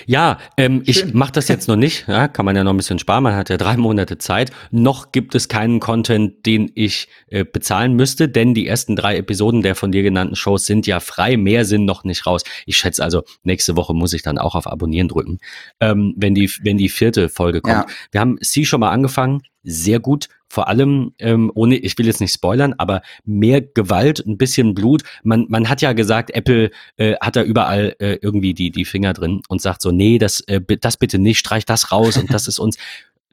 Ja, 0.05 0.37
ähm, 0.57 0.83
ich 0.85 1.13
mache 1.13 1.31
das 1.31 1.47
jetzt 1.47 1.67
noch 1.67 1.75
nicht. 1.75 2.07
Ja, 2.07 2.27
kann 2.27 2.45
man 2.45 2.55
ja 2.55 2.63
noch 2.63 2.73
ein 2.73 2.77
bisschen 2.77 2.99
sparen. 2.99 3.23
Man 3.23 3.35
hat 3.35 3.49
ja 3.49 3.57
drei 3.57 3.77
Monate 3.77 4.17
Zeit. 4.17 4.51
Noch 4.71 5.11
gibt 5.11 5.35
es 5.35 5.47
keinen 5.47 5.79
Content, 5.79 6.45
den 6.45 6.71
ich 6.75 7.07
äh, 7.27 7.43
bezahlen 7.43 7.95
müsste, 7.95 8.29
denn 8.29 8.53
die 8.53 8.67
ersten 8.67 8.95
drei 8.95 9.17
Episoden 9.17 9.61
der 9.61 9.75
von 9.75 9.91
dir 9.91 10.03
genannten 10.03 10.35
Shows 10.35 10.65
sind 10.65 10.87
ja 10.87 10.99
frei. 10.99 11.37
Mehr 11.37 11.65
sind 11.65 11.85
noch 11.85 12.03
nicht 12.03 12.25
raus. 12.25 12.43
Ich 12.65 12.77
schätze 12.77 13.03
also, 13.03 13.23
nächste 13.43 13.75
Woche 13.75 13.93
muss 13.93 14.13
ich 14.13 14.23
dann 14.23 14.37
auch 14.37 14.55
auf 14.55 14.67
Abonnieren 14.67 15.07
drücken, 15.07 15.39
ähm, 15.79 16.13
wenn 16.17 16.33
die 16.33 16.49
wenn 16.61 16.77
die 16.77 16.89
vierte 16.89 17.29
Folge 17.29 17.61
kommt. 17.61 17.89
Ja. 17.89 17.95
Wir 18.11 18.21
haben 18.21 18.37
sie 18.41 18.65
schon 18.65 18.79
mal 18.79 18.91
angefangen. 18.91 19.41
Sehr 19.69 19.99
gut. 19.99 20.30
Vor 20.47 20.69
allem, 20.69 21.12
ähm, 21.19 21.51
ohne, 21.53 21.75
ich 21.75 21.97
will 21.97 22.06
jetzt 22.06 22.21
nicht 22.21 22.32
spoilern, 22.32 22.73
aber 22.77 23.01
mehr 23.25 23.60
Gewalt, 23.60 24.25
ein 24.25 24.38
bisschen 24.38 24.73
Blut. 24.73 25.03
Man, 25.23 25.45
man 25.49 25.67
hat 25.67 25.82
ja 25.82 25.91
gesagt, 25.91 26.32
Apple 26.32 26.71
äh, 26.95 27.15
hat 27.19 27.36
da 27.36 27.43
überall 27.43 27.93
äh, 27.99 28.17
irgendwie 28.21 28.53
die, 28.53 28.71
die 28.71 28.86
Finger 28.86 29.12
drin 29.12 29.41
und 29.49 29.62
sagt 29.62 29.82
so, 29.82 29.91
nee, 29.91 30.19
das, 30.19 30.39
äh, 30.47 30.62
das 30.80 30.95
bitte 30.95 31.19
nicht, 31.19 31.39
streich 31.39 31.65
das 31.65 31.91
raus 31.91 32.15
und 32.15 32.34
das 32.34 32.47
ist 32.47 32.60
uns. 32.60 32.77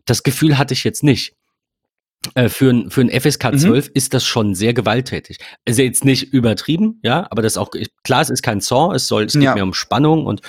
Das 0.06 0.24
Gefühl 0.24 0.58
hatte 0.58 0.74
ich 0.74 0.82
jetzt 0.82 1.04
nicht. 1.04 1.34
Äh, 2.34 2.48
für 2.48 2.70
ein, 2.70 2.90
für 2.90 3.02
ein 3.02 3.10
FSK 3.10 3.52
Mhm. 3.52 3.58
12 3.58 3.88
ist 3.94 4.14
das 4.14 4.24
schon 4.24 4.54
sehr 4.54 4.72
gewalttätig. 4.74 5.38
Ist 5.64 5.78
jetzt 5.78 6.04
nicht 6.04 6.32
übertrieben, 6.32 6.98
ja, 7.02 7.26
aber 7.30 7.42
das 7.42 7.52
ist 7.52 7.58
auch, 7.58 7.70
klar, 8.02 8.22
es 8.22 8.30
ist 8.30 8.42
kein 8.42 8.60
Saw, 8.60 8.94
es 8.94 9.06
soll, 9.06 9.24
es 9.24 9.34
geht 9.34 9.42
Ja. 9.42 9.54
mehr 9.54 9.64
um 9.64 9.74
Spannung 9.74 10.24
und, 10.26 10.40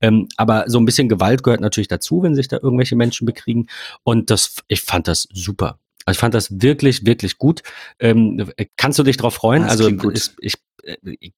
ähm, 0.00 0.28
aber 0.36 0.64
so 0.68 0.78
ein 0.78 0.84
bisschen 0.84 1.08
Gewalt 1.08 1.42
gehört 1.42 1.60
natürlich 1.60 1.88
dazu, 1.88 2.22
wenn 2.22 2.34
sich 2.34 2.48
da 2.48 2.58
irgendwelche 2.62 2.96
Menschen 2.96 3.26
bekriegen 3.26 3.66
und 4.04 4.30
das, 4.30 4.56
ich 4.68 4.82
fand 4.82 5.08
das 5.08 5.28
super. 5.32 5.78
Also 6.06 6.16
ich 6.18 6.20
fand 6.20 6.34
das 6.34 6.60
wirklich, 6.60 7.06
wirklich 7.06 7.38
gut. 7.38 7.62
Ähm, 7.98 8.50
kannst 8.76 8.98
du 8.98 9.02
dich 9.02 9.16
drauf 9.16 9.34
freuen? 9.34 9.62
Das 9.62 9.72
also 9.72 9.90
gut. 9.90 10.14
ist, 10.14 10.34
ich, 10.38 10.54
äh, 10.54 10.56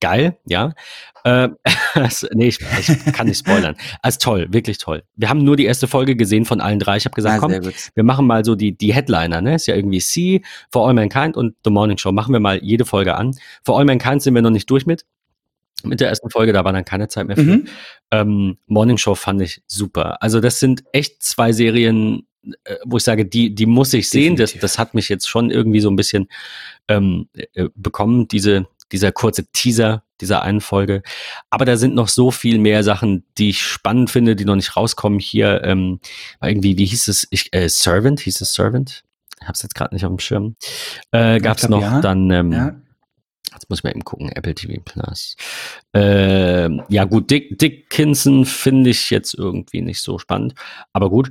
geil, 0.01 0.39
ja. 0.47 0.73
Äh, 1.25 1.49
nee, 2.33 2.49
ich, 2.49 2.61
ich 2.61 3.13
kann 3.13 3.27
nicht 3.27 3.39
spoilern. 3.39 3.77
Also 4.03 4.19
toll, 4.21 4.49
wirklich 4.51 4.79
toll. 4.79 5.03
Wir 5.17 5.29
haben 5.29 5.45
nur 5.45 5.57
die 5.57 5.65
erste 5.65 5.87
Folge 5.89 6.17
gesehen 6.17 6.45
von 6.45 6.61
allen 6.61 6.79
drei. 6.79 6.97
Ich 6.97 7.05
habe 7.05 7.15
gesagt, 7.15 7.37
Ah, 7.37 7.39
komm, 7.39 7.53
wir 7.53 8.05
machen 8.05 8.27
mal 8.27 8.45
so 8.45 8.55
die, 8.55 8.77
die 8.77 8.95
Headliner, 8.95 9.41
ne? 9.41 9.55
Ist 9.55 9.67
ja 9.67 9.75
irgendwie 9.75 10.01
See, 10.01 10.43
For 10.71 10.87
All 10.87 10.95
Mankind 10.95 11.37
und 11.37 11.55
The 11.65 11.71
Morning 11.71 11.99
Show. 11.99 12.13
Machen 12.13 12.33
wir 12.33 12.41
mal 12.41 12.63
jede 12.63 12.85
Folge 12.85 13.15
an. 13.15 13.37
For 13.65 13.79
All 13.79 13.85
Mankind 13.85 14.23
sind 14.23 14.35
wir 14.35 14.43
noch 14.43 14.51
nicht 14.51 14.71
durch 14.71 14.87
mit. 14.87 15.05
Mit 15.85 16.01
der 16.01 16.09
ersten 16.09 16.31
Folge, 16.31 16.53
da 16.53 16.65
war 16.65 16.73
dann 16.73 16.85
keine 16.85 17.09
Zeit 17.09 17.27
mehr 17.27 17.37
für. 17.37 17.43
Mhm. 17.43 17.69
Ähm, 18.11 18.59
Morning 18.67 18.99
Show 18.99 19.15
fand 19.15 19.43
ich 19.43 19.63
super. 19.67 20.23
Also 20.23 20.41
das 20.41 20.59
sind 20.59 20.85
echt 20.93 21.23
zwei 21.23 21.53
Serien, 21.53 22.27
äh, 22.65 22.77
wo 22.85 22.97
ich 22.97 23.03
sage, 23.03 23.27
die, 23.27 23.55
die 23.55 23.67
muss 23.67 23.93
ich 23.93 24.09
sehen. 24.09 24.37
Das, 24.37 24.51
Definitiv. 24.51 24.61
das 24.61 24.79
hat 24.79 24.95
mich 24.95 25.09
jetzt 25.09 25.29
schon 25.29 25.51
irgendwie 25.51 25.81
so 25.81 25.91
ein 25.91 25.97
bisschen 25.97 26.29
ähm, 26.89 27.29
äh, 27.55 27.69
bekommen, 27.75 28.29
diese, 28.29 28.67
dieser 28.93 29.13
kurze 29.13 29.47
Teaser 29.53 30.03
dieser 30.21 30.43
einen 30.43 30.61
Folge. 30.61 31.03
Aber 31.51 31.65
da 31.65 31.77
sind 31.77 31.95
noch 31.95 32.09
so 32.09 32.31
viel 32.31 32.59
mehr 32.59 32.83
Sachen, 32.83 33.25
die 33.39 33.51
ich 33.51 33.63
spannend 33.63 34.11
finde, 34.11 34.37
die 34.37 34.45
noch 34.45 34.57
nicht 34.57 34.77
rauskommen. 34.77 35.19
Hier 35.19 35.63
ähm, 35.65 36.01
irgendwie, 36.43 36.79
wie 36.79 36.87
hieß 36.87 37.09
es? 37.09 37.27
Ich, 37.31 37.53
äh, 37.53 37.69
Servant, 37.69 38.21
hieß 38.21 38.41
es 38.41 38.55
Servant? 38.55 39.03
Ich 39.41 39.49
hab's 39.49 39.63
jetzt 39.63 39.75
gerade 39.75 39.95
nicht 39.95 40.05
auf 40.05 40.11
dem 40.11 40.19
Schirm. 40.19 40.57
Äh, 41.11 41.41
gab's 41.41 41.67
glaub, 41.67 41.71
noch 41.71 41.83
ja. 41.83 42.01
dann 42.01 42.31
ähm, 42.31 42.53
Ja. 42.53 42.77
Jetzt 43.53 43.71
muss 43.71 43.83
man 43.83 43.93
eben 43.93 44.05
gucken, 44.05 44.31
Apple 44.31 44.55
TV 44.55 44.83
Plus. 44.85 45.35
Ähm, 45.95 46.83
ja, 46.89 47.05
gut, 47.05 47.31
Dick, 47.31 47.59
Dickinson 47.59 48.45
finde 48.45 48.91
ich 48.91 49.09
jetzt 49.09 49.33
irgendwie 49.33 49.81
nicht 49.81 50.03
so 50.03 50.19
spannend. 50.19 50.55
Aber 50.93 51.09
gut. 51.09 51.31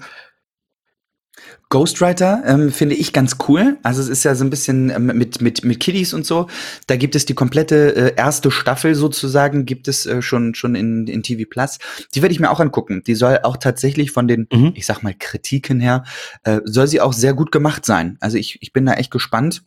Ghostwriter 1.69 2.43
ähm, 2.45 2.71
finde 2.71 2.95
ich 2.95 3.11
ganz 3.11 3.37
cool. 3.47 3.77
Also 3.83 4.01
es 4.01 4.07
ist 4.07 4.23
ja 4.23 4.35
so 4.35 4.43
ein 4.45 4.49
bisschen 4.49 4.89
ähm, 4.91 5.07
mit, 5.07 5.41
mit, 5.41 5.63
mit 5.65 5.79
Kiddies 5.79 6.13
und 6.13 6.25
so. 6.25 6.47
Da 6.87 6.95
gibt 6.95 7.15
es 7.15 7.25
die 7.25 7.33
komplette 7.33 7.95
äh, 7.95 8.13
erste 8.15 8.51
Staffel 8.51 8.95
sozusagen, 8.95 9.65
gibt 9.65 9.87
es 9.87 10.05
äh, 10.05 10.21
schon, 10.21 10.55
schon 10.55 10.75
in, 10.75 11.07
in 11.07 11.23
TV 11.23 11.43
Plus. 11.49 11.79
Die 12.13 12.21
werde 12.21 12.33
ich 12.33 12.39
mir 12.39 12.51
auch 12.51 12.59
angucken. 12.59 13.03
Die 13.05 13.15
soll 13.15 13.39
auch 13.43 13.57
tatsächlich 13.57 14.11
von 14.11 14.27
den, 14.27 14.47
Mhm. 14.53 14.73
ich 14.75 14.85
sag 14.85 15.01
mal, 15.03 15.13
Kritiken 15.17 15.79
her, 15.79 16.03
äh, 16.43 16.59
soll 16.65 16.87
sie 16.87 17.01
auch 17.01 17.13
sehr 17.13 17.33
gut 17.33 17.51
gemacht 17.51 17.85
sein. 17.85 18.17
Also 18.21 18.37
ich, 18.37 18.59
ich 18.61 18.71
bin 18.71 18.85
da 18.85 18.93
echt 18.93 19.11
gespannt. 19.11 19.63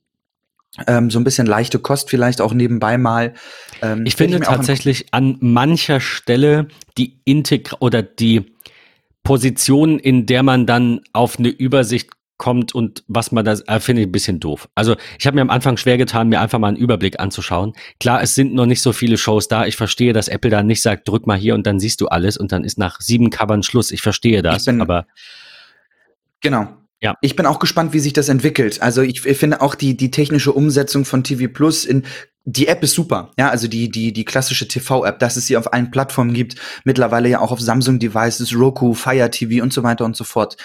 Ähm, 0.86 1.10
so 1.10 1.18
ein 1.18 1.24
bisschen 1.24 1.46
leichte 1.46 1.78
Kost 1.80 2.08
vielleicht 2.10 2.40
auch 2.40 2.54
nebenbei 2.54 2.98
mal. 2.98 3.34
Ähm, 3.82 4.04
Ich 4.06 4.14
finde 4.14 4.36
angucken. 4.36 4.54
tatsächlich 4.56 5.06
an 5.12 5.36
mancher 5.40 5.98
Stelle 5.98 6.68
die 6.96 7.18
Integra 7.24 7.78
oder 7.80 8.02
die 8.02 8.52
Position, 9.22 9.98
in 9.98 10.26
der 10.26 10.42
man 10.42 10.66
dann 10.66 11.00
auf 11.12 11.38
eine 11.38 11.48
Übersicht 11.48 12.10
kommt 12.38 12.72
und 12.72 13.02
was 13.08 13.32
man 13.32 13.44
das 13.44 13.62
äh, 13.66 13.80
finde 13.80 14.02
ich 14.02 14.08
ein 14.08 14.12
bisschen 14.12 14.38
doof. 14.38 14.68
Also 14.76 14.94
ich 15.18 15.26
habe 15.26 15.34
mir 15.34 15.40
am 15.42 15.50
Anfang 15.50 15.76
schwer 15.76 15.98
getan, 15.98 16.28
mir 16.28 16.40
einfach 16.40 16.60
mal 16.60 16.68
einen 16.68 16.76
Überblick 16.76 17.18
anzuschauen. 17.18 17.72
Klar, 17.98 18.22
es 18.22 18.36
sind 18.36 18.54
noch 18.54 18.66
nicht 18.66 18.80
so 18.80 18.92
viele 18.92 19.18
Shows 19.18 19.48
da. 19.48 19.66
Ich 19.66 19.74
verstehe, 19.76 20.12
dass 20.12 20.28
Apple 20.28 20.50
da 20.50 20.62
nicht 20.62 20.80
sagt, 20.80 21.08
drück 21.08 21.26
mal 21.26 21.36
hier 21.36 21.54
und 21.56 21.66
dann 21.66 21.80
siehst 21.80 22.00
du 22.00 22.06
alles 22.06 22.36
und 22.36 22.52
dann 22.52 22.62
ist 22.62 22.78
nach 22.78 23.00
sieben 23.00 23.30
Covern 23.30 23.64
Schluss. 23.64 23.90
Ich 23.90 24.02
verstehe 24.02 24.40
das, 24.42 24.58
Ich 24.62 24.66
bin- 24.66 24.80
aber 24.80 25.06
Genau. 26.40 26.68
Ja. 27.00 27.14
Ich 27.20 27.36
bin 27.36 27.46
auch 27.46 27.58
gespannt, 27.60 27.92
wie 27.92 28.00
sich 28.00 28.12
das 28.12 28.28
entwickelt. 28.28 28.82
Also 28.82 29.02
ich, 29.02 29.24
ich 29.24 29.36
finde 29.38 29.60
auch 29.60 29.74
die, 29.74 29.96
die 29.96 30.10
technische 30.10 30.52
Umsetzung 30.52 31.04
von 31.04 31.22
TV 31.24 31.46
Plus 31.52 31.84
in 31.84 32.04
die 32.44 32.66
App 32.66 32.82
ist 32.82 32.94
super. 32.94 33.30
Ja, 33.38 33.50
also 33.50 33.68
die, 33.68 33.90
die, 33.90 34.12
die 34.12 34.24
klassische 34.24 34.66
TV-App, 34.66 35.18
dass 35.18 35.36
es 35.36 35.46
sie 35.46 35.56
auf 35.56 35.72
allen 35.72 35.90
Plattformen 35.90 36.32
gibt. 36.32 36.56
Mittlerweile 36.84 37.28
ja 37.28 37.40
auch 37.40 37.52
auf 37.52 37.60
Samsung-Devices, 37.60 38.54
Roku, 38.54 38.94
Fire 38.94 39.30
TV 39.30 39.62
und 39.62 39.72
so 39.72 39.82
weiter 39.82 40.06
und 40.06 40.16
so 40.16 40.24
fort. 40.24 40.56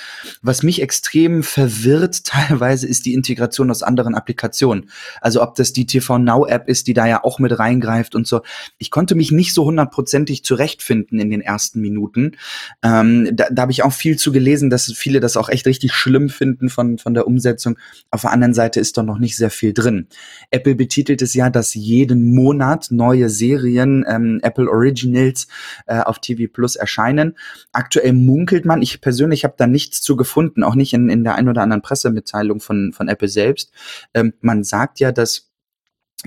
Was 0.42 0.64
mich 0.64 0.82
extrem 0.82 1.44
verwirrt 1.44 2.24
teilweise 2.24 2.88
ist 2.88 3.06
die 3.06 3.14
Integration 3.14 3.70
aus 3.70 3.84
anderen 3.84 4.16
Applikationen. 4.16 4.90
Also 5.20 5.42
ob 5.42 5.56
das 5.56 5.74
die 5.74 5.86
TV 5.86 6.20
Now 6.20 6.46
App 6.46 6.70
ist, 6.70 6.88
die 6.88 6.94
da 6.94 7.06
ja 7.06 7.24
auch 7.24 7.40
mit 7.40 7.58
reingreift 7.58 8.16
und 8.16 8.28
so. 8.28 8.42
Ich 8.78 8.90
konnte 8.90 9.16
mich 9.16 9.32
nicht 9.32 9.54
so 9.54 9.66
hundertprozentig 9.66 10.46
zurechtfinden 10.46 11.20
in 11.20 11.30
den 11.30 11.42
ersten 11.42 11.82
Minuten. 11.82 12.38
Ähm, 12.82 13.30
da 13.34 13.48
da 13.52 13.64
habe 13.64 13.72
ich 13.72 13.84
auch 13.84 13.94
viel 13.94 14.18
zu 14.18 14.32
gelesen, 14.32 14.70
dass 14.70 14.92
viele 14.96 15.20
das 15.20 15.38
auch 15.38 15.50
echt 15.50 15.66
richtig 15.66 15.94
schlimm 15.94 16.30
finden 16.30 16.70
von, 16.70 16.98
von 16.98 17.14
der 17.14 17.28
Umsetzung. 17.28 17.78
Auf 18.12 18.22
der 18.22 18.32
anderen 18.32 18.54
Seite 18.54 18.80
ist 18.80 18.98
doch 18.98 19.04
noch 19.04 19.20
nicht 19.20 19.36
sehr 19.36 19.50
viel 19.50 19.74
drin. 19.74 20.08
Apple 20.50 20.76
betitelt 20.76 21.22
es 21.22 21.34
ja 21.34 21.50
das 21.50 21.63
dass 21.64 21.76
jeden 21.76 22.36
Monat 22.36 22.88
neue 22.92 23.30
Serien, 23.30 24.04
ähm, 24.06 24.42
Apple 24.44 24.70
Originals 24.70 25.48
äh, 25.86 26.02
auf 26.02 26.20
TV 26.20 26.52
Plus 26.52 26.76
erscheinen. 26.76 27.38
Aktuell 27.72 28.12
munkelt 28.12 28.66
man, 28.66 28.82
ich 28.82 29.00
persönlich 29.00 29.46
habe 29.46 29.54
da 29.58 29.66
nichts 29.66 30.02
zu 30.02 30.18
gefunden, 30.18 30.62
auch 30.64 30.76
nicht 30.76 30.94
in, 30.94 31.10
in 31.10 31.24
der 31.24 31.36
ein 31.36 31.48
oder 31.48 31.62
anderen 31.62 31.82
Pressemitteilung 31.82 32.60
von, 32.60 32.92
von 32.92 33.08
Apple 33.08 33.30
selbst. 33.30 33.72
Ähm, 34.14 34.34
man 34.42 34.66
sagt 34.66 35.00
ja, 35.00 35.14
dass 35.14 35.54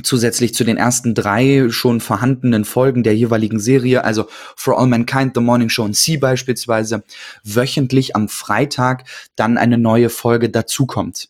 zusätzlich 0.02 0.54
zu 0.54 0.64
den 0.64 0.78
ersten 0.78 1.14
drei 1.14 1.68
schon 1.68 2.00
vorhandenen 2.00 2.64
Folgen 2.64 3.02
der 3.02 3.14
jeweiligen 3.14 3.58
Serie, 3.58 4.04
also 4.04 4.26
For 4.56 4.78
All 4.78 4.86
Mankind, 4.86 5.32
The 5.34 5.42
Morning 5.42 5.68
Show 5.68 5.84
und 5.84 5.94
C 5.94 6.16
beispielsweise, 6.16 7.02
wöchentlich 7.44 8.16
am 8.16 8.28
Freitag 8.28 9.04
dann 9.36 9.58
eine 9.58 9.76
neue 9.76 10.08
Folge 10.08 10.48
dazukommt. 10.48 11.28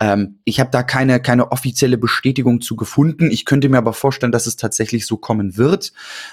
Ähm, 0.00 0.38
ich 0.44 0.60
habe 0.60 0.70
da 0.70 0.82
keine, 0.82 1.20
keine 1.20 1.50
offizielle 1.50 1.98
Bestätigung 1.98 2.60
zu 2.60 2.76
gefunden. 2.76 3.30
Ich 3.30 3.44
könnte 3.44 3.68
mir 3.68 3.78
aber 3.78 3.92
vorstellen, 3.92 4.32
dass 4.32 4.46
es 4.46 4.56
tatsächlich 4.56 5.06
so 5.06 5.16
kommen 5.16 5.56
wird, 5.56 5.92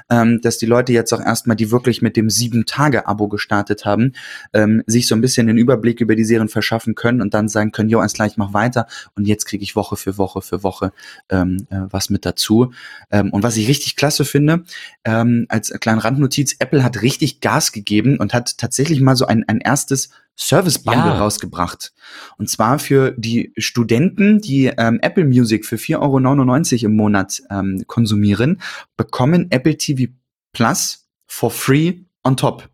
ähm, 0.09 0.39
dass 0.41 0.57
die 0.57 0.65
Leute 0.65 0.93
jetzt 0.93 1.13
auch 1.13 1.21
erstmal, 1.21 1.55
die 1.55 1.71
wirklich 1.71 2.01
mit 2.01 2.15
dem 2.15 2.29
Sieben-Tage-Abo 2.29 3.27
gestartet 3.27 3.85
haben, 3.85 4.13
ähm, 4.53 4.83
sich 4.85 5.07
so 5.07 5.15
ein 5.15 5.21
bisschen 5.21 5.47
den 5.47 5.57
Überblick 5.57 6.01
über 6.01 6.15
die 6.15 6.25
Serien 6.25 6.49
verschaffen 6.49 6.95
können 6.95 7.21
und 7.21 7.33
dann 7.33 7.47
sagen 7.47 7.71
können, 7.71 7.89
jo, 7.89 7.99
eins 7.99 8.13
gleich 8.13 8.37
mach 8.37 8.53
weiter 8.53 8.87
und 9.15 9.27
jetzt 9.27 9.45
kriege 9.45 9.63
ich 9.63 9.75
Woche 9.75 9.95
für 9.95 10.17
Woche 10.17 10.41
für 10.41 10.63
Woche 10.63 10.91
ähm, 11.29 11.65
äh, 11.69 11.81
was 11.89 12.09
mit 12.09 12.25
dazu. 12.25 12.71
Ähm, 13.11 13.31
und 13.31 13.43
was 13.43 13.57
ich 13.57 13.67
richtig 13.67 13.95
klasse 13.95 14.25
finde, 14.25 14.63
ähm, 15.03 15.45
als 15.49 15.71
kleine 15.79 16.03
Randnotiz, 16.03 16.55
Apple 16.59 16.83
hat 16.83 17.01
richtig 17.01 17.41
Gas 17.41 17.71
gegeben 17.71 18.17
und 18.17 18.33
hat 18.33 18.57
tatsächlich 18.57 19.01
mal 19.01 19.15
so 19.15 19.25
ein, 19.25 19.43
ein 19.47 19.59
erstes 19.59 20.09
Service 20.37 20.79
Bundle 20.79 21.11
ja. 21.11 21.17
rausgebracht. 21.17 21.93
Und 22.37 22.49
zwar 22.49 22.79
für 22.79 23.13
die 23.17 23.53
Studenten, 23.57 24.39
die 24.41 24.65
ähm, 24.77 24.99
Apple 25.01 25.25
Music 25.25 25.65
für 25.65 25.77
4,99 25.77 26.73
Euro 26.73 26.85
im 26.85 26.95
Monat 26.95 27.41
ähm, 27.49 27.83
konsumieren, 27.87 28.61
bekommen 28.97 29.47
Apple 29.51 29.77
TV 29.77 30.11
Plus 30.51 31.07
for 31.27 31.51
free 31.51 32.05
on 32.23 32.37
top. 32.37 32.69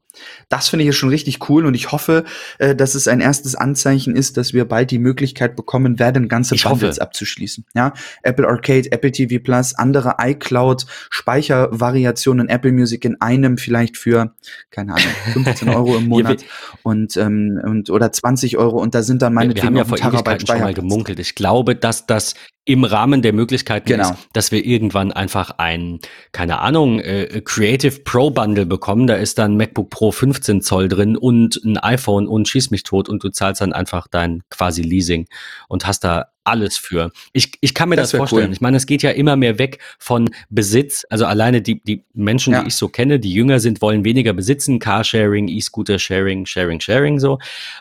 Das 0.49 0.70
finde 0.70 0.84
ich 0.84 0.88
jetzt 0.88 0.97
schon 0.97 1.09
richtig 1.09 1.49
cool 1.49 1.66
und 1.66 1.74
ich 1.74 1.91
hoffe, 1.91 2.26
äh, 2.59 2.76
dass 2.76 2.95
es 2.95 3.07
ein 3.07 3.22
erstes 3.22 3.55
Anzeichen 3.55 4.16
ist, 4.16 4.38
dass 4.38 4.53
wir 4.53 4.66
bald 4.66 4.91
die 4.91 4.99
Möglichkeit 4.99 5.55
bekommen 5.55 5.99
werden, 5.99 6.28
ganze 6.28 6.55
ich 6.55 6.64
Bundles 6.64 6.97
hoffe. 6.97 7.01
abzuschließen. 7.01 7.66
Ja, 7.74 7.93
Apple 8.24 8.47
Arcade, 8.47 8.91
Apple 8.91 9.12
TV 9.12 9.41
Plus, 9.43 9.74
andere 9.76 10.16
iCloud, 10.20 10.86
Speichervariationen, 11.09 12.49
Apple 12.49 12.72
Music 12.72 13.05
in 13.05 13.20
einem 13.22 13.57
vielleicht 13.57 13.97
für, 13.97 14.34
keine 14.70 14.93
Ahnung, 14.93 15.12
15 15.34 15.70
Euro 15.70 15.97
im 15.97 16.07
Monat 16.07 16.43
und, 16.84 17.18
ähm, 17.18 17.59
und 17.64 17.89
oder 17.89 18.12
20 18.12 18.57
Euro 18.57 18.80
und 18.82 18.95
da 18.95 19.03
sind 19.03 19.22
dann 19.22 19.34
meine 19.34 19.55
wir, 19.55 19.62
wir 19.62 19.68
haben 19.68 19.78
ja 19.78 19.86
vor 19.86 19.97
Terabyte 19.97 20.47
schon 20.47 20.59
mal 20.59 20.74
gemunkelt. 20.74 21.20
Ich 21.20 21.36
glaube, 21.36 21.76
dass 21.76 22.05
das 22.05 22.34
im 22.64 22.84
Rahmen 22.84 23.22
der 23.22 23.34
Möglichkeiten 23.34 23.88
genau. 23.88 24.12
ist, 24.12 24.28
dass 24.34 24.51
wir 24.51 24.64
irgendwann 24.64 25.12
einfach 25.12 25.51
ein, 25.57 25.99
keine 26.32 26.59
Ahnung, 26.59 26.99
äh, 26.99 27.41
Creative 27.43 28.01
Pro 28.01 28.30
Bundle 28.30 28.68
bekommen. 28.68 29.07
Da 29.07 29.16
ist 29.16 29.39
dann 29.39 29.57
MacBook 29.57 29.89
Pro 29.89 30.12
15 30.12 30.62
Zoll 30.62 30.88
drin 30.88 31.18
und 31.18 31.59
ein 31.66 31.78
iPhone 31.78 32.28
und 32.28 32.47
schieß 32.47 32.70
mich 32.70 32.84
tot 32.84 33.09
und 33.09 33.24
du 33.24 33.30
zahlst 33.30 33.62
dann 33.62 33.74
einfach 33.74 34.07
dein 34.07 34.43
quasi 34.49 34.84
Leasing 34.84 35.28
und 35.70 35.88
hast 35.88 36.03
da 36.03 36.28
alles 36.43 36.77
für. 36.77 37.11
Ich, 37.33 37.51
ich 37.61 37.73
kann 37.73 37.89
mir 37.89 37.95
das, 37.95 38.11
das 38.11 38.17
vorstellen. 38.17 38.47
Cool. 38.47 38.53
Ich 38.53 38.61
meine, 38.61 38.77
es 38.77 38.85
geht 38.85 39.03
ja 39.03 39.11
immer 39.11 39.35
mehr 39.35 39.59
weg 39.59 39.79
von 39.99 40.29
Besitz. 40.49 41.05
Also 41.09 41.25
alleine 41.25 41.61
die, 41.61 41.81
die 41.83 42.03
Menschen, 42.13 42.53
ja. 42.53 42.61
die 42.61 42.69
ich 42.69 42.75
so 42.75 42.87
kenne, 42.87 43.19
die 43.19 43.31
jünger 43.31 43.59
sind, 43.59 43.81
wollen 43.81 44.03
weniger 44.03 44.33
besitzen. 44.33 44.79
Carsharing, 44.79 45.47
E-Scooter-Sharing, 45.47 46.45
Sharing, 46.45 46.79
Sharing 46.79 47.19
so. 47.19 47.39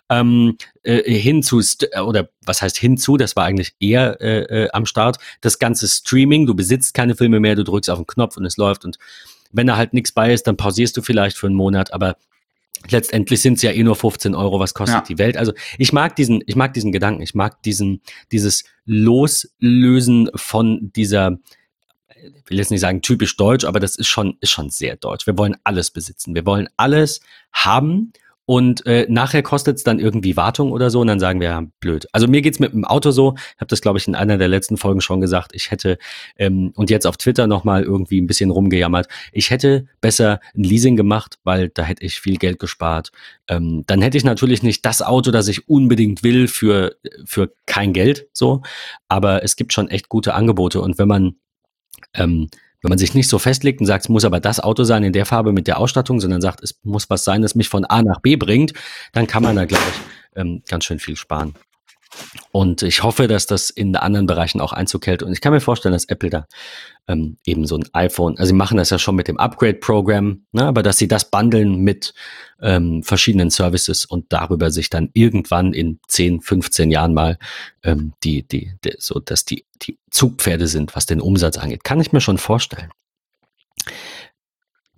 Ähm, 0.08 0.56
äh, 0.82 1.12
hin 1.12 1.42
zu, 1.42 1.62
oder 2.04 2.28
was 2.44 2.62
heißt 2.62 2.76
hinzu, 2.76 3.16
das 3.16 3.36
war 3.36 3.44
eigentlich 3.44 3.74
eher 3.80 4.20
äh, 4.20 4.64
äh, 4.64 4.70
am 4.72 4.86
Start, 4.86 5.18
das 5.40 5.58
ganze 5.58 5.88
Streaming. 5.88 6.46
Du 6.46 6.54
besitzt 6.54 6.94
keine 6.94 7.14
Filme 7.14 7.40
mehr, 7.40 7.54
du 7.54 7.64
drückst 7.64 7.90
auf 7.90 7.98
den 7.98 8.06
Knopf 8.06 8.36
und 8.36 8.44
es 8.44 8.56
läuft. 8.56 8.84
Und 8.84 8.98
wenn 9.52 9.66
da 9.66 9.76
halt 9.76 9.94
nichts 9.94 10.12
bei 10.12 10.32
ist, 10.32 10.46
dann 10.46 10.56
pausierst 10.56 10.96
du 10.96 11.02
vielleicht 11.02 11.36
für 11.36 11.46
einen 11.46 11.56
Monat. 11.56 11.92
Aber 11.92 12.16
letztendlich 12.89 13.41
sind 13.41 13.55
es 13.55 13.62
ja 13.62 13.70
eh 13.72 13.83
nur 13.83 13.97
15 13.97 14.35
Euro, 14.35 14.61
was 14.61 14.74
kostet 14.74 15.01
ja. 15.01 15.05
die 15.05 15.18
Welt. 15.18 15.37
Also 15.37 15.53
ich 15.78 15.93
mag 15.93 16.16
diesen, 16.16 16.43
ich 16.47 16.57
mag 16.57 16.74
diesen 16.74 16.93
Gedanken, 16.93 17.22
ich 17.22 17.35
mag 17.35 17.62
diesen, 17.62 18.03
dieses 18.33 18.64
Loslösen 18.85 20.31
von 20.35 20.91
dieser, 20.95 21.39
ich 22.16 22.51
will 22.51 22.59
jetzt 22.59 22.70
nicht 22.70 22.81
sagen 22.81 23.03
typisch 23.03 23.37
deutsch, 23.37 23.64
aber 23.64 23.81
das 23.81 23.97
ist 23.97 24.09
schon, 24.09 24.37
ist 24.41 24.51
schon 24.51 24.70
sehr 24.70 24.97
deutsch. 24.97 25.26
Wir 25.26 25.39
wollen 25.39 25.57
alles 25.64 25.91
besitzen. 25.91 26.35
Wir 26.35 26.47
wollen 26.47 26.68
alles 26.76 27.20
haben 27.53 28.12
und 28.51 28.84
äh, 28.84 29.07
nachher 29.09 29.44
kostet 29.44 29.76
es 29.76 29.84
dann 29.84 30.01
irgendwie 30.01 30.36
Wartung 30.36 30.72
oder 30.72 30.90
so 30.90 31.03
und 31.03 31.07
dann 31.07 31.20
sagen 31.20 31.38
wir, 31.38 31.51
ja, 31.51 31.62
blöd. 31.78 32.09
Also 32.11 32.26
mir 32.26 32.42
geht's 32.42 32.59
mit 32.59 32.72
dem 32.72 32.84
Auto 32.84 33.12
so, 33.12 33.36
ich 33.36 33.61
habe 33.61 33.68
das, 33.68 33.80
glaube 33.80 33.98
ich, 33.98 34.09
in 34.09 34.16
einer 34.16 34.38
der 34.38 34.48
letzten 34.48 34.76
Folgen 34.76 35.01
schon 35.01 35.20
gesagt, 35.20 35.53
ich 35.55 35.70
hätte, 35.70 35.98
ähm, 36.36 36.72
und 36.74 36.90
jetzt 36.90 37.07
auf 37.07 37.16
Twitter 37.16 37.46
nochmal 37.46 37.84
irgendwie 37.84 38.20
ein 38.20 38.26
bisschen 38.26 38.51
rumgejammert, 38.51 39.07
ich 39.30 39.51
hätte 39.51 39.86
besser 40.01 40.40
ein 40.57 40.64
Leasing 40.64 40.96
gemacht, 40.96 41.38
weil 41.44 41.68
da 41.68 41.84
hätte 41.84 42.05
ich 42.05 42.18
viel 42.18 42.38
Geld 42.38 42.59
gespart. 42.59 43.12
Ähm, 43.46 43.84
dann 43.86 44.03
hätte 44.03 44.18
ich 44.18 44.24
natürlich 44.24 44.64
nicht 44.64 44.84
das 44.84 45.01
Auto, 45.01 45.30
das 45.30 45.46
ich 45.46 45.68
unbedingt 45.68 46.24
will, 46.24 46.48
für, 46.48 46.96
für 47.24 47.53
kein 47.66 47.92
Geld 47.92 48.26
so, 48.32 48.62
aber 49.07 49.44
es 49.44 49.55
gibt 49.55 49.72
schon 49.72 49.86
echt 49.86 50.09
gute 50.09 50.34
Angebote. 50.34 50.80
Und 50.80 50.98
wenn 50.98 51.07
man 51.07 51.36
ähm, 52.14 52.48
wenn 52.83 52.89
man 52.89 52.99
sich 52.99 53.14
nicht 53.14 53.28
so 53.28 53.39
festlegt 53.39 53.81
und 53.81 53.87
sagt, 53.87 54.05
es 54.05 54.09
muss 54.09 54.24
aber 54.24 54.41
das 54.41 54.61
Auto 54.61 54.85
sein 54.85 55.05
in 55.05 55.12
der 55.12 55.26
Farbe 55.26 55.53
mit 55.53 55.66
der 55.66 55.78
Ausstattung, 55.78 56.20
sondern 56.20 56.41
sagt, 56.41 56.62
es 56.62 56.78
muss 56.83 57.11
was 57.11 57.24
sein, 57.24 57.43
das 57.43 57.55
mich 57.55 57.68
von 57.68 57.85
A 57.85 58.03
nach 58.03 58.20
B 58.20 58.37
bringt, 58.37 58.72
dann 59.12 59.26
kann 59.26 59.43
man 59.43 59.57
da, 59.57 59.64
glaube 59.64 59.85
ich, 59.89 60.41
ähm, 60.41 60.62
ganz 60.68 60.85
schön 60.85 60.99
viel 60.99 61.16
sparen. 61.16 61.55
Und 62.52 62.82
ich 62.82 63.02
hoffe, 63.02 63.28
dass 63.28 63.46
das 63.46 63.70
in 63.70 63.94
anderen 63.96 64.26
Bereichen 64.26 64.61
auch 64.61 64.72
Einzug 64.72 65.06
hält. 65.06 65.22
Und 65.22 65.32
ich 65.32 65.40
kann 65.40 65.52
mir 65.52 65.61
vorstellen, 65.61 65.92
dass 65.92 66.06
Apple 66.06 66.30
da 66.30 66.46
ähm, 67.08 67.36
eben 67.44 67.66
so 67.66 67.76
ein 67.76 67.84
iPhone, 67.92 68.36
also 68.38 68.48
sie 68.48 68.56
machen 68.56 68.76
das 68.76 68.90
ja 68.90 68.98
schon 68.98 69.16
mit 69.16 69.28
dem 69.28 69.38
Upgrade-Programm, 69.38 70.46
ne, 70.52 70.64
aber 70.64 70.82
dass 70.82 70.98
sie 70.98 71.08
das 71.08 71.30
bundeln 71.30 71.80
mit 71.80 72.14
ähm, 72.61 73.02
verschiedenen 73.02 73.50
Services 73.50 74.04
und 74.04 74.32
darüber 74.32 74.70
sich 74.70 74.90
dann 74.90 75.11
irgendwann 75.12 75.72
in 75.72 76.00
10, 76.08 76.40
15 76.40 76.90
Jahren 76.90 77.14
mal 77.14 77.38
ähm, 77.82 78.12
die, 78.22 78.46
die, 78.46 78.74
die, 78.84 78.94
so 78.98 79.20
dass 79.20 79.44
die, 79.44 79.64
die 79.82 79.98
Zugpferde 80.11 80.66
sind, 80.66 80.94
was 80.94 81.06
den 81.06 81.20
Umsatz 81.20 81.58
angeht. 81.58 81.84
Kann 81.84 82.00
ich 82.00 82.12
mir 82.12 82.20
schon 82.20 82.38
vorstellen. 82.38 82.90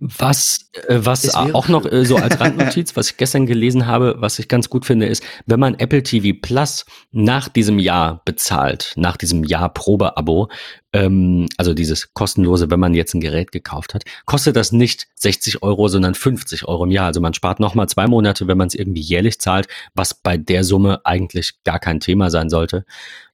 Was, 0.05 0.69
äh, 0.89 0.99
was 0.99 1.33
auch 1.33 1.69
noch 1.69 1.85
äh, 1.89 2.03
so 2.03 2.17
als 2.17 2.37
Randnotiz, 2.41 2.97
was 2.97 3.11
ich 3.11 3.17
gestern 3.17 3.45
gelesen 3.45 3.87
habe, 3.87 4.15
was 4.17 4.37
ich 4.37 4.49
ganz 4.49 4.69
gut 4.69 4.85
finde, 4.85 5.05
ist, 5.05 5.23
wenn 5.45 5.61
man 5.61 5.75
Apple 5.75 6.03
TV 6.03 6.37
Plus 6.41 6.85
nach 7.13 7.47
diesem 7.47 7.79
Jahr 7.79 8.21
bezahlt, 8.25 8.91
nach 8.97 9.15
diesem 9.15 9.45
Jahr 9.45 9.73
Probeabo, 9.73 10.49
ähm, 10.91 11.47
also 11.55 11.73
dieses 11.73 12.13
kostenlose, 12.13 12.69
wenn 12.69 12.81
man 12.81 12.93
jetzt 12.93 13.13
ein 13.13 13.21
Gerät 13.21 13.53
gekauft 13.53 13.93
hat, 13.93 14.03
kostet 14.25 14.57
das 14.57 14.73
nicht 14.73 15.07
60 15.15 15.63
Euro, 15.63 15.87
sondern 15.87 16.15
50 16.15 16.67
Euro 16.67 16.83
im 16.83 16.91
Jahr. 16.91 17.05
Also 17.05 17.21
man 17.21 17.33
spart 17.33 17.61
nochmal 17.61 17.87
zwei 17.87 18.07
Monate, 18.07 18.45
wenn 18.47 18.57
man 18.57 18.67
es 18.67 18.75
irgendwie 18.75 19.01
jährlich 19.01 19.39
zahlt, 19.39 19.69
was 19.95 20.13
bei 20.13 20.35
der 20.35 20.65
Summe 20.65 21.05
eigentlich 21.05 21.63
gar 21.63 21.79
kein 21.79 22.01
Thema 22.01 22.29
sein 22.29 22.49
sollte. 22.49 22.83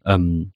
Ähm, 0.06 0.52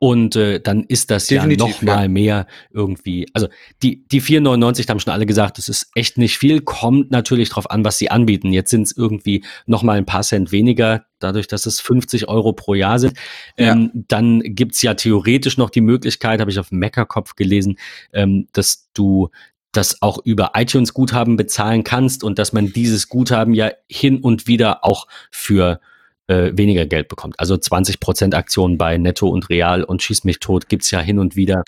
und 0.00 0.36
äh, 0.36 0.60
dann 0.60 0.84
ist 0.84 1.10
das 1.10 1.26
Definitiv, 1.26 1.58
ja 1.58 1.66
noch 1.66 1.82
mal 1.82 2.02
ja. 2.02 2.08
mehr 2.08 2.46
irgendwie. 2.72 3.26
Also 3.32 3.48
die, 3.82 4.06
die 4.06 4.22
4,99, 4.22 4.86
da 4.86 4.92
haben 4.92 5.00
schon 5.00 5.12
alle 5.12 5.26
gesagt, 5.26 5.58
das 5.58 5.68
ist 5.68 5.90
echt 5.94 6.18
nicht 6.18 6.38
viel. 6.38 6.60
Kommt 6.60 7.10
natürlich 7.10 7.48
drauf 7.48 7.68
an, 7.70 7.84
was 7.84 7.98
sie 7.98 8.10
anbieten. 8.10 8.52
Jetzt 8.52 8.70
sind 8.70 8.82
es 8.82 8.96
irgendwie 8.96 9.44
noch 9.66 9.82
mal 9.82 9.98
ein 9.98 10.06
paar 10.06 10.22
Cent 10.22 10.52
weniger, 10.52 11.06
dadurch, 11.18 11.48
dass 11.48 11.66
es 11.66 11.80
50 11.80 12.28
Euro 12.28 12.52
pro 12.52 12.74
Jahr 12.74 13.00
sind. 13.00 13.14
Ja. 13.56 13.72
Ähm, 13.72 13.90
dann 13.94 14.40
gibt's 14.44 14.82
ja 14.82 14.94
theoretisch 14.94 15.58
noch 15.58 15.70
die 15.70 15.80
Möglichkeit, 15.80 16.40
habe 16.40 16.50
ich 16.52 16.60
auf 16.60 16.70
Meckerkopf 16.70 17.34
gelesen, 17.34 17.76
ähm, 18.12 18.46
dass 18.52 18.90
du 18.94 19.30
das 19.72 20.00
auch 20.00 20.18
über 20.24 20.52
iTunes-Guthaben 20.54 21.36
bezahlen 21.36 21.82
kannst 21.82 22.22
und 22.22 22.38
dass 22.38 22.52
man 22.52 22.72
dieses 22.72 23.08
Guthaben 23.08 23.52
ja 23.52 23.70
hin 23.88 24.20
und 24.20 24.46
wieder 24.46 24.84
auch 24.84 25.06
für 25.30 25.80
äh, 26.28 26.52
weniger 26.56 26.86
Geld 26.86 27.08
bekommt. 27.08 27.40
Also 27.40 27.54
20% 27.54 28.34
Aktionen 28.34 28.78
bei 28.78 28.98
Netto 28.98 29.28
und 29.28 29.48
Real 29.48 29.82
und 29.82 30.02
Schieß 30.02 30.24
mich 30.24 30.38
tot 30.38 30.68
gibt's 30.68 30.90
ja 30.90 31.00
hin 31.00 31.18
und 31.18 31.36
wieder. 31.36 31.64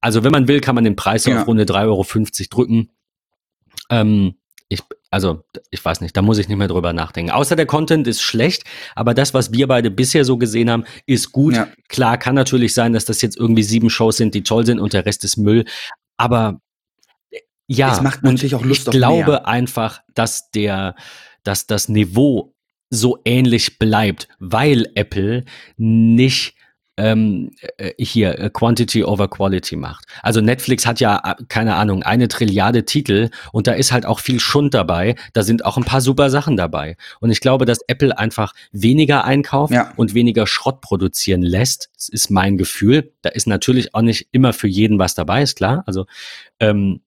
Also 0.00 0.24
wenn 0.24 0.32
man 0.32 0.48
will, 0.48 0.60
kann 0.60 0.74
man 0.74 0.84
den 0.84 0.96
Preis 0.96 1.26
ja. 1.26 1.40
auf 1.40 1.46
Runde 1.46 1.64
3,50 1.64 1.84
Euro 1.86 2.04
drücken. 2.50 2.90
Ähm, 3.90 4.34
ich, 4.70 4.82
also, 5.10 5.44
ich 5.70 5.82
weiß 5.82 6.02
nicht, 6.02 6.16
da 6.16 6.22
muss 6.22 6.38
ich 6.38 6.48
nicht 6.48 6.58
mehr 6.58 6.68
drüber 6.68 6.92
nachdenken. 6.92 7.30
Außer 7.30 7.56
der 7.56 7.64
Content 7.64 8.06
ist 8.06 8.20
schlecht, 8.20 8.64
aber 8.94 9.14
das, 9.14 9.32
was 9.32 9.52
wir 9.52 9.66
beide 9.66 9.90
bisher 9.90 10.24
so 10.24 10.36
gesehen 10.36 10.70
haben, 10.70 10.84
ist 11.06 11.32
gut. 11.32 11.54
Ja. 11.54 11.68
Klar, 11.88 12.18
kann 12.18 12.34
natürlich 12.34 12.74
sein, 12.74 12.92
dass 12.92 13.06
das 13.06 13.22
jetzt 13.22 13.36
irgendwie 13.36 13.62
sieben 13.62 13.88
Shows 13.88 14.18
sind, 14.18 14.34
die 14.34 14.42
toll 14.42 14.66
sind 14.66 14.78
und 14.78 14.92
der 14.92 15.06
Rest 15.06 15.24
ist 15.24 15.38
Müll. 15.38 15.64
Aber 16.18 16.60
ja, 17.66 17.92
es 17.92 18.02
macht 18.02 18.22
natürlich 18.22 18.54
auch 18.54 18.64
Lust 18.64 18.88
ich 18.88 18.92
glaube 18.92 19.32
mehr. 19.32 19.46
einfach, 19.46 20.00
dass 20.14 20.50
der, 20.50 20.94
dass 21.44 21.66
das 21.66 21.88
Niveau 21.88 22.54
so 22.90 23.18
ähnlich 23.24 23.78
bleibt, 23.78 24.28
weil 24.38 24.88
Apple 24.94 25.44
nicht 25.76 26.54
ähm, 26.98 27.52
äh, 27.76 27.92
hier 27.98 28.38
äh, 28.38 28.50
Quantity 28.50 29.04
over 29.04 29.28
Quality 29.28 29.76
macht. 29.76 30.04
Also 30.22 30.40
Netflix 30.40 30.84
hat 30.84 31.00
ja, 31.00 31.20
äh, 31.24 31.44
keine 31.48 31.76
Ahnung, 31.76 32.02
eine 32.02 32.28
Trilliarde 32.28 32.84
Titel 32.84 33.30
und 33.52 33.66
da 33.66 33.72
ist 33.72 33.92
halt 33.92 34.04
auch 34.04 34.20
viel 34.20 34.40
Schund 34.40 34.74
dabei. 34.74 35.14
Da 35.32 35.44
sind 35.44 35.64
auch 35.64 35.76
ein 35.76 35.84
paar 35.84 36.00
super 36.00 36.28
Sachen 36.28 36.56
dabei. 36.56 36.96
Und 37.20 37.30
ich 37.30 37.40
glaube, 37.40 37.64
dass 37.64 37.80
Apple 37.86 38.18
einfach 38.18 38.52
weniger 38.72 39.24
einkauft 39.24 39.72
ja. 39.72 39.92
und 39.96 40.14
weniger 40.14 40.46
Schrott 40.46 40.80
produzieren 40.80 41.42
lässt. 41.42 41.90
Das 41.94 42.08
ist 42.08 42.30
mein 42.30 42.58
Gefühl. 42.58 43.12
Da 43.22 43.30
ist 43.30 43.46
natürlich 43.46 43.94
auch 43.94 44.02
nicht 44.02 44.28
immer 44.32 44.52
für 44.52 44.68
jeden 44.68 44.98
was 44.98 45.14
dabei, 45.14 45.42
ist 45.42 45.56
klar. 45.56 45.84
Also 45.86 46.06
ähm, 46.58 47.00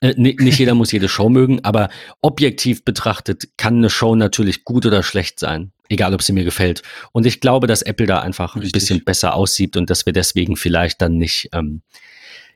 äh, 0.00 0.14
nicht 0.16 0.58
jeder 0.58 0.74
muss 0.74 0.92
jede 0.92 1.08
Show 1.08 1.28
mögen, 1.28 1.64
aber 1.64 1.88
objektiv 2.20 2.84
betrachtet 2.84 3.56
kann 3.56 3.76
eine 3.76 3.90
Show 3.90 4.14
natürlich 4.14 4.64
gut 4.64 4.86
oder 4.86 5.02
schlecht 5.02 5.38
sein. 5.40 5.72
Egal, 5.88 6.14
ob 6.14 6.22
sie 6.22 6.32
mir 6.32 6.44
gefällt. 6.44 6.82
Und 7.12 7.26
ich 7.26 7.40
glaube, 7.40 7.66
dass 7.66 7.82
Apple 7.82 8.06
da 8.06 8.20
einfach 8.20 8.56
Richtig. 8.56 8.70
ein 8.70 8.72
bisschen 8.72 9.04
besser 9.04 9.34
aussieht 9.34 9.76
und 9.76 9.88
dass 9.88 10.04
wir 10.04 10.12
deswegen 10.12 10.56
vielleicht 10.56 11.00
dann 11.00 11.16
nicht, 11.16 11.50
ähm, 11.52 11.82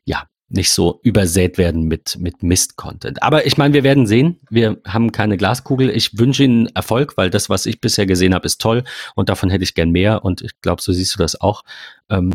ja, 0.05 0.25
nicht 0.49 0.73
so 0.73 0.99
übersät 1.05 1.59
werden 1.59 1.85
mit, 1.85 2.19
mit 2.19 2.43
Mist-Content. 2.43 3.23
Aber 3.23 3.47
ich 3.47 3.57
meine, 3.57 3.73
wir 3.73 3.85
werden 3.85 4.09
sehen. 4.09 4.41
Wir 4.51 4.79
haben 4.85 5.13
keine 5.13 5.37
Glaskugel. 5.37 5.91
Ich 5.91 6.19
wünsche 6.19 6.43
Ihnen 6.43 6.67
Erfolg, 6.75 7.17
weil 7.17 7.31
das, 7.31 7.49
was 7.49 7.67
ich 7.67 7.81
bisher 7.81 8.05
gesehen 8.05 8.35
habe, 8.35 8.47
ist 8.47 8.61
toll 8.61 8.83
und 9.15 9.29
davon 9.29 9.49
hätte 9.49 9.63
ich 9.63 9.75
gern 9.75 9.91
mehr. 9.91 10.25
Und 10.25 10.43
ich 10.43 10.61
glaube, 10.61 10.83
so 10.83 10.93
siehst 10.93 11.15
du 11.15 11.19
das 11.19 11.41
auch. 11.41 11.63
Ähm, 12.11 12.33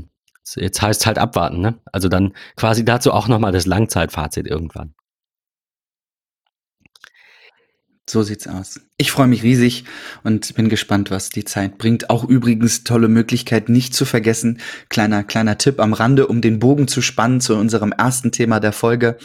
jetzt 0.53 0.81
heißt 0.81 1.01
es 1.01 1.07
halt 1.07 1.17
abwarten. 1.17 1.61
Ne? 1.61 1.79
Also 1.91 2.07
dann 2.07 2.33
quasi 2.55 2.85
dazu 2.85 3.11
auch 3.11 3.27
nochmal 3.27 3.51
das 3.51 3.65
Langzeitfazit 3.65 4.47
irgendwann. 4.47 4.93
So 8.07 8.21
sieht's 8.21 8.47
aus. 8.47 8.79
Ich 8.97 9.11
freue 9.11 9.27
mich 9.27 9.43
riesig 9.43 9.83
und 10.23 10.55
bin 10.55 10.69
gespannt, 10.69 11.11
was 11.11 11.29
die 11.29 11.43
Zeit 11.43 11.77
bringt. 11.77 12.09
Auch 12.09 12.23
übrigens 12.23 12.85
tolle 12.85 13.09
Möglichkeit, 13.09 13.67
nicht 13.67 13.93
zu 13.93 14.05
vergessen. 14.05 14.61
Kleiner, 14.87 15.25
kleiner 15.25 15.57
Tipp 15.57 15.81
am 15.81 15.91
Rande, 15.91 16.27
um 16.27 16.39
den 16.39 16.59
Bogen 16.59 16.87
zu 16.87 17.01
spannen 17.01 17.41
zu 17.41 17.57
unserem 17.57 17.91
ersten 17.91 18.31
Thema 18.31 18.61
der 18.61 18.71
Folge. 18.71 19.17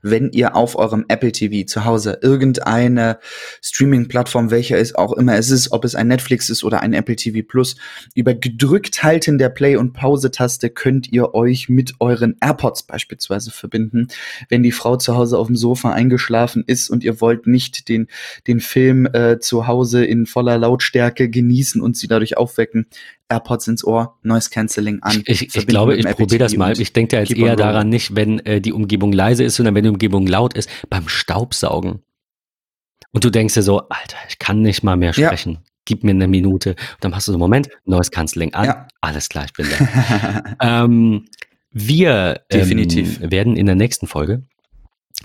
Wenn 0.00 0.32
ihr 0.32 0.56
auf 0.56 0.76
eurem 0.76 1.04
Apple 1.08 1.30
TV 1.30 1.66
zu 1.66 1.84
Hause 1.84 2.20
irgendeine 2.22 3.18
Streaming-Plattform, 3.60 4.50
welcher 4.50 4.78
es 4.78 4.94
auch 4.94 5.12
immer 5.12 5.36
es 5.36 5.50
ist, 5.50 5.72
ob 5.72 5.84
es 5.84 5.94
ein 5.94 6.08
Netflix 6.08 6.48
ist 6.48 6.64
oder 6.64 6.80
ein 6.80 6.94
Apple 6.94 7.16
TV 7.16 7.46
Plus, 7.46 7.76
über 8.14 8.32
gedrückt 8.32 9.02
halten 9.02 9.36
der 9.36 9.50
Play- 9.50 9.76
und 9.76 9.92
Pause-Taste 9.92 10.70
könnt 10.70 11.12
ihr 11.12 11.34
euch 11.34 11.68
mit 11.68 11.92
euren 12.00 12.36
AirPods 12.40 12.84
beispielsweise 12.84 13.50
verbinden. 13.50 14.08
Wenn 14.48 14.62
die 14.62 14.72
Frau 14.72 14.96
zu 14.96 15.18
Hause 15.18 15.36
auf 15.36 15.48
dem 15.48 15.56
Sofa 15.56 15.92
eingeschlafen 15.92 16.64
ist 16.66 16.88
und 16.88 17.04
ihr 17.04 17.20
wollt 17.20 17.46
nicht 17.46 17.90
den, 17.90 18.06
den 18.46 18.60
Film 18.60 19.06
äh, 19.18 19.38
zu 19.40 19.66
Hause 19.66 20.04
in 20.04 20.26
voller 20.26 20.58
Lautstärke 20.58 21.28
genießen 21.28 21.80
und 21.80 21.96
sie 21.96 22.06
dadurch 22.06 22.36
aufwecken. 22.36 22.86
AirPods 23.28 23.68
ins 23.68 23.84
Ohr, 23.84 24.16
Noise 24.22 24.50
Cancelling 24.50 25.02
an. 25.02 25.22
Ich, 25.26 25.54
ich, 25.54 25.66
glaube, 25.66 25.96
ich 25.96 26.06
probiere 26.06 26.38
das 26.38 26.56
mal. 26.56 26.78
Ich 26.78 26.92
denke 26.92 27.16
da 27.16 27.20
jetzt 27.20 27.36
eher 27.36 27.56
daran 27.56 27.88
nicht, 27.88 28.16
wenn 28.16 28.38
äh, 28.40 28.60
die 28.60 28.72
Umgebung 28.72 29.12
leise 29.12 29.44
ist, 29.44 29.56
sondern 29.56 29.74
wenn 29.74 29.84
die 29.84 29.90
Umgebung 29.90 30.26
laut 30.26 30.54
ist, 30.54 30.70
beim 30.88 31.08
Staubsaugen. 31.08 32.02
Und 33.12 33.24
du 33.24 33.30
denkst 33.30 33.54
dir 33.54 33.62
so, 33.62 33.80
Alter, 33.88 34.16
ich 34.28 34.38
kann 34.38 34.62
nicht 34.62 34.82
mal 34.82 34.96
mehr 34.96 35.12
sprechen. 35.12 35.54
Ja. 35.54 35.60
Gib 35.84 36.04
mir 36.04 36.10
eine 36.10 36.28
Minute. 36.28 36.70
Und 36.70 36.78
dann 37.00 37.14
hast 37.14 37.28
du 37.28 37.32
so 37.32 37.36
einen 37.36 37.40
Moment, 37.40 37.68
Noise 37.84 38.10
Cancelling 38.10 38.54
an. 38.54 38.66
Ja. 38.66 38.88
Alles 39.00 39.28
klar, 39.28 39.46
ich 39.46 39.52
bin 39.52 39.66
da. 39.70 40.56
ähm, 40.84 41.26
wir 41.70 42.42
ähm, 42.50 43.30
werden 43.30 43.56
in 43.56 43.66
der 43.66 43.74
nächsten 43.74 44.06
Folge 44.06 44.42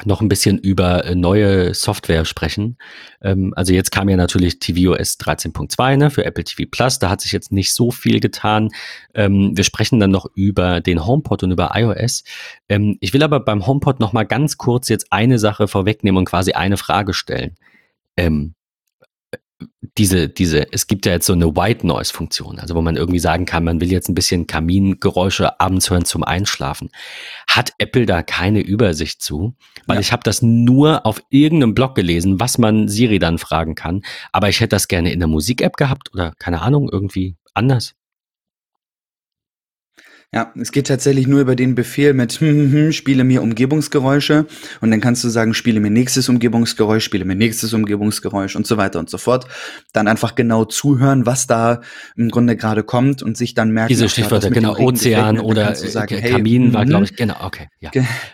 noch 0.06 0.22
ein 0.22 0.30
bisschen 0.30 0.58
über 0.58 1.06
äh, 1.06 1.16
neue 1.16 1.74
Software 1.74 2.26
sprechen. 2.26 2.78
Ähm, 3.22 3.54
also 3.56 3.74
jetzt 3.74 3.92
kam 3.92 4.10
ja 4.10 4.18
natürlich 4.18 4.60
tvOS 4.60 5.20
13.2 5.20 5.98
ne, 5.98 6.10
für 6.10 6.26
Apple 6.26 6.44
TV 6.44 6.70
Plus. 6.70 7.00
Da 7.00 7.10
hat 7.10 7.22
sich 7.22 7.32
jetzt 7.32 7.52
nicht 7.52 7.74
so 7.74 7.92
viel 7.92 8.20
getan. 8.20 8.70
Ähm, 9.14 9.56
wir 9.56 9.64
sprechen 9.64 10.00
dann 10.00 10.12
noch 10.12 10.26
über 10.36 10.82
den 10.82 11.06
HomePod 11.06 11.44
und 11.44 11.52
über 11.52 11.72
iOS. 11.76 12.24
Ähm, 12.70 12.98
ich 13.02 13.14
will 13.14 13.24
aber 13.24 13.40
beim 13.40 13.66
HomePod 13.66 14.00
noch 14.00 14.14
mal 14.14 14.24
ganz 14.24 14.58
kurz 14.58 14.90
jetzt 14.90 15.12
eine 15.12 15.40
Sache 15.40 15.68
vorwegnehmen 15.68 16.18
und 16.18 16.26
quasi 16.26 16.54
eine 16.54 16.78
Frage 16.78 17.14
stellen 17.14 17.56
diese, 19.98 20.30
diese, 20.30 20.72
es 20.72 20.88
gibt 20.88 21.06
ja 21.06 21.14
jetzt 21.14 21.26
so 21.26 21.34
eine 21.34 21.56
White 21.56 21.86
Noise 21.86 22.14
Funktion, 22.14 22.60
also 22.60 22.76
wo 22.76 22.82
man 22.82 22.96
irgendwie 22.96 23.20
sagen 23.20 23.46
kann, 23.46 23.64
man 23.64 23.82
will 23.82 23.92
jetzt 23.92 24.10
ein 24.10 24.16
bisschen 24.16 24.48
Kamingeräusche 24.48 25.60
abends 25.60 25.90
hören 25.90 26.06
zum 26.06 26.24
Einschlafen. 26.24 26.90
Hat 27.48 27.74
Apple 27.78 28.06
da 28.06 28.24
keine 28.24 28.62
Übersicht 28.62 29.22
zu? 29.22 29.56
Weil 29.86 29.98
ja. 29.98 30.02
ich 30.02 30.12
habe 30.12 30.24
das 30.24 30.42
nur 30.42 31.06
auf 31.06 31.22
irgendeinem 31.30 31.74
Blog 31.74 31.96
gelesen, 31.96 32.40
was 32.40 32.58
man 32.58 32.88
Siri 32.88 33.20
dann 33.20 33.38
fragen 33.38 33.76
kann. 33.76 34.02
Aber 34.32 34.50
ich 34.50 34.60
hätte 34.60 34.70
das 34.70 34.88
gerne 34.88 35.12
in 35.12 35.20
der 35.20 35.28
Musik-App 35.28 35.78
gehabt 35.78 36.14
oder 36.14 36.34
keine 36.40 36.62
Ahnung, 36.62 36.90
irgendwie 36.92 37.36
anders. 37.54 37.96
Ja, 40.34 40.52
es 40.60 40.72
geht 40.72 40.88
tatsächlich 40.88 41.28
nur 41.28 41.42
über 41.42 41.56
den 41.56 41.76
Befehl 41.76 42.16
mit 42.16 42.34
hm, 42.34 42.48
hm, 42.48 42.72
hm, 42.72 42.92
spiele 42.92 43.24
mir 43.24 43.44
Umgebungsgeräusche 43.44 44.48
und 44.82 44.90
dann 44.90 45.00
kannst 45.00 45.24
du 45.24 45.30
sagen, 45.30 45.54
spiele 45.54 45.80
mir 45.80 45.92
nächstes 45.92 46.28
Umgebungsgeräusch, 46.28 47.04
spiele 47.04 47.24
mir 47.24 47.36
nächstes 47.36 47.72
Umgebungsgeräusch 47.72 48.56
und 48.56 48.66
so 48.66 48.78
weiter 48.78 48.98
und 48.98 49.12
so 49.12 49.20
fort. 49.20 49.46
Dann 49.92 50.08
einfach 50.08 50.34
genau 50.34 50.66
zuhören, 50.66 51.28
was 51.28 51.46
da 51.46 51.82
im 52.16 52.30
Grunde 52.30 52.56
gerade 52.56 52.84
kommt 52.84 53.22
und 53.22 53.38
sich 53.38 53.54
dann 53.54 53.70
merken, 53.70 53.90
diese 53.90 54.10
Stichwörter, 54.10 54.48
ja, 54.48 54.54
genau, 54.56 54.76
Ozean 54.76 55.40
oder 55.40 55.76
sagen, 55.76 56.18
hey, 56.18 56.32
Kamin 56.32 56.74
war, 56.74 56.86
glaube 56.86 57.06
ich, 57.06 57.16
genau, 57.16 57.36
okay, 57.42 57.68
ja. 57.80 57.92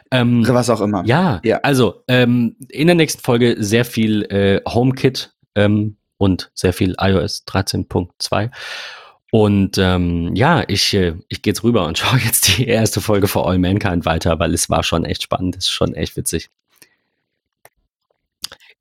Ähm, 0.09 0.45
was 0.47 0.69
auch 0.69 0.79
immer. 0.79 1.03
Ja, 1.05 1.41
ja. 1.43 1.57
also 1.63 2.03
ähm, 2.07 2.55
in 2.69 2.87
der 2.87 2.95
nächsten 2.95 3.21
Folge 3.21 3.57
sehr 3.59 3.83
viel 3.83 4.23
äh, 4.29 4.61
HomeKit 4.65 5.33
ähm, 5.55 5.97
und 6.17 6.49
sehr 6.53 6.71
viel 6.71 6.95
iOS 6.97 7.43
13.2 7.45 8.51
und 9.31 9.77
ähm, 9.77 10.35
ja, 10.35 10.63
ich, 10.67 10.93
äh, 10.93 11.13
ich 11.27 11.41
gehe 11.41 11.51
jetzt 11.51 11.63
rüber 11.63 11.85
und 11.85 11.97
schaue 11.99 12.19
jetzt 12.19 12.57
die 12.57 12.67
erste 12.67 13.01
Folge 13.01 13.27
For 13.27 13.47
All 13.47 13.57
Mankind 13.57 14.05
weiter, 14.05 14.39
weil 14.39 14.53
es 14.53 14.69
war 14.69 14.83
schon 14.83 15.05
echt 15.05 15.23
spannend, 15.23 15.57
es 15.57 15.65
ist 15.65 15.71
schon 15.71 15.93
echt 15.93 16.17
witzig. 16.17 16.49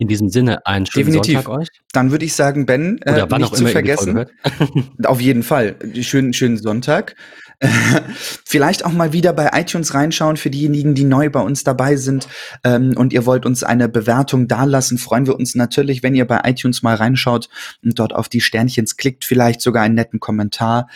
In 0.01 0.07
diesem 0.07 0.29
Sinne, 0.29 0.65
einen 0.65 0.87
schönen 0.87 1.07
Definitiv. 1.07 1.43
Sonntag 1.43 1.59
euch. 1.59 1.69
Dann 1.93 2.13
würde 2.13 2.25
ich 2.25 2.33
sagen, 2.33 2.67
Ben, 2.67 3.01
äh, 3.03 3.15
Oder 3.15 3.31
wann 3.33 3.41
nicht 3.41 3.53
auch 3.53 3.59
immer 3.59 3.67
zu 3.67 3.73
vergessen. 3.73 4.27
Auf 5.05 5.21
jeden 5.21 5.43
Fall. 5.43 5.75
Schönen, 6.03 6.33
schönen 6.33 6.57
Sonntag. 6.57 7.17
Vielleicht 8.45 8.85
auch 8.85 8.93
mal 8.93 9.13
wieder 9.13 9.33
bei 9.33 9.51
iTunes 9.53 9.93
reinschauen 9.93 10.37
für 10.37 10.49
diejenigen, 10.49 10.95
die 10.95 11.05
neu 11.05 11.29
bei 11.29 11.41
uns 11.41 11.65
dabei 11.65 11.97
sind 11.97 12.29
ähm, 12.63 12.95
und 12.97 13.13
ihr 13.13 13.27
wollt 13.27 13.47
uns 13.47 13.65
eine 13.65 13.89
Bewertung 13.89 14.47
dalassen, 14.47 14.97
freuen 14.97 15.27
wir 15.27 15.35
uns 15.35 15.57
natürlich, 15.57 16.05
wenn 16.05 16.15
ihr 16.15 16.25
bei 16.25 16.43
iTunes 16.45 16.83
mal 16.85 16.95
reinschaut 16.95 17.49
und 17.83 17.99
dort 17.99 18.15
auf 18.15 18.29
die 18.29 18.41
Sternchens 18.41 18.97
klickt, 18.97 19.25
vielleicht 19.25 19.61
sogar 19.61 19.83
einen 19.83 19.97
netten 19.97 20.21
Kommentar 20.21 20.89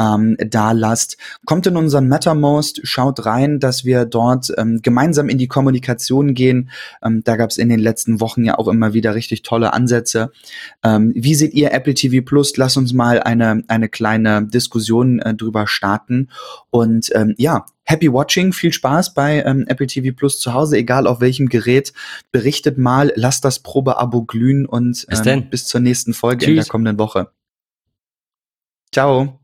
ähm, 0.00 0.36
da 0.38 0.72
lasst. 0.72 1.18
Kommt 1.44 1.68
in 1.68 1.76
unseren 1.76 2.08
Mattermost, 2.08 2.80
schaut 2.82 3.24
rein, 3.24 3.60
dass 3.60 3.84
wir 3.84 4.04
dort 4.04 4.52
ähm, 4.56 4.80
gemeinsam 4.82 5.28
in 5.28 5.38
die 5.38 5.48
Kommunikation 5.48 6.34
gehen. 6.34 6.70
Ähm, 7.02 7.22
da 7.24 7.36
gab 7.36 7.50
es 7.50 7.58
in 7.58 7.68
den 7.68 7.80
letzten 7.80 8.20
Wochen 8.20 8.44
ja 8.44 8.58
auch 8.58 8.68
immer 8.68 8.92
wieder 8.92 9.14
richtig 9.14 9.42
tolle 9.42 9.72
Ansätze. 9.72 10.32
Ähm, 10.82 11.12
wie 11.14 11.36
seht 11.36 11.54
ihr 11.54 11.72
Apple 11.72 11.94
TV 11.94 12.24
Plus? 12.24 12.56
Lass 12.56 12.76
uns 12.76 12.92
mal 12.92 13.20
eine, 13.20 13.62
eine 13.68 13.88
kleine 13.88 14.44
Diskussion 14.44 15.20
äh, 15.20 15.34
drüber 15.34 15.68
starten 15.68 16.07
hatten. 16.08 16.30
Und 16.70 17.10
ähm, 17.14 17.34
ja, 17.38 17.66
happy 17.84 18.12
watching, 18.12 18.52
viel 18.52 18.72
Spaß 18.72 19.14
bei 19.14 19.42
ähm, 19.42 19.64
Apple 19.68 19.86
TV 19.86 20.14
Plus 20.16 20.40
zu 20.40 20.54
Hause, 20.54 20.76
egal 20.76 21.06
auf 21.06 21.20
welchem 21.20 21.48
Gerät. 21.48 21.92
Berichtet 22.32 22.78
mal, 22.78 23.12
lasst 23.14 23.44
das 23.44 23.60
Probeabo 23.60 24.24
glühen 24.24 24.66
und 24.66 25.06
ähm, 25.10 25.50
bis 25.50 25.66
zur 25.66 25.80
nächsten 25.80 26.14
Folge 26.14 26.38
Tschüss. 26.38 26.48
in 26.48 26.56
der 26.56 26.66
kommenden 26.66 26.98
Woche. 26.98 27.30
Ciao. 28.92 29.40